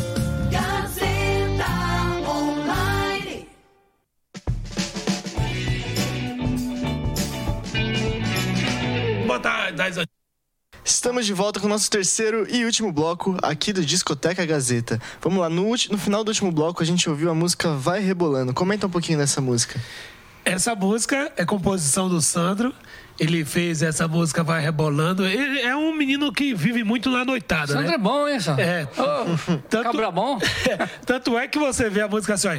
Estamos 11.02 11.26
de 11.26 11.32
volta 11.32 11.58
com 11.58 11.66
o 11.66 11.68
nosso 11.68 11.90
terceiro 11.90 12.46
e 12.48 12.64
último 12.64 12.92
bloco 12.92 13.36
aqui 13.42 13.72
do 13.72 13.84
Discoteca 13.84 14.46
Gazeta. 14.46 15.00
Vamos 15.20 15.40
lá, 15.40 15.48
no, 15.48 15.70
no 15.70 15.98
final 15.98 16.22
do 16.22 16.28
último 16.28 16.52
bloco 16.52 16.80
a 16.80 16.86
gente 16.86 17.10
ouviu 17.10 17.28
a 17.28 17.34
música 17.34 17.74
Vai 17.74 17.98
Rebolando. 17.98 18.54
Comenta 18.54 18.86
um 18.86 18.88
pouquinho 18.88 19.18
dessa 19.18 19.40
música. 19.40 19.80
Essa 20.44 20.76
música 20.76 21.32
é 21.36 21.44
composição 21.44 22.08
do 22.08 22.20
Sandro. 22.20 22.72
Ele 23.18 23.44
fez 23.44 23.82
essa 23.82 24.06
música 24.06 24.44
Vai 24.44 24.62
Rebolando. 24.62 25.26
Ele 25.26 25.60
é 25.62 25.74
um 25.74 25.92
menino 25.92 26.32
que 26.32 26.54
vive 26.54 26.84
muito 26.84 27.10
na 27.10 27.24
noitada, 27.24 27.72
Sandro 27.72 27.88
né? 27.88 27.94
é 27.94 27.98
bom, 27.98 28.28
hein, 28.28 28.38
Sandro? 28.38 28.62
É. 28.62 28.88
Ô, 28.96 29.58
cabra 29.82 30.08
bom. 30.08 30.38
Tanto 31.04 31.36
é 31.36 31.48
que 31.48 31.58
você 31.58 31.90
vê 31.90 32.02
a 32.02 32.06
música 32.06 32.34
assim, 32.34 32.46
ó. 32.46 32.58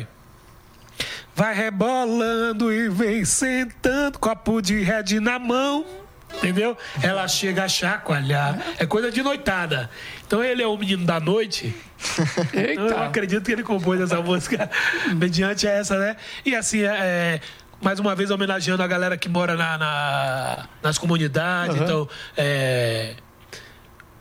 Vai 1.33 1.55
rebolando 1.55 2.73
e 2.73 2.89
vem 2.89 3.23
sentando, 3.23 4.19
copo 4.19 4.61
de 4.61 4.81
red 4.81 5.21
na 5.21 5.39
mão. 5.39 6.02
Entendeu? 6.37 6.77
Ela 7.01 7.27
chega 7.27 7.63
a 7.63 7.67
chacoalhar. 7.67 8.59
É 8.77 8.85
coisa 8.85 9.11
de 9.11 9.21
noitada. 9.21 9.89
Então 10.25 10.43
ele 10.43 10.61
é 10.63 10.67
o 10.67 10.77
menino 10.77 11.05
da 11.05 11.19
noite. 11.19 11.73
Então 12.53 12.87
eu 12.87 13.03
acredito 13.03 13.43
que 13.45 13.51
ele 13.51 13.63
compôs 13.63 13.99
essa 14.01 14.21
música 14.21 14.69
mediante 15.15 15.65
essa, 15.65 15.97
né? 15.97 16.15
E 16.45 16.53
assim, 16.55 16.81
é, 16.81 16.87
é, 16.99 17.41
mais 17.81 17.97
uma 17.99 18.13
vez 18.15 18.29
homenageando 18.29 18.83
a 18.83 18.87
galera 18.87 19.17
que 19.17 19.29
mora 19.29 19.55
na, 19.55 19.77
na- 19.77 20.65
nas 20.81 20.97
comunidades. 20.97 21.75
Aham. 21.77 21.83
Então, 21.85 22.09
é, 22.35 23.13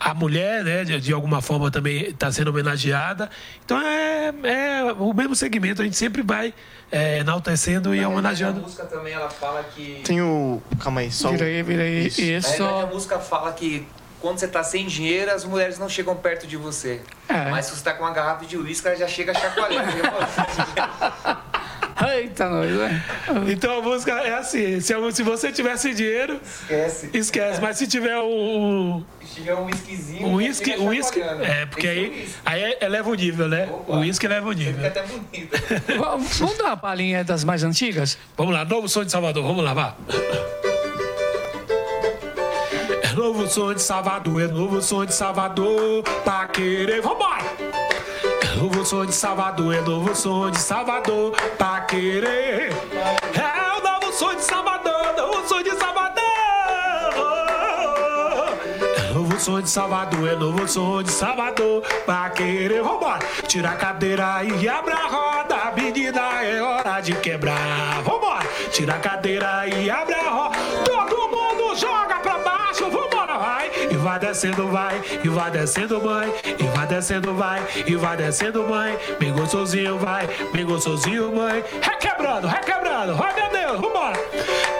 a 0.05 0.14
mulher, 0.14 0.64
né, 0.64 0.84
de, 0.84 1.00
de 1.00 1.12
alguma 1.12 1.40
forma 1.40 1.70
também 1.70 2.09
está 2.09 2.30
sendo 2.32 2.48
homenageada. 2.48 3.30
Então 3.64 3.80
é, 3.80 4.32
é 4.42 4.92
o 4.98 5.12
mesmo 5.14 5.36
segmento, 5.36 5.80
a 5.80 5.84
gente 5.84 5.96
sempre 5.96 6.22
vai 6.22 6.53
é, 6.90 7.18
enaltecendo 7.18 7.94
e 7.94 8.03
A 8.03 8.09
homenageando. 8.09 8.61
música 8.61 8.84
também 8.84 9.12
ela 9.12 9.30
fala 9.30 9.62
que. 9.62 10.03
Tem 10.05 10.20
o. 10.20 10.61
Calma 10.80 11.03
aí, 11.03 11.12
só. 11.12 11.30
Vira 11.30 11.44
aí, 11.44 11.62
vira 11.62 11.82
aí. 11.84 12.07
Isso. 12.09 12.20
Na 12.62 12.68
verdade, 12.68 12.82
a 12.82 12.86
música 12.86 13.18
fala 13.20 13.53
que 13.53 13.86
quando 14.20 14.38
você 14.38 14.48
tá 14.48 14.64
sem 14.64 14.86
dinheiro, 14.86 15.30
as 15.32 15.44
mulheres 15.44 15.78
não 15.78 15.88
chegam 15.88 16.16
perto 16.16 16.46
de 16.46 16.57
você. 16.57 17.00
É. 17.28 17.50
Mas 17.50 17.66
se 17.66 17.76
você 17.76 17.84
tá 17.84 17.94
com 17.94 18.03
uma 18.03 18.12
garrafa 18.12 18.44
de 18.44 18.57
uísque, 18.57 18.86
ela 18.88 18.96
já 18.96 19.07
chega 19.09 19.32
chacoalhando. 19.34 19.92
Eita, 22.14 22.49
nós, 22.49 22.70
né? 22.70 23.05
Então 23.49 23.78
a 23.78 23.82
música 23.82 24.12
é 24.12 24.34
assim: 24.34 24.80
se, 24.80 24.95
se 25.12 25.22
você 25.22 25.53
tivesse 25.53 25.93
dinheiro, 25.95 26.40
Esquece. 26.45 27.11
esquece. 27.12 27.61
Mas 27.61 27.76
se 27.76 27.86
tiver 27.86 28.16
o. 28.18 29.03
Se 29.22 29.34
tiver 29.36 29.55
um 29.55 29.64
whiskyzinho, 29.66 30.26
O 30.26 30.30
já 30.30 30.36
uísque, 30.36 30.70
chega 30.70 30.82
o 30.82 30.86
uísque, 30.86 31.20
chacoalhando. 31.20 31.45
é, 31.45 31.66
porque 31.66 31.86
aí, 31.86 32.28
aí 32.45 32.62
é- 32.62 32.84
eleva 32.84 33.11
o 33.11 33.14
nível, 33.14 33.49
né? 33.49 33.68
O 33.86 33.97
uísque 33.99 34.26
eleva 34.26 34.49
o 34.49 34.53
nível. 34.53 34.74
Fica 34.74 34.86
até 34.88 35.03
bonito. 35.03 35.57
Vamos 36.38 36.59
dar 36.59 36.64
uma 36.64 36.76
palhinha 36.76 37.22
das 37.24 37.45
mais 37.45 37.62
antigas? 37.62 38.18
Vamos 38.36 38.55
lá, 38.55 38.64
novo 38.64 38.88
som 38.88 39.05
de 39.05 39.12
Salvador, 39.12 39.43
vamos 39.43 39.64
lá, 39.64 39.74
vá. 39.74 39.97
É 43.03 43.14
novo 43.14 43.47
som 43.49 43.72
de 43.74 43.82
Salvador, 43.82 44.40
é 44.43 44.47
novo 44.49 44.80
som 44.82 45.05
de 45.05 45.14
Salvador, 45.14 46.03
pra 46.24 46.47
querer, 46.49 47.01
vambora! 47.03 47.43
Novo 48.62 48.84
som 48.84 49.04
de 49.04 49.12
Salvador, 49.12 49.74
é 49.74 49.80
novo 49.80 50.14
som 50.14 50.48
de 50.48 50.60
Salvador, 50.60 51.32
pra 51.58 51.80
querer. 51.80 52.70
É 52.70 53.76
o 53.76 53.82
novo 53.82 54.12
som 54.12 54.32
de 54.36 54.44
Salvador, 54.44 55.14
novo 55.16 55.48
som 55.48 55.60
de 55.60 55.70
Salvador. 55.70 56.22
É 58.98 59.12
novo 59.12 59.40
som 59.40 59.60
de 59.60 59.68
Salvador, 59.68 60.28
é 60.28 60.36
novo 60.36 60.68
som 60.68 61.02
de 61.02 61.10
Salvador, 61.10 61.82
pra 62.06 62.30
querer, 62.30 62.84
vambora! 62.84 63.18
Tira 63.48 63.70
a 63.70 63.74
cadeira 63.74 64.44
e 64.44 64.68
abre 64.68 64.94
a 64.94 65.08
roda, 65.08 65.72
menina, 65.74 66.44
é 66.44 66.62
hora 66.62 67.00
de 67.00 67.16
quebrar, 67.16 68.00
vambora! 68.04 68.46
Tira 68.70 68.94
a 68.94 69.00
cadeira 69.00 69.66
e 69.66 69.90
abre 69.90 70.14
a 70.14 70.30
roda, 70.30 70.56
todo 70.84 71.16
mundo 71.28 71.74
joga 71.76 72.20
pra 72.20 72.38
baixo, 72.38 72.61
vai! 74.03 74.18
Descendo, 74.18 74.68
vai, 74.68 75.00
e 75.24 75.28
vai 75.28 75.50
descendo, 75.50 76.03
mãe, 76.03 76.32
e 76.59 76.64
vai 76.76 76.86
descendo, 76.86 77.34
vai, 77.34 77.62
e 77.86 77.96
vai 77.96 78.16
descendo, 78.16 78.62
mãe, 78.62 78.98
bem 79.18 79.32
gostosinho, 79.32 79.98
vai, 79.98 80.26
bem 80.53 80.64
gostosinho, 80.64 81.34
mãe, 81.34 81.64
requebrando, 81.80 82.46
requebrando, 82.46 83.14
vai, 83.16 83.34
meu 83.34 83.50
Deus, 83.50 83.80
vambora! 83.80 84.18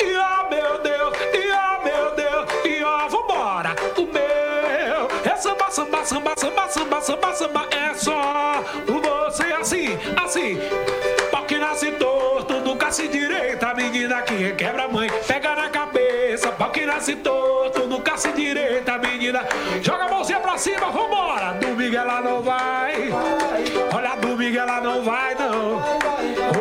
E 0.03 0.17
ó, 0.17 0.49
meu 0.51 0.83
Deus, 0.83 1.15
e 1.35 1.51
ó, 1.53 1.85
meu 1.85 2.15
Deus, 2.15 2.47
e 2.65 2.85
ó, 2.85 3.09
vambora! 3.09 3.77
O 3.97 4.03
meu 4.03 5.33
é 5.33 5.37
samba, 5.37 5.71
samba, 5.71 6.05
samba, 6.05 6.35
samba, 6.37 6.69
samba, 6.69 7.01
samba, 7.01 7.35
samba, 7.35 7.69
é 7.71 7.95
só 7.95 8.65
você 8.87 9.45
assim, 9.53 9.99
assim. 10.23 10.59
Pau 11.31 11.45
que 11.45 11.59
nasce 11.59 11.91
torto, 11.93 12.55
nunca 12.61 12.91
se 12.91 13.09
direita, 13.09 13.75
menina 13.75 14.23
que 14.23 14.35
requebra 14.35 14.89
mãe, 14.89 15.11
pega 15.27 15.55
na 15.57 15.62
nasce 16.93 17.17
torto, 17.17 17.87
nunca 17.87 18.19
se 18.19 18.31
direita, 18.33 18.93
a 18.93 18.99
menina, 18.99 19.41
joga 19.81 20.05
a 20.05 20.09
mãozinha 20.11 20.41
pra 20.41 20.59
cima, 20.59 20.91
vambora, 20.91 21.55
domingo 21.55 21.97
ela 21.97 22.21
não 22.21 22.43
vai, 22.43 23.09
olha, 23.95 24.17
domingo 24.17 24.59
ela 24.59 24.81
não 24.81 25.03
vai, 25.03 25.35
não, 25.35 25.79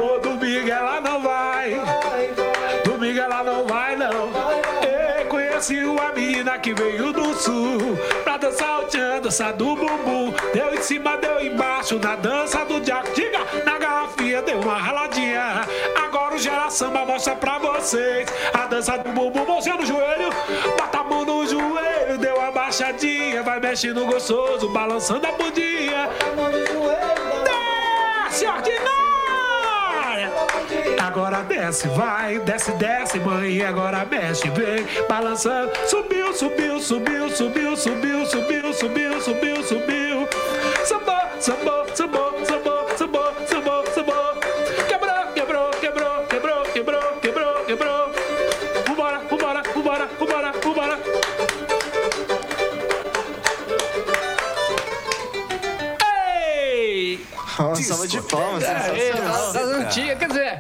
ô, 0.02 0.20
domingo 0.20 0.70
ela 0.70 1.02
não 1.02 1.22
vai, 1.22 1.82
domingo 2.86 3.20
ela 3.20 3.44
não 3.44 3.68
vai, 3.68 3.96
não, 3.98 4.32
Ei, 4.82 5.26
conheci 5.26 5.84
uma 5.84 6.14
menina 6.14 6.58
que 6.60 6.74
veio 6.74 7.12
do 7.12 7.34
sul, 7.36 7.98
pra 8.24 8.38
dançar 8.38 8.80
o 8.80 8.84
tchan, 8.86 9.20
dança 9.22 9.52
do 9.52 9.76
bumbum, 9.76 10.34
deu 10.54 10.74
em 10.74 10.82
cima, 10.82 11.18
deu 11.18 11.42
embaixo, 11.42 12.00
na 12.00 12.16
dança 12.16 12.64
do 12.64 12.82
Jaco, 12.82 13.12
diga, 13.14 13.40
na 13.66 13.78
garrafinha 13.78 14.42
deu 14.42 14.62
uma 14.62 14.78
raladinha, 14.78 15.68
o 15.98 16.11
Gera 16.42 16.72
Samba 16.72 17.06
mostra 17.06 17.36
pra 17.36 17.60
vocês, 17.60 18.28
a 18.52 18.66
dança 18.66 18.98
do 18.98 19.12
bumbum, 19.12 19.46
mãozinha 19.46 19.76
no 19.76 19.86
joelho, 19.86 20.32
bota 20.76 20.98
a 20.98 21.04
mão 21.04 21.24
no 21.24 21.46
joelho, 21.46 22.18
deu 22.18 22.36
uma 22.36 22.52
baixadinha, 22.52 23.44
vai 23.44 23.60
mexendo 23.60 24.04
gostoso, 24.08 24.68
balançando 24.70 25.28
a 25.28 25.32
bundinha, 25.34 26.10
desce 28.26 28.48
ordinária, 28.48 30.32
agora 31.00 31.44
desce, 31.44 31.88
vai, 31.90 32.40
desce, 32.40 32.72
desce, 32.72 33.20
mãe, 33.20 33.62
agora 33.62 34.04
mexe, 34.10 34.50
vem, 34.50 34.84
balançando, 35.08 35.72
subiu, 35.86 36.34
subiu, 36.34 36.80
subiu, 36.80 37.30
subiu, 37.30 37.78
subiu, 37.78 38.26
subiu, 38.26 38.74
subiu, 38.74 39.22
subiu, 39.22 39.64
subiu, 39.64 40.28
sambou, 40.86 41.22
sambou, 41.40 41.86
sambou, 41.96 42.41
de 58.12 58.22
palmas, 58.22 58.64
sensacional. 58.64 59.54
das 59.54 59.68
antigas, 59.68 60.18
quer 60.20 60.28
dizer, 60.28 60.58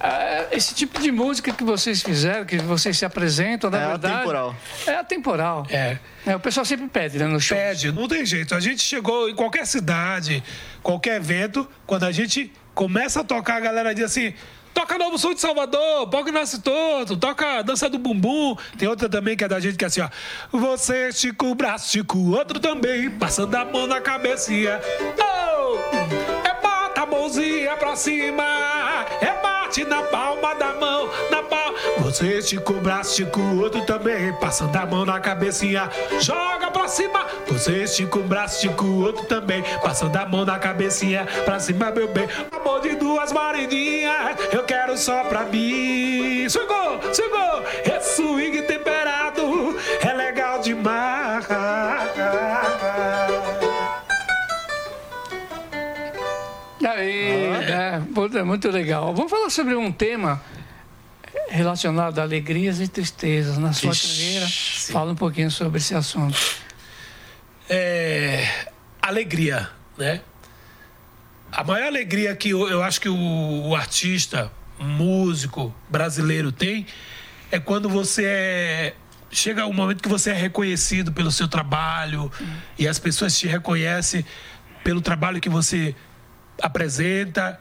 é, 0.00 0.48
esse 0.52 0.74
tipo 0.74 1.00
de 1.00 1.10
música 1.10 1.52
que 1.52 1.64
vocês 1.64 2.02
fizeram, 2.02 2.44
que 2.44 2.58
vocês 2.58 2.96
se 2.98 3.04
apresentam, 3.04 3.70
na 3.70 3.78
É 3.80 3.86
verdade. 3.88 4.14
atemporal. 4.14 4.56
É 4.86 4.94
atemporal. 4.96 5.66
É. 5.70 5.98
É, 6.26 6.36
o 6.36 6.40
pessoal 6.40 6.64
sempre 6.64 6.86
pede, 6.88 7.18
né, 7.18 7.26
no 7.26 7.40
show. 7.40 7.56
Pede, 7.56 7.92
não 7.92 8.08
tem 8.08 8.24
jeito. 8.26 8.54
A 8.54 8.60
gente 8.60 8.82
chegou 8.82 9.28
em 9.28 9.34
qualquer 9.34 9.66
cidade, 9.66 10.42
qualquer 10.82 11.16
evento, 11.16 11.68
quando 11.86 12.04
a 12.04 12.12
gente 12.12 12.52
começa 12.74 13.20
a 13.20 13.24
tocar, 13.24 13.56
a 13.56 13.60
galera 13.60 13.94
diz 13.94 14.04
assim. 14.04 14.34
Toca 14.74 14.98
Novo 14.98 15.16
Sul 15.16 15.34
de 15.34 15.40
Salvador, 15.40 16.08
Pau 16.08 16.24
que 16.24 16.32
Nasce 16.32 16.60
Todo, 16.60 17.16
toca 17.16 17.62
Dança 17.62 17.88
do 17.88 17.96
Bumbum. 17.96 18.56
Tem 18.76 18.88
outra 18.88 19.08
também 19.08 19.36
que 19.36 19.44
é 19.44 19.48
da 19.48 19.60
gente 19.60 19.76
que 19.76 19.84
é 19.84 19.86
assim, 19.86 20.00
ó. 20.00 20.08
Você 20.50 21.10
estica 21.10 21.46
o 21.46 21.54
braço, 21.54 21.86
estica 21.86 22.16
o 22.16 22.32
outro 22.32 22.58
também, 22.58 23.08
passando 23.08 23.54
a 23.54 23.64
mão 23.64 23.86
na 23.86 24.00
cabecinha. 24.00 24.80
Oh! 25.16 26.33
Bota 27.74 27.74
a 27.74 27.76
mãozinha 27.76 27.76
pra 27.76 27.96
cima, 27.96 28.44
é 29.20 29.42
bate 29.42 29.84
na 29.84 30.02
palma 30.02 30.54
da 30.54 30.74
mão, 30.74 31.10
na 31.30 31.42
palma. 31.42 31.78
Você 31.98 32.38
estica 32.38 32.72
o 32.72 32.80
braço, 32.80 33.10
estica 33.10 33.40
o 33.40 33.60
outro 33.60 33.84
também, 33.84 34.32
passando 34.34 34.76
a 34.76 34.86
mão 34.86 35.04
na 35.04 35.20
cabecinha. 35.20 35.90
Joga 36.20 36.70
pra 36.70 36.88
cima, 36.88 37.26
você 37.46 37.82
estica 37.82 38.18
o 38.18 38.22
braço, 38.22 38.56
estica 38.56 38.84
o 38.84 39.02
outro 39.02 39.24
também, 39.26 39.62
passando 39.82 40.16
a 40.16 40.26
mão 40.26 40.44
na 40.44 40.58
cabecinha. 40.58 41.26
Pra 41.44 41.58
cima, 41.58 41.90
meu 41.90 42.08
bem, 42.08 42.28
amor 42.52 42.80
de 42.80 42.94
duas 42.96 43.32
maridinhas, 43.32 44.36
eu 44.52 44.62
quero 44.64 44.96
só 44.96 45.24
pra 45.24 45.44
mim. 45.44 46.48
Chegou, 46.48 47.00
chegou, 47.12 47.64
esse 47.84 48.16
swing 48.16 48.62
temperado 48.62 49.76
é 50.00 50.12
legal 50.12 50.60
demais. 50.60 51.46
Puta, 58.24 58.42
Muito 58.42 58.70
legal. 58.70 59.14
Vamos 59.14 59.30
falar 59.30 59.50
sobre 59.50 59.74
um 59.74 59.92
tema 59.92 60.40
relacionado 61.50 62.18
a 62.18 62.22
alegrias 62.22 62.80
e 62.80 62.88
tristezas 62.88 63.58
na 63.58 63.74
sua 63.74 63.90
Ixi, 63.92 64.08
carreira. 64.08 64.46
sim. 64.48 64.92
Fala 64.94 65.12
um 65.12 65.14
pouquinho 65.14 65.50
sobre 65.50 65.76
esse 65.76 65.94
assunto. 65.94 66.38
é, 67.68 68.66
alegria, 69.02 69.68
né? 69.98 70.22
A 71.52 71.62
maior 71.62 71.86
alegria 71.88 72.34
que 72.34 72.48
eu, 72.48 72.66
eu 72.66 72.82
acho 72.82 72.98
que 72.98 73.10
o, 73.10 73.14
o 73.68 73.76
artista, 73.76 74.50
músico 74.78 75.74
brasileiro 75.90 76.50
tem 76.50 76.86
é 77.52 77.60
quando 77.60 77.90
você 77.90 78.24
é, 78.24 78.94
chega 79.30 79.66
um 79.66 79.72
momento 79.74 80.02
que 80.02 80.08
você 80.08 80.30
é 80.30 80.34
reconhecido 80.34 81.12
pelo 81.12 81.30
seu 81.30 81.46
trabalho 81.46 82.32
e 82.78 82.88
as 82.88 82.98
pessoas 82.98 83.38
te 83.38 83.46
reconhecem 83.46 84.24
pelo 84.82 85.02
trabalho 85.02 85.42
que 85.42 85.50
você 85.50 85.94
apresenta 86.62 87.60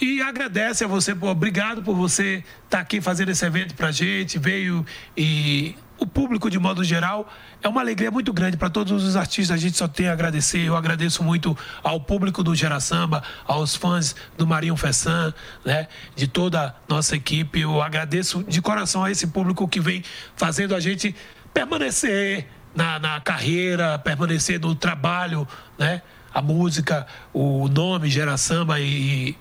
e 0.00 0.20
agradece 0.20 0.84
a 0.84 0.86
você, 0.86 1.14
pô, 1.14 1.28
obrigado 1.28 1.82
por 1.82 1.94
você 1.94 2.44
estar 2.64 2.80
aqui 2.80 3.00
fazendo 3.00 3.30
esse 3.30 3.44
evento 3.44 3.74
pra 3.74 3.90
gente, 3.90 4.38
veio 4.38 4.84
e 5.16 5.74
o 5.98 6.06
público 6.06 6.50
de 6.50 6.58
modo 6.58 6.84
geral. 6.84 7.30
É 7.62 7.68
uma 7.68 7.80
alegria 7.80 8.10
muito 8.10 8.32
grande 8.32 8.56
para 8.56 8.68
todos 8.68 9.02
os 9.02 9.16
artistas, 9.16 9.56
a 9.56 9.56
gente 9.56 9.76
só 9.76 9.88
tem 9.88 10.08
a 10.08 10.12
agradecer, 10.12 10.60
eu 10.60 10.76
agradeço 10.76 11.24
muito 11.24 11.56
ao 11.82 11.98
público 12.00 12.42
do 12.42 12.54
Gera 12.54 12.78
Samba, 12.78 13.22
aos 13.46 13.74
fãs 13.74 14.14
do 14.36 14.46
Marinho 14.46 14.76
Fessan, 14.76 15.32
né, 15.64 15.88
de 16.14 16.28
toda 16.28 16.66
a 16.68 16.74
nossa 16.88 17.16
equipe, 17.16 17.60
eu 17.60 17.80
agradeço 17.80 18.44
de 18.44 18.60
coração 18.60 19.02
a 19.02 19.10
esse 19.10 19.26
público 19.26 19.66
que 19.66 19.80
vem 19.80 20.04
fazendo 20.36 20.74
a 20.74 20.80
gente 20.80 21.14
permanecer 21.54 22.46
na, 22.74 22.98
na 22.98 23.20
carreira, 23.20 23.98
permanecer 23.98 24.60
no 24.60 24.74
trabalho, 24.74 25.48
né, 25.78 26.02
a 26.32 26.42
música, 26.42 27.06
o 27.32 27.66
nome 27.66 28.10
Gera 28.10 28.36
Samba 28.36 28.78
e 28.78 29.34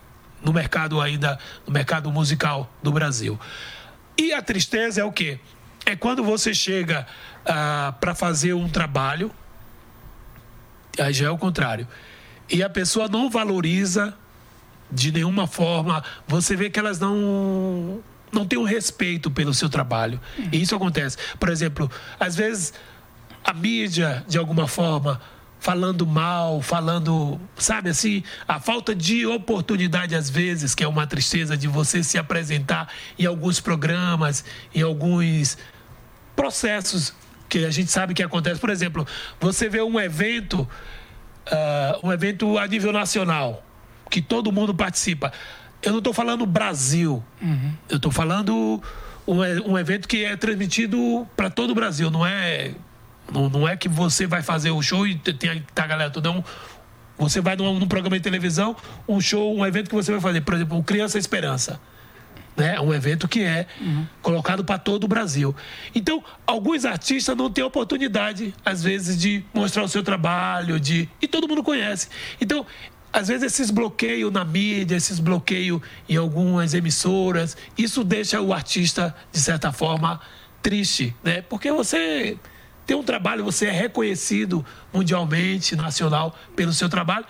no 0.45 0.53
mercado 0.53 1.01
ainda, 1.01 1.39
no 1.65 1.73
mercado 1.73 2.11
musical 2.11 2.71
do 2.81 2.91
Brasil. 2.91 3.37
E 4.15 4.31
a 4.31 4.41
tristeza 4.41 5.01
é 5.01 5.03
o 5.03 5.11
quê? 5.11 5.39
É 5.85 5.95
quando 5.95 6.23
você 6.23 6.53
chega 6.53 7.05
para 7.99 8.13
fazer 8.13 8.53
um 8.53 8.69
trabalho, 8.69 9.31
aí 10.99 11.13
já 11.13 11.25
é 11.25 11.29
o 11.29 11.37
contrário, 11.37 11.87
e 12.49 12.61
a 12.61 12.69
pessoa 12.69 13.07
não 13.07 13.29
valoriza 13.29 14.13
de 14.91 15.11
nenhuma 15.11 15.47
forma, 15.47 16.03
você 16.27 16.55
vê 16.55 16.69
que 16.69 16.79
elas 16.79 16.99
não 16.99 18.03
não 18.31 18.45
têm 18.45 18.59
um 18.59 18.63
respeito 18.63 19.31
pelo 19.31 19.53
seu 19.53 19.69
trabalho. 19.69 20.19
E 20.51 20.61
isso 20.61 20.75
acontece. 20.75 21.17
Por 21.39 21.47
exemplo, 21.47 21.89
às 22.19 22.35
vezes 22.35 22.73
a 23.43 23.53
mídia, 23.53 24.25
de 24.27 24.37
alguma 24.37 24.67
forma, 24.67 25.21
falando 25.65 26.05
mal, 26.05 26.61
falando, 26.61 27.41
sabe 27.57 27.89
assim, 27.89 28.21
a 28.47 28.59
falta 28.59 28.93
de 28.93 29.25
oportunidade 29.25 30.13
às 30.13 30.29
vezes, 30.29 30.75
que 30.75 30.83
é 30.83 30.87
uma 30.87 31.07
tristeza 31.07 31.57
de 31.57 31.67
você 31.67 32.03
se 32.03 32.19
apresentar 32.19 32.87
em 33.17 33.25
alguns 33.25 33.59
programas, 33.59 34.45
em 34.75 34.83
alguns 34.83 35.57
processos 36.35 37.15
que 37.49 37.65
a 37.65 37.71
gente 37.71 37.89
sabe 37.89 38.13
que 38.13 38.21
acontece. 38.21 38.61
Por 38.61 38.69
exemplo, 38.69 39.07
você 39.39 39.67
vê 39.67 39.81
um 39.81 39.99
evento, 39.99 40.69
ah, 41.51 41.99
um 42.03 42.13
evento 42.13 42.59
a 42.59 42.67
nível 42.67 42.93
nacional, 42.93 43.65
que 44.11 44.21
todo 44.21 44.51
mundo 44.51 44.71
participa. 44.71 45.33
Eu 45.81 45.93
não 45.93 45.97
estou 45.97 46.13
falando 46.13 46.45
Brasil, 46.45 47.23
eu 47.89 47.97
estou 47.97 48.11
falando 48.11 48.79
um, 49.25 49.39
um 49.71 49.79
evento 49.79 50.07
que 50.07 50.25
é 50.25 50.37
transmitido 50.37 51.27
para 51.35 51.49
todo 51.49 51.71
o 51.71 51.75
Brasil, 51.75 52.11
não 52.11 52.23
é 52.23 52.75
não, 53.31 53.49
não 53.49 53.67
é 53.67 53.75
que 53.75 53.89
você 53.89 54.27
vai 54.27 54.41
fazer 54.41 54.71
o 54.71 54.81
show 54.81 55.07
e 55.07 55.15
te- 55.15 55.33
tem 55.33 55.63
tá 55.73 55.83
a 55.83 55.87
galera 55.87 56.09
toda. 56.09 56.43
Você 57.17 57.39
vai 57.39 57.55
num, 57.55 57.79
num 57.79 57.87
programa 57.87 58.17
de 58.17 58.23
televisão, 58.23 58.75
um 59.07 59.21
show, 59.21 59.55
um 59.55 59.65
evento 59.65 59.89
que 59.89 59.95
você 59.95 60.11
vai 60.11 60.21
fazer. 60.21 60.41
Por 60.41 60.53
exemplo, 60.53 60.77
o 60.77 60.83
Criança 60.83 61.17
Esperança. 61.17 61.79
Né? 62.57 62.75
É 62.75 62.81
um 62.81 62.93
evento 62.93 63.27
que 63.27 63.41
é 63.41 63.67
colocado 64.21 64.63
para 64.63 64.77
todo 64.77 65.03
o 65.03 65.07
Brasil. 65.07 65.53
Então, 65.93 66.23
alguns 66.47 66.85
artistas 66.85 67.35
não 67.35 67.49
têm 67.49 67.63
oportunidade, 67.63 68.53
às 68.65 68.81
vezes, 68.83 69.17
de 69.19 69.43
mostrar 69.53 69.83
o 69.83 69.87
seu 69.87 70.01
trabalho, 70.03 70.79
de 70.79 71.09
e 71.21 71.27
todo 71.27 71.47
mundo 71.47 71.63
conhece. 71.63 72.07
Então, 72.39 72.65
às 73.11 73.27
vezes, 73.29 73.43
esses 73.43 73.71
bloqueios 73.71 74.31
na 74.31 74.43
mídia, 74.45 74.95
esses 74.95 75.19
bloqueios 75.19 75.81
em 76.07 76.17
algumas 76.17 76.73
emissoras, 76.73 77.55
isso 77.77 78.03
deixa 78.03 78.41
o 78.41 78.53
artista, 78.53 79.15
de 79.31 79.39
certa 79.39 79.71
forma, 79.71 80.19
triste, 80.61 81.15
né? 81.23 81.41
Porque 81.41 81.71
você 81.71 82.37
tem 82.85 82.95
um 82.95 83.03
trabalho, 83.03 83.43
você 83.43 83.67
é 83.67 83.71
reconhecido 83.71 84.65
mundialmente, 84.93 85.75
nacional, 85.75 86.35
pelo 86.55 86.73
seu 86.73 86.87
trabalho. 86.87 87.25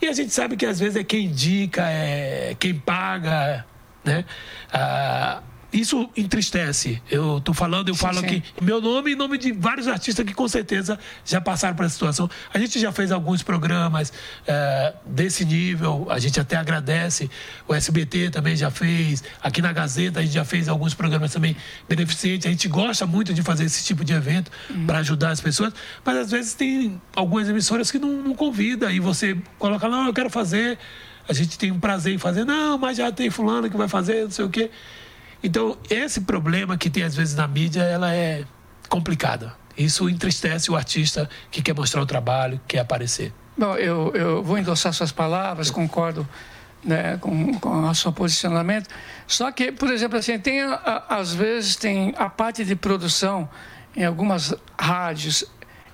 E 0.00 0.06
a 0.06 0.12
gente 0.12 0.32
sabe 0.32 0.56
que 0.56 0.66
às 0.66 0.78
vezes 0.78 0.96
é 0.96 1.04
quem 1.04 1.26
indica, 1.26 1.82
é 1.88 2.54
quem 2.58 2.74
paga, 2.74 3.64
né? 4.04 4.24
Ah, 4.72 5.42
isso 5.72 6.08
entristece. 6.16 7.00
Eu 7.10 7.40
tô 7.40 7.52
falando, 7.52 7.88
eu 7.88 7.94
Sim, 7.94 8.00
falo 8.00 8.20
sim. 8.20 8.26
aqui 8.26 8.42
meu 8.60 8.80
nome 8.80 9.10
e 9.10 9.12
em 9.14 9.16
nome 9.16 9.36
de 9.36 9.52
vários 9.52 9.86
artistas 9.86 10.24
que 10.24 10.32
com 10.32 10.48
certeza 10.48 10.98
já 11.24 11.40
passaram 11.40 11.76
por 11.76 11.84
essa 11.84 11.94
situação. 11.94 12.28
A 12.52 12.58
gente 12.58 12.78
já 12.78 12.90
fez 12.90 13.12
alguns 13.12 13.42
programas 13.42 14.12
eh, 14.46 14.94
desse 15.04 15.44
nível, 15.44 16.06
a 16.10 16.18
gente 16.18 16.40
até 16.40 16.56
agradece. 16.56 17.30
O 17.66 17.74
SBT 17.74 18.30
também 18.30 18.56
já 18.56 18.70
fez, 18.70 19.22
aqui 19.42 19.60
na 19.60 19.72
Gazeta 19.72 20.20
a 20.20 20.22
gente 20.22 20.34
já 20.34 20.44
fez 20.44 20.68
alguns 20.68 20.94
programas 20.94 21.32
também 21.32 21.54
beneficentes. 21.88 22.46
A 22.46 22.50
gente 22.50 22.68
gosta 22.68 23.06
muito 23.06 23.34
de 23.34 23.42
fazer 23.42 23.64
esse 23.64 23.84
tipo 23.84 24.04
de 24.04 24.14
evento 24.14 24.50
para 24.86 24.98
ajudar 24.98 25.30
as 25.30 25.40
pessoas, 25.40 25.72
mas 26.04 26.16
às 26.16 26.30
vezes 26.30 26.54
tem 26.54 27.00
algumas 27.14 27.48
emissoras 27.48 27.90
que 27.90 27.98
não, 27.98 28.22
não 28.22 28.34
convida 28.34 28.90
e 28.90 29.00
você 29.00 29.36
coloca, 29.58 29.86
não, 29.88 30.06
eu 30.06 30.14
quero 30.14 30.30
fazer. 30.30 30.78
A 31.28 31.34
gente 31.34 31.58
tem 31.58 31.70
um 31.70 31.78
prazer 31.78 32.14
em 32.14 32.18
fazer, 32.18 32.46
não, 32.46 32.78
mas 32.78 32.96
já 32.96 33.12
tem 33.12 33.28
fulano 33.28 33.68
que 33.68 33.76
vai 33.76 33.86
fazer, 33.86 34.24
não 34.24 34.30
sei 34.30 34.46
o 34.46 34.48
quê. 34.48 34.70
Então, 35.42 35.76
esse 35.88 36.22
problema 36.22 36.76
que 36.76 36.90
tem 36.90 37.02
às 37.02 37.14
vezes 37.14 37.34
na 37.34 37.46
mídia, 37.46 37.82
ela 37.82 38.14
é 38.14 38.44
complicada. 38.88 39.54
Isso 39.76 40.08
entristece 40.08 40.70
o 40.70 40.76
artista 40.76 41.28
que 41.50 41.62
quer 41.62 41.74
mostrar 41.74 42.02
o 42.02 42.06
trabalho, 42.06 42.58
que 42.66 42.74
quer 42.76 42.80
aparecer. 42.80 43.32
Bom, 43.56 43.74
eu, 43.76 44.12
eu 44.14 44.42
vou 44.42 44.58
endossar 44.58 44.92
suas 44.92 45.12
palavras, 45.12 45.70
concordo 45.70 46.28
né, 46.82 47.16
com, 47.18 47.54
com 47.54 47.88
o 47.88 47.94
seu 47.94 48.12
posicionamento. 48.12 48.88
Só 49.26 49.50
que, 49.52 49.70
por 49.70 49.90
exemplo, 49.92 50.18
assim, 50.18 50.38
tem, 50.38 50.62
a- 50.62 51.04
às 51.08 51.32
vezes 51.32 51.76
tem 51.76 52.12
a 52.16 52.28
parte 52.28 52.64
de 52.64 52.74
produção 52.74 53.48
em 53.96 54.04
algumas 54.04 54.54
rádios 54.78 55.44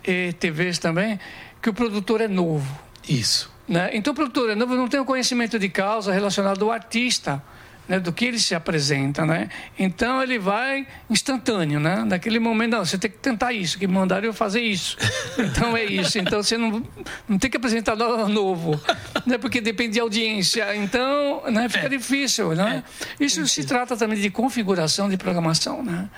e 0.06 0.32
TVs 0.34 0.78
também, 0.78 1.18
que 1.60 1.68
o 1.68 1.74
produtor 1.74 2.20
é 2.20 2.28
novo. 2.28 2.78
Isso. 3.08 3.50
Né? 3.66 3.90
Então, 3.94 4.12
o 4.12 4.16
produtor 4.16 4.50
é 4.50 4.54
novo, 4.54 4.74
não 4.76 4.88
tem 4.88 5.00
o 5.00 5.04
conhecimento 5.06 5.58
de 5.58 5.68
causa 5.70 6.12
relacionado 6.12 6.62
ao 6.64 6.70
artista, 6.70 7.42
né? 7.88 8.00
do 8.00 8.12
que 8.12 8.24
ele 8.24 8.38
se 8.38 8.54
apresenta. 8.54 9.24
Né? 9.24 9.48
Então, 9.78 10.22
ele 10.22 10.38
vai 10.38 10.86
instantâneo. 11.08 11.80
Né? 11.80 12.04
Naquele 12.04 12.38
momento, 12.38 12.72
não, 12.72 12.84
você 12.84 12.98
tem 12.98 13.10
que 13.10 13.18
tentar 13.18 13.52
isso, 13.52 13.78
que 13.78 13.86
mandaram 13.86 14.26
eu 14.26 14.32
fazer 14.32 14.60
isso. 14.60 14.96
Então, 15.36 15.76
é 15.76 15.84
isso. 15.84 16.18
Então, 16.18 16.42
você 16.42 16.56
não, 16.56 16.82
não 17.28 17.38
tem 17.38 17.50
que 17.50 17.56
apresentar 17.56 17.96
nada 17.96 18.28
novo, 18.28 18.80
né? 19.26 19.36
porque 19.36 19.60
depende 19.60 19.94
de 19.94 20.00
audiência. 20.00 20.74
Então, 20.76 21.42
né? 21.50 21.68
fica 21.68 21.88
difícil. 21.88 22.54
Né? 22.54 22.82
Isso 23.18 23.46
se 23.46 23.64
trata 23.64 23.96
também 23.96 24.18
de 24.20 24.30
configuração 24.30 25.08
de 25.08 25.16
programação. 25.16 25.82
Né? 25.82 26.08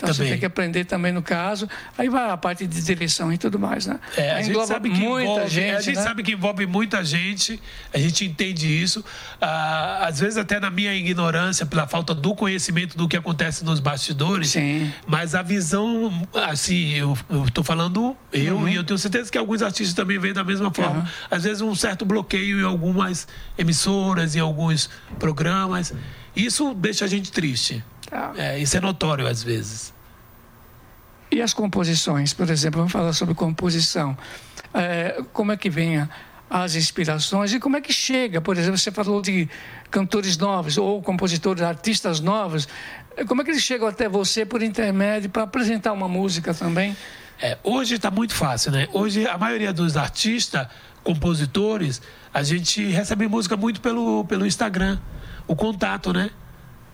Então 0.00 0.14
você 0.14 0.18
Também. 0.20 0.32
tem 0.32 0.40
que 0.40 0.46
aprender 0.46 0.84
também 0.86 1.12
no 1.12 1.20
caso. 1.22 1.68
Aí 1.98 2.08
vai 2.08 2.30
a 2.30 2.36
parte 2.36 2.66
de 2.66 2.82
direção 2.82 3.30
e 3.30 3.36
tudo 3.36 3.58
mais, 3.58 3.86
né? 3.86 4.00
É, 4.16 4.32
a 4.32 4.42
gente 4.42 4.66
sabe 4.66 4.88
que 4.88 4.98
muita 4.98 5.30
envolve, 5.30 5.48
gente. 5.50 5.76
a 5.76 5.80
gente 5.82 5.96
né? 5.96 6.02
sabe 6.02 6.22
que 6.22 6.32
envolve 6.32 6.66
muita 6.66 7.04
gente, 7.04 7.60
a 7.92 7.98
gente 7.98 8.24
entende 8.24 8.66
isso. 8.66 9.04
Ah, 9.40 10.06
às 10.06 10.18
vezes 10.18 10.38
até 10.38 10.58
na 10.58 10.70
minha 10.70 10.94
ignorância, 10.94 11.66
pela 11.66 11.86
falta 11.86 12.14
do 12.14 12.34
conhecimento 12.34 12.96
do 12.96 13.06
que 13.06 13.16
acontece 13.16 13.62
nos 13.62 13.78
bastidores. 13.78 14.56
Mas 15.06 15.34
a 15.34 15.42
visão, 15.42 16.26
assim, 16.32 16.94
eu, 16.94 17.16
estou 17.46 17.62
falando 17.62 18.16
eu 18.32 18.56
Uhum. 18.56 18.68
e 18.68 18.74
eu 18.76 18.84
tenho 18.84 18.98
certeza 18.98 19.30
que 19.30 19.36
alguns 19.36 19.60
artistas 19.60 19.92
também 19.94 20.18
veem 20.18 20.32
da 20.32 20.42
mesma 20.42 20.72
forma. 20.72 21.06
Às 21.30 21.44
vezes 21.44 21.60
um 21.60 21.74
certo 21.74 22.06
bloqueio 22.06 22.58
em 22.60 22.64
algumas 22.64 23.28
emissoras, 23.58 24.34
em 24.34 24.40
alguns 24.40 24.88
programas. 25.18 25.92
Isso 26.34 26.72
deixa 26.74 27.04
a 27.04 27.08
gente 27.08 27.30
triste. 27.30 27.84
Tá. 28.10 28.32
É, 28.36 28.58
isso 28.58 28.76
é 28.76 28.80
notório 28.80 29.26
às 29.26 29.42
vezes. 29.42 29.94
E 31.30 31.40
as 31.40 31.54
composições, 31.54 32.34
por 32.34 32.50
exemplo, 32.50 32.78
vamos 32.78 32.92
falar 32.92 33.12
sobre 33.12 33.34
composição. 33.34 34.18
É, 34.74 35.22
como 35.32 35.52
é 35.52 35.56
que 35.56 35.70
vem 35.70 36.08
as 36.50 36.74
inspirações 36.74 37.52
e 37.52 37.60
como 37.60 37.76
é 37.76 37.80
que 37.80 37.92
chega? 37.92 38.40
Por 38.40 38.56
exemplo, 38.56 38.76
você 38.76 38.90
falou 38.90 39.22
de 39.22 39.48
cantores 39.88 40.36
novos 40.36 40.76
ou 40.76 41.00
compositores, 41.00 41.62
artistas 41.62 42.18
novos. 42.18 42.66
É, 43.16 43.24
Como 43.24 43.42
é 43.42 43.44
que 43.44 43.52
eles 43.52 43.62
chegam 43.62 43.86
até 43.86 44.08
você 44.08 44.44
por 44.44 44.60
intermédio 44.60 45.30
para 45.30 45.44
apresentar 45.44 45.92
uma 45.92 46.08
música 46.08 46.52
também? 46.52 46.96
É, 47.40 47.56
hoje 47.62 47.94
está 47.94 48.10
muito 48.10 48.34
fácil, 48.34 48.72
né? 48.72 48.88
Hoje 48.92 49.26
a 49.26 49.38
maioria 49.38 49.72
dos 49.72 49.96
artistas, 49.96 50.66
compositores, 51.04 52.02
a 52.34 52.42
gente 52.42 52.84
recebe 52.88 53.28
música 53.28 53.56
muito 53.56 53.80
pelo, 53.80 54.24
pelo 54.24 54.44
Instagram, 54.44 54.98
o 55.46 55.54
contato, 55.54 56.12
né? 56.12 56.30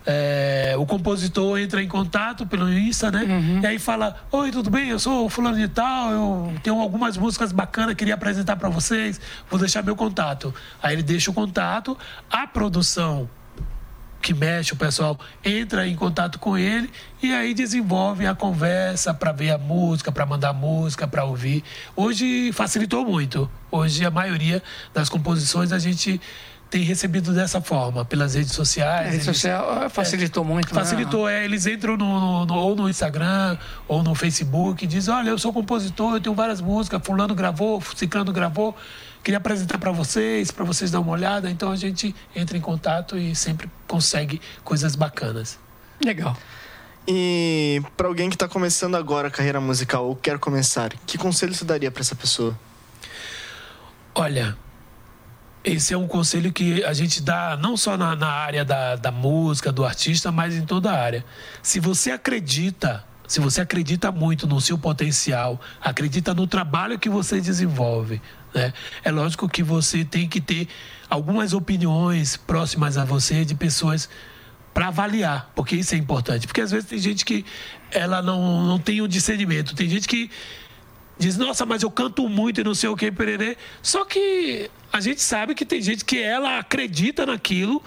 É, 0.09 0.73
o 0.77 0.85
compositor 0.85 1.59
entra 1.59 1.83
em 1.83 1.87
contato 1.87 2.47
pelo 2.47 2.71
Insta, 2.71 3.11
né? 3.11 3.25
E 3.61 3.67
aí 3.67 3.77
fala: 3.77 4.15
Oi, 4.31 4.51
tudo 4.51 4.69
bem? 4.69 4.87
Eu 4.87 4.97
sou 4.97 5.25
o 5.25 5.29
fulano 5.29 5.57
de 5.57 5.67
tal, 5.67 6.11
eu 6.11 6.53
tenho 6.63 6.79
algumas 6.79 7.17
músicas 7.17 7.51
bacanas, 7.51 7.93
queria 7.93 8.13
apresentar 8.13 8.55
para 8.55 8.69
vocês, 8.69 9.19
vou 9.49 9.59
deixar 9.59 9.83
meu 9.83 9.97
contato. 9.97 10.55
Aí 10.81 10.95
ele 10.95 11.03
deixa 11.03 11.29
o 11.29 11.33
contato, 11.33 11.97
a 12.31 12.47
produção 12.47 13.29
que 14.21 14.33
mexe, 14.33 14.73
o 14.73 14.77
pessoal 14.77 15.19
entra 15.43 15.85
em 15.87 15.95
contato 15.95 16.39
com 16.39 16.57
ele 16.57 16.89
e 17.21 17.33
aí 17.33 17.53
desenvolve 17.53 18.25
a 18.25 18.33
conversa 18.33 19.13
para 19.13 19.31
ver 19.31 19.51
a 19.51 19.57
música, 19.57 20.11
para 20.11 20.25
mandar 20.25 20.53
música, 20.53 21.07
para 21.07 21.25
ouvir. 21.25 21.63
Hoje 21.95 22.51
facilitou 22.53 23.05
muito. 23.05 23.49
Hoje 23.69 24.05
a 24.05 24.11
maioria 24.11 24.63
das 24.93 25.09
composições 25.09 25.71
a 25.71 25.79
gente 25.79 26.19
tem 26.69 26.81
recebido 26.83 27.33
dessa 27.33 27.61
forma, 27.61 28.03
pelas 28.03 28.33
redes 28.35 28.51
sociais. 28.51 28.99
A 28.99 29.03
rede 29.03 29.15
Eles- 29.15 29.25
social 29.25 29.69
ah, 29.83 29.89
facilitou 29.89 30.43
muito. 30.43 30.73
né? 30.73 30.79
Facilitou, 30.81 31.27
é. 31.29 31.45
Eles 31.45 31.65
entram 31.65 31.95
no, 31.97 32.45
no- 32.45 32.55
ou 32.55 32.75
no 32.75 32.89
Instagram 32.89 33.57
ou 33.87 34.03
no 34.03 34.13
Facebook 34.13 34.83
e 34.83 34.87
dizem: 34.87 35.13
Olha, 35.13 35.29
eu 35.29 35.37
sou 35.37 35.53
compositor, 35.53 36.15
eu 36.15 36.19
tenho 36.21 36.35
várias 36.35 36.59
músicas, 36.61 37.01
Fulano 37.03 37.33
gravou, 37.33 37.81
Ciclano 37.95 38.31
gravou, 38.33 38.75
queria 39.23 39.37
apresentar 39.37 39.77
para 39.77 39.91
vocês, 39.91 40.51
para 40.51 40.65
vocês 40.65 40.91
dar 40.91 40.99
uma 40.99 41.11
olhada. 41.13 41.49
Então 41.49 41.71
a 41.71 41.75
gente 41.75 42.13
entra 42.35 42.57
em 42.57 42.61
contato 42.61 43.17
e 43.17 43.33
sempre 43.35 43.69
consegue 43.87 44.41
coisas 44.63 44.95
bacanas. 44.95 45.57
Legal. 46.03 46.35
E 47.07 47.81
para 47.95 48.07
alguém 48.09 48.29
que 48.29 48.37
tá 48.37 48.49
começando 48.49 48.95
agora 48.95 49.29
a 49.29 49.31
carreira 49.31 49.61
musical 49.61 50.05
ou 50.07 50.15
quer 50.17 50.37
começar, 50.37 50.91
que 51.05 51.17
conselho 51.17 51.53
você 51.55 51.63
daria 51.63 51.89
para 51.89 52.01
essa 52.01 52.13
pessoa? 52.15 52.53
Olha, 54.13 54.57
esse 55.63 55.93
é 55.93 55.97
um 55.97 56.07
conselho 56.07 56.51
que 56.51 56.83
a 56.83 56.93
gente 56.93 57.21
dá 57.21 57.57
não 57.57 57.75
só 57.75 57.97
na, 57.97 58.15
na 58.15 58.27
área 58.27 58.63
da, 58.63 58.95
da 58.95 59.11
música, 59.11 59.71
do 59.71 59.85
artista, 59.85 60.31
mas 60.31 60.55
em 60.55 60.65
toda 60.65 60.91
a 60.91 60.99
área. 60.99 61.25
Se 61.61 61.79
você 61.79 62.11
acredita, 62.11 63.03
se 63.27 63.39
você 63.39 63.61
acredita 63.61 64.11
muito 64.11 64.47
no 64.47 64.61
seu 64.61 64.77
potencial, 64.77 65.59
acredita 65.81 66.33
no 66.33 66.47
trabalho 66.47 66.97
que 66.97 67.09
você 67.09 67.41
desenvolve, 67.41 68.21
né? 68.53 68.73
É 69.03 69.11
lógico 69.11 69.49
que 69.49 69.61
você 69.61 70.05
tem 70.05 70.27
que 70.27 70.39
ter 70.39 70.67
algumas 71.09 71.53
opiniões 71.53 72.37
próximas 72.37 72.97
a 72.97 73.03
você 73.03 73.43
de 73.43 73.55
pessoas 73.55 74.09
para 74.73 74.87
avaliar, 74.89 75.51
porque 75.55 75.75
isso 75.75 75.95
é 75.95 75.97
importante. 75.97 76.45
Porque 76.45 76.61
às 76.61 76.71
vezes 76.71 76.87
tem 76.87 76.99
gente 76.99 77.25
que 77.25 77.43
ela 77.91 78.21
não, 78.21 78.63
não 78.63 78.79
tem 78.79 79.01
o 79.01 79.07
discernimento, 79.07 79.75
tem 79.75 79.89
gente 79.89 80.07
que 80.07 80.29
diz, 81.17 81.37
nossa, 81.37 81.65
mas 81.65 81.83
eu 81.83 81.91
canto 81.91 82.27
muito 82.29 82.61
e 82.61 82.63
não 82.63 82.75
sei 82.75 82.89
o 82.89 82.95
que, 82.95 83.11
pererê. 83.11 83.57
Só 83.81 84.05
que 84.05 84.69
a 84.91 84.99
gente 84.99 85.21
sabe 85.21 85.55
que 85.55 85.65
tem 85.65 85.81
gente 85.81 86.05
que 86.05 86.21
ela 86.21 86.59
acredita 86.59 87.25
naquilo 87.25 87.83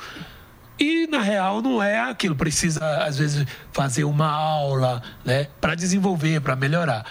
e 0.78 1.06
na 1.06 1.20
real 1.20 1.60
não 1.60 1.82
é 1.82 2.00
aquilo. 2.00 2.34
Precisa, 2.34 3.04
às 3.04 3.18
vezes, 3.18 3.46
fazer 3.72 4.04
uma 4.04 4.28
aula, 4.28 5.02
né, 5.24 5.48
para 5.60 5.74
desenvolver, 5.74 6.40
para 6.40 6.56
melhorar. 6.56 7.04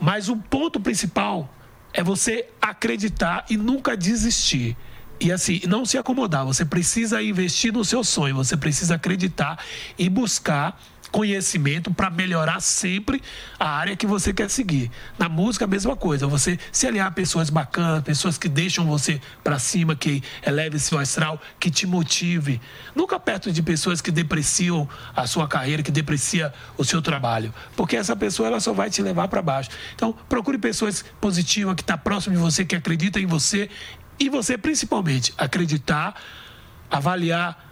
Mas 0.00 0.28
o 0.28 0.36
ponto 0.36 0.80
principal 0.80 1.52
é 1.92 2.02
você 2.02 2.46
acreditar 2.60 3.44
e 3.48 3.56
nunca 3.56 3.96
desistir. 3.96 4.76
E 5.20 5.30
assim, 5.30 5.60
não 5.66 5.84
se 5.84 5.96
acomodar. 5.96 6.44
Você 6.44 6.64
precisa 6.64 7.22
investir 7.22 7.72
no 7.72 7.84
seu 7.84 8.02
sonho, 8.02 8.34
você 8.34 8.56
precisa 8.56 8.96
acreditar 8.96 9.58
e 9.96 10.08
buscar 10.08 10.78
conhecimento 11.14 11.94
para 11.94 12.10
melhorar 12.10 12.58
sempre 12.58 13.22
a 13.56 13.68
área 13.68 13.94
que 13.94 14.04
você 14.04 14.32
quer 14.32 14.50
seguir. 14.50 14.90
Na 15.16 15.28
música, 15.28 15.64
a 15.64 15.68
mesma 15.68 15.94
coisa. 15.94 16.26
Você 16.26 16.58
se 16.72 16.88
aliar 16.88 17.06
a 17.06 17.10
pessoas 17.12 17.50
bacanas, 17.50 18.02
pessoas 18.02 18.36
que 18.36 18.48
deixam 18.48 18.84
você 18.84 19.20
para 19.44 19.56
cima, 19.60 19.94
que 19.94 20.24
eleve 20.44 20.76
seu 20.80 20.98
astral, 20.98 21.40
que 21.60 21.70
te 21.70 21.86
motive. 21.86 22.60
Nunca 22.96 23.20
perto 23.20 23.52
de 23.52 23.62
pessoas 23.62 24.00
que 24.00 24.10
depreciam 24.10 24.88
a 25.14 25.24
sua 25.24 25.46
carreira, 25.46 25.84
que 25.84 25.92
deprecia 25.92 26.52
o 26.76 26.84
seu 26.84 27.00
trabalho, 27.00 27.54
porque 27.76 27.94
essa 27.94 28.16
pessoa 28.16 28.48
ela 28.48 28.58
só 28.58 28.72
vai 28.72 28.90
te 28.90 29.00
levar 29.00 29.28
para 29.28 29.40
baixo. 29.40 29.70
Então, 29.94 30.12
procure 30.28 30.58
pessoas 30.58 31.04
positivas 31.20 31.76
que 31.76 31.82
está 31.82 31.96
próximo 31.96 32.34
de 32.34 32.42
você, 32.42 32.64
que 32.64 32.74
acredita 32.74 33.20
em 33.20 33.26
você 33.26 33.70
e 34.18 34.28
você 34.28 34.58
principalmente 34.58 35.32
acreditar, 35.38 36.20
avaliar 36.90 37.63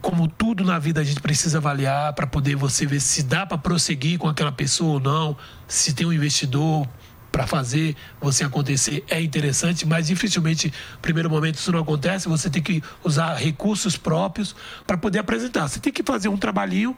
como 0.00 0.26
tudo 0.26 0.64
na 0.64 0.78
vida 0.78 1.00
a 1.00 1.04
gente 1.04 1.20
precisa 1.20 1.58
avaliar 1.58 2.12
para 2.14 2.26
poder 2.26 2.56
você 2.56 2.86
ver 2.86 3.00
se 3.00 3.22
dá 3.22 3.44
para 3.44 3.58
prosseguir 3.58 4.18
com 4.18 4.28
aquela 4.28 4.52
pessoa 4.52 4.94
ou 4.94 5.00
não, 5.00 5.36
se 5.68 5.92
tem 5.92 6.06
um 6.06 6.12
investidor 6.12 6.88
para 7.30 7.46
fazer 7.46 7.94
você 8.20 8.44
acontecer 8.44 9.04
é 9.08 9.20
interessante, 9.20 9.86
mas 9.86 10.08
dificilmente 10.08 10.68
no 10.94 10.98
primeiro 10.98 11.30
momento 11.30 11.56
isso 11.56 11.70
não 11.70 11.80
acontece, 11.80 12.28
você 12.28 12.50
tem 12.50 12.62
que 12.62 12.82
usar 13.04 13.34
recursos 13.34 13.96
próprios 13.96 14.54
para 14.86 14.96
poder 14.96 15.20
apresentar. 15.20 15.68
Você 15.68 15.78
tem 15.78 15.92
que 15.92 16.02
fazer 16.02 16.28
um 16.28 16.36
trabalhinho 16.36 16.96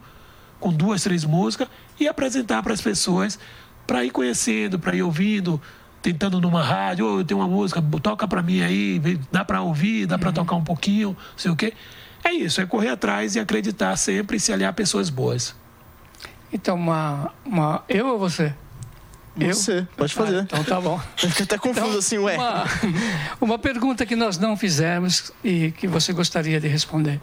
com 0.58 0.72
duas, 0.72 1.02
três 1.02 1.24
músicas 1.24 1.68
e 1.98 2.08
apresentar 2.08 2.62
para 2.62 2.72
as 2.72 2.80
pessoas 2.80 3.38
para 3.86 4.04
ir 4.04 4.10
conhecendo, 4.10 4.78
para 4.78 4.96
ir 4.96 5.02
ouvindo, 5.02 5.60
tentando 6.00 6.40
numa 6.40 6.62
rádio, 6.62 7.04
"Ô, 7.04 7.18
eu 7.18 7.24
tenho 7.24 7.40
uma 7.40 7.48
música, 7.48 7.82
toca 8.00 8.26
para 8.26 8.42
mim 8.42 8.62
aí, 8.62 9.00
dá 9.30 9.44
para 9.44 9.60
ouvir, 9.60 10.06
dá 10.06 10.16
para 10.18 10.32
tocar 10.32 10.56
um 10.56 10.64
pouquinho, 10.64 11.10
não 11.10 11.38
sei 11.38 11.50
o 11.50 11.56
quê. 11.56 11.74
É 12.24 12.32
isso, 12.32 12.60
é 12.60 12.66
correr 12.66 12.90
atrás 12.90 13.34
e 13.36 13.40
acreditar 13.40 13.96
sempre 13.96 14.36
e 14.36 14.40
se 14.40 14.52
aliar 14.52 14.70
a 14.70 14.72
pessoas 14.72 15.10
boas. 15.10 15.54
Então, 16.52 16.76
uma, 16.76 17.32
uma... 17.44 17.84
eu 17.88 18.08
ou 18.08 18.18
você? 18.18 18.54
Você, 19.34 19.86
pode 19.96 20.12
fazer. 20.12 20.40
Ah, 20.40 20.42
então 20.42 20.64
tá 20.64 20.80
bom. 20.80 21.00
Fica 21.16 21.44
até 21.44 21.56
confuso 21.56 21.98
assim, 21.98 22.18
ué. 22.18 22.36
Uma, 22.36 22.64
uma 23.40 23.58
pergunta 23.58 24.04
que 24.04 24.14
nós 24.14 24.36
não 24.36 24.56
fizemos 24.56 25.32
e 25.42 25.72
que 25.72 25.86
você 25.86 26.12
gostaria 26.12 26.60
de 26.60 26.68
responder. 26.68 27.20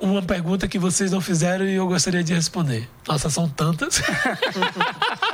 Uma 0.00 0.22
pergunta 0.22 0.66
que 0.66 0.78
vocês 0.78 1.10
não 1.10 1.20
fizeram 1.20 1.66
e 1.66 1.74
eu 1.74 1.86
gostaria 1.86 2.24
de 2.24 2.32
responder. 2.32 2.88
Nossa, 3.06 3.28
são 3.28 3.46
tantas. 3.48 4.00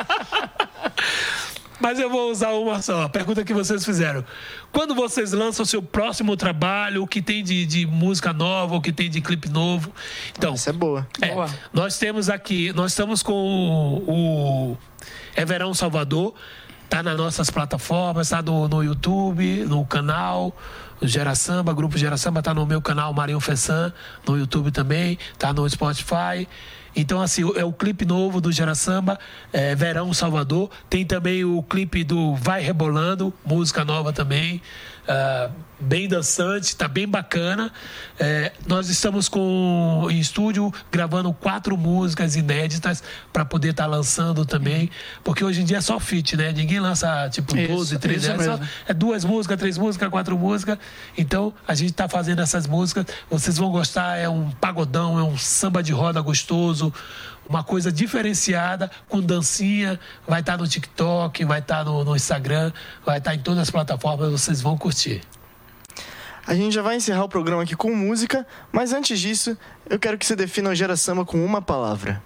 Mas 1.81 1.99
eu 1.99 2.11
vou 2.11 2.31
usar 2.31 2.51
uma 2.51 2.83
só. 2.83 3.03
A 3.03 3.09
pergunta 3.09 3.43
que 3.45 3.55
vocês 3.55 3.85
fizeram. 3.85 4.25
Quando 4.71 4.95
vocês 4.95 5.33
lançam 5.33 5.63
o 5.63 5.67
seu 5.67 5.83
próximo 5.83 6.37
trabalho, 6.37 7.03
o 7.03 7.07
que 7.07 7.23
tem 7.23 7.43
de, 7.43 7.65
de 7.65 7.87
música 7.87 8.33
nova, 8.33 8.75
o 8.77 8.81
que 8.81 8.93
tem 8.93 9.09
de 9.09 9.21
clipe 9.21 9.49
novo? 9.49 9.93
Então, 10.37 10.55
Isso 10.55 10.69
é 10.69 10.73
boa. 10.73 11.07
é, 11.21 11.33
Boa. 11.33 11.49
nós 11.73 11.99
temos 11.99 12.29
aqui, 12.29 12.73
nós 12.73 12.93
estamos 12.93 13.23
com 13.23 13.33
o, 13.33 14.73
o 14.73 14.79
É 15.35 15.45
Verão 15.45 15.73
Salvador, 15.73 16.35
tá 16.89 17.03
nas 17.03 17.17
nossas 17.17 17.51
plataformas, 17.51 18.29
tá 18.29 18.43
no, 18.43 18.69
no 18.69 18.85
YouTube, 18.85 19.65
no 19.65 19.85
canal 19.87 20.55
Gera 21.03 21.35
Samba, 21.35 21.73
Grupo 21.73 21.97
Gera 21.97 22.17
Samba 22.17 22.43
tá 22.43 22.53
no 22.53 22.67
meu 22.67 22.83
canal 22.83 23.13
Marinho 23.15 23.41
Fessan, 23.41 23.93
no 24.27 24.37
YouTube 24.37 24.71
também, 24.71 25.19
tá 25.39 25.53
no 25.53 25.69
Spotify. 25.69 26.47
Então, 26.95 27.21
assim, 27.21 27.43
é 27.57 27.65
o 27.65 27.73
clipe 27.73 28.05
novo 28.05 28.41
do 28.41 28.51
Gera 28.51 28.75
Samba, 28.75 29.19
é, 29.53 29.75
Verão 29.75 30.13
Salvador. 30.13 30.71
Tem 30.89 31.05
também 31.05 31.45
o 31.45 31.63
clipe 31.63 32.03
do 32.05 32.35
Vai 32.35 32.63
Rebolando, 32.63 33.33
música 33.45 33.85
nova 33.85 34.13
também. 34.13 34.61
Ah, 35.09 35.51
bem 35.79 36.07
dançante, 36.09 36.77
tá 36.77 36.87
bem 36.87 37.09
bacana. 37.09 37.73
É, 38.19 38.53
nós 38.67 38.89
estamos 38.91 39.29
com 39.29 40.07
em 40.11 40.19
estúdio 40.19 40.73
gravando 40.93 41.33
quatro 41.33 41.77
músicas 41.77 42.37
inéditas 42.37 43.03
para 43.33 43.45
poder 43.45 43.71
estar 43.71 43.87
lançando 43.87 44.45
também, 44.45 44.91
porque 45.25 45.43
hoje 45.43 45.63
em 45.63 45.65
dia 45.65 45.79
é 45.79 45.81
só 45.81 45.99
feat, 45.99 46.37
né? 46.37 46.53
Ninguém 46.53 46.81
lança 46.81 47.29
tipo 47.31 47.57
Isso, 47.57 47.73
12, 47.73 47.99
13, 47.99 48.19
isso 48.19 48.31
é, 48.43 48.45
só- 48.45 48.61
é 48.89 48.95
duas 48.95 49.25
músicas, 49.25 49.59
três 49.59 49.79
músicas, 49.79 50.09
quatro 50.11 50.37
músicas. 50.39 50.79
Então, 51.17 51.53
a 51.67 51.75
gente 51.75 51.91
está 51.91 52.09
fazendo 52.09 52.43
essas 52.43 52.67
músicas, 52.67 53.07
vocês 53.31 53.57
vão 53.57 53.71
gostar, 53.71 54.17
é 54.19 54.29
um 54.29 54.51
pagodão, 54.51 55.19
é 55.19 55.23
um 55.23 55.39
samba 55.39 55.83
de 55.83 55.93
roda 55.93 56.21
gostoso, 56.21 56.93
uma 57.51 57.65
coisa 57.65 57.91
diferenciada, 57.91 58.89
com 59.09 59.21
dancinha, 59.21 59.99
vai 60.27 60.39
estar 60.39 60.57
no 60.57 60.69
TikTok, 60.69 61.45
vai 61.45 61.59
estar 61.59 61.85
no, 61.85 62.05
no 62.05 62.15
Instagram, 62.15 62.73
vai 63.05 63.19
estar 63.19 63.35
em 63.35 63.41
todas 63.41 63.59
as 63.59 63.71
plataformas, 63.71 64.31
vocês 64.31 64.63
vão 64.63 64.79
curtir. 64.79 65.21
A 66.47 66.55
gente 66.55 66.73
já 66.73 66.81
vai 66.81 66.97
encerrar 66.97 67.25
o 67.25 67.29
programa 67.29 67.65
aqui 67.65 67.75
com 67.75 67.93
música, 67.93 68.47
mas 68.71 68.93
antes 68.93 69.19
disso, 69.19 69.59
eu 69.89 69.99
quero 69.99 70.17
que 70.17 70.25
você 70.25 70.37
defina 70.37 70.71
o 70.71 70.75
Gera 70.75 70.97
Samba 70.97 71.25
com 71.25 71.45
uma 71.45 71.61
palavra. 71.61 72.23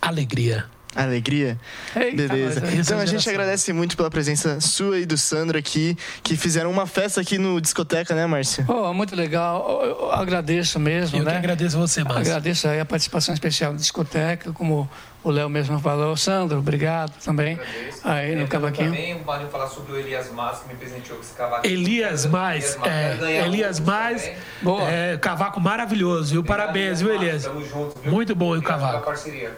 Alegria. 0.00 0.66
Alegria? 0.96 1.56
Eita, 1.94 2.16
Beleza. 2.16 2.62
Então 2.74 2.98
a 2.98 3.06
gente 3.06 3.28
agradece 3.30 3.72
muito 3.72 3.96
pela 3.96 4.10
presença 4.10 4.60
sua 4.60 4.98
e 4.98 5.06
do 5.06 5.16
Sandro 5.16 5.56
aqui, 5.56 5.96
que 6.22 6.36
fizeram 6.36 6.68
uma 6.70 6.84
festa 6.86 7.20
aqui 7.20 7.38
no 7.38 7.60
discoteca, 7.60 8.12
né, 8.14 8.26
Márcia? 8.26 8.64
Pô, 8.64 8.92
muito 8.92 9.14
legal. 9.14 9.80
Eu- 9.84 9.90
Eu 10.00 10.12
agradeço 10.12 10.80
mesmo, 10.80 11.18
Eu 11.18 11.24
né? 11.24 11.30
que 11.32 11.36
agradeço 11.38 11.78
você, 11.78 12.02
Márcio. 12.02 12.20
Agradeço 12.22 12.66
aí 12.66 12.80
a 12.80 12.84
participação 12.84 13.32
especial 13.32 13.70
da 13.72 13.78
discoteca, 13.78 14.52
como 14.52 14.90
o 15.22 15.30
Léo 15.30 15.48
mesmo 15.48 15.78
falou. 15.78 16.16
Sandro, 16.16 16.58
obrigado 16.58 17.12
também. 17.24 17.58
Aí 18.02 18.34
no 18.34 18.48
cavaquinho. 18.48 18.90
Também 18.90 19.22
vale 19.22 19.48
falar 19.48 19.68
sobre 19.68 19.92
o 19.92 19.96
Elias 19.96 20.28
Mas, 20.32 20.58
que 20.58 20.68
me 20.68 20.74
presenteou 20.74 21.18
com 21.18 21.22
esse 21.22 21.34
cavaquinho. 21.34 21.72
Elias 21.72 22.26
Mais, 22.26 22.76
é, 22.84 23.44
Elias 23.46 23.78
Mais, 23.78 24.28
é, 24.90 25.16
cavaco 25.20 25.60
maravilhoso, 25.60 26.32
viu? 26.32 26.42
Parabéns, 26.44 27.00
viu, 27.00 27.14
Elias? 27.14 27.44
Tamo 27.44 27.64
junto, 27.64 27.96
viu? 28.00 28.10
Muito 28.10 28.34
bom 28.34 28.56
o 28.56 28.62
cavaco. 28.62 29.04
parceria. 29.04 29.52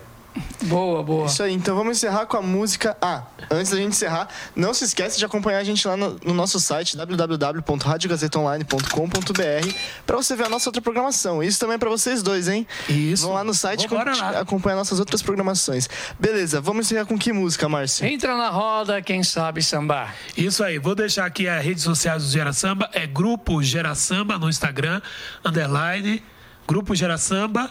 Boa, 0.63 1.03
boa. 1.03 1.27
Isso 1.27 1.43
aí, 1.43 1.53
então 1.53 1.77
vamos 1.77 1.99
encerrar 1.99 2.25
com 2.27 2.37
a 2.37 2.43
música. 2.43 2.97
Ah, 3.01 3.25
antes 3.51 3.73
da 3.73 3.77
gente 3.77 3.91
encerrar, 3.91 4.29
não 4.57 4.73
se 4.73 4.85
esquece 4.85 5.19
de 5.19 5.25
acompanhar 5.25 5.59
a 5.59 5.65
gente 5.65 5.87
lá 5.87 5.97
no, 5.97 6.19
no 6.25 6.33
nosso 6.33 6.59
site 6.59 6.97
www.radiogazetaonline.com.br 6.97 9.75
para 10.07 10.17
você 10.17 10.35
ver 10.35 10.47
a 10.47 10.49
nossa 10.49 10.69
outra 10.69 10.81
programação. 10.81 11.43
Isso 11.43 11.61
também 11.61 11.75
é 11.75 11.79
para 11.79 11.91
vocês 11.91 12.23
dois, 12.23 12.49
hein? 12.49 12.67
Isso. 12.89 13.25
Vão 13.25 13.35
lá 13.35 13.45
no 13.45 13.53
site 13.53 13.87
lá. 13.93 14.41
acompanhar 14.41 14.77
nossas 14.77 14.99
outras 14.99 15.21
programações. 15.21 15.89
Beleza, 16.19 16.59
vamos 16.61 16.87
encerrar 16.87 17.05
com 17.05 17.19
que 17.19 17.33
música, 17.33 17.69
Márcio? 17.69 18.07
Entra 18.07 18.37
na 18.37 18.49
roda, 18.49 19.03
quem 19.03 19.23
sabe 19.23 19.63
sambar. 19.63 20.15
Isso 20.37 20.65
aí, 20.65 20.79
vou 20.79 20.95
deixar 20.95 21.27
aqui 21.27 21.49
as 21.49 21.65
redes 21.65 21.83
sociais 21.83 22.23
do 22.23 22.31
Gera 22.31 22.53
Samba, 22.53 22.89
é 22.93 23.07
Grupo 23.07 23.63
Gera 23.63 23.95
Samba 23.95 24.39
no 24.39 24.49
Instagram, 24.49 25.01
underline, 25.45 26.23
Grupo 26.67 26.95
Gera 26.95 27.19
Samba, 27.19 27.71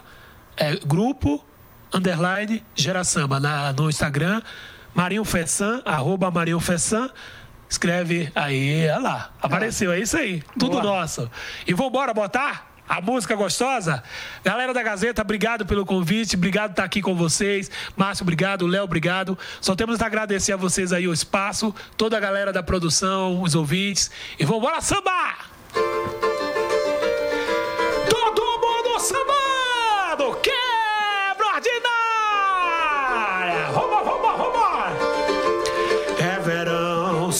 é 0.58 0.76
Grupo, 0.76 1.44
underline, 1.94 2.64
Gera 2.76 3.04
Samba 3.04 3.40
na, 3.40 3.74
no 3.74 3.90
Instagram, 3.90 4.42
Marinho 4.94 5.24
Fessan, 5.24 5.82
arroba 5.86 6.30
Marinho 6.32 6.60
Fessan, 6.60 7.10
escreve 7.70 8.32
aí, 8.36 8.90
olha 8.90 9.00
lá, 9.00 9.32
apareceu, 9.42 9.92
é 9.92 10.00
isso 10.00 10.18
aí, 10.18 10.44
tudo 10.60 10.82
Boa. 10.82 10.84
nosso. 10.84 11.30
E 11.66 11.74
vambora 11.74 12.14
botar? 12.14 12.72
A 12.92 13.00
música 13.00 13.36
gostosa? 13.36 14.04
Galera 14.44 14.74
da 14.74 14.84
Gazeta, 14.84 15.22
obrigado 15.22 15.66
pelo 15.66 15.86
convite, 15.86 16.36
obrigado 16.36 16.72
por 16.72 16.74
estar 16.74 16.84
aqui 16.84 17.02
com 17.02 17.16
vocês. 17.16 17.72
Márcio, 17.96 18.24
obrigado. 18.24 18.68
Léo, 18.68 18.84
obrigado. 18.84 19.38
Só 19.62 19.74
temos 19.78 20.02
a 20.02 20.08
agradecer 20.08 20.52
a 20.52 20.58
vocês 20.58 20.92
aí 20.92 21.08
o 21.08 21.14
espaço, 21.14 21.74
toda 21.96 22.18
a 22.18 22.20
galera 22.20 22.52
da 22.52 22.62
produção, 22.62 23.42
os 23.42 23.56
ouvintes. 23.56 24.12
E 24.38 24.44
vambora 24.44 24.82
sambar! 24.82 25.50
Todo 28.10 28.42
mundo 28.42 29.00
sambando! 29.00 29.41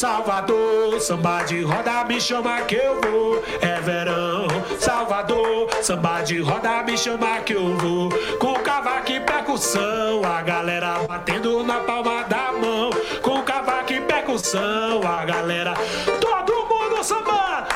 Salvador, 0.02 1.00
samba 1.00 1.44
de 1.44 1.62
roda 1.62 2.04
me 2.06 2.20
chama 2.20 2.60
que 2.62 2.74
eu 2.74 3.00
vou. 3.02 3.44
É 3.62 3.80
verão, 3.82 4.48
Salvador, 4.80 5.70
samba 5.84 6.24
de 6.24 6.42
roda 6.42 6.82
me 6.82 6.98
chama 6.98 7.40
que 7.42 7.54
eu 7.54 7.78
vou. 7.78 8.10
Com 8.40 8.56
cavaco 8.64 9.12
e 9.12 9.20
percussão, 9.20 10.24
a 10.26 10.42
galera 10.42 11.04
batendo 11.08 11.64
na 11.64 11.82
palma 11.82 12.24
da 12.24 12.52
mão. 12.52 12.90
Com 13.22 13.44
cavaco 13.44 13.94
e 13.94 14.02
percussão, 14.02 15.04
a 15.08 15.24
galera, 15.24 15.76
todo 16.20 16.66
mundo 16.66 17.04
samba. 17.04 17.68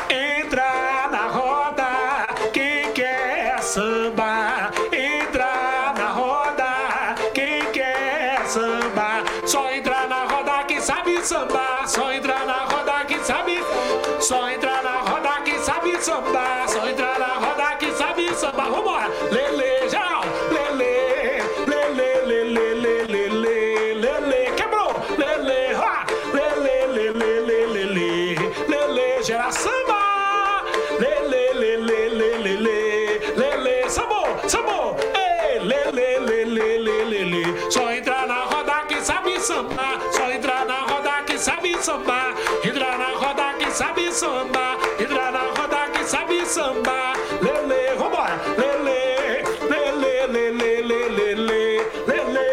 Sambar. 44.16 44.78
Entra 45.00 45.32
na 45.32 45.40
roda 45.58 45.90
quem 45.94 46.06
sabe 46.06 46.46
sambar. 46.46 47.16
Lele, 47.42 47.96
vambora! 47.98 48.40
Lele, 48.58 49.44
lele, 49.70 50.28
lele, 50.28 50.82
lele, 50.82 51.00
lele, 51.10 51.82
lele, 52.08 52.48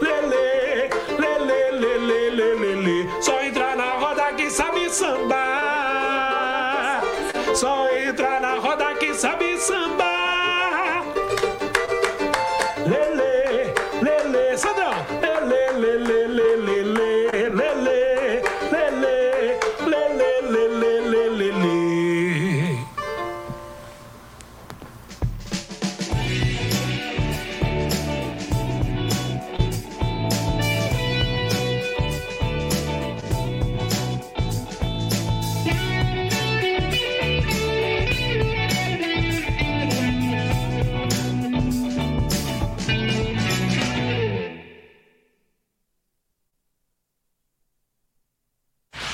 lele, 0.00 0.44
lele, 1.18 1.98
lele, 1.98 2.54
lele. 2.54 2.96
Só 3.20 3.40
entra 3.42 3.76
na 3.76 3.90
roda 3.96 4.32
quem 4.36 4.48
sabe 4.50 4.88
sambar. 4.90 5.42
Só 7.54 7.88
entra 7.90 8.40
na 8.40 8.54
roda 8.54 8.94
quem 8.94 9.12
sabe 9.14 9.58
sambar. 9.58 10.05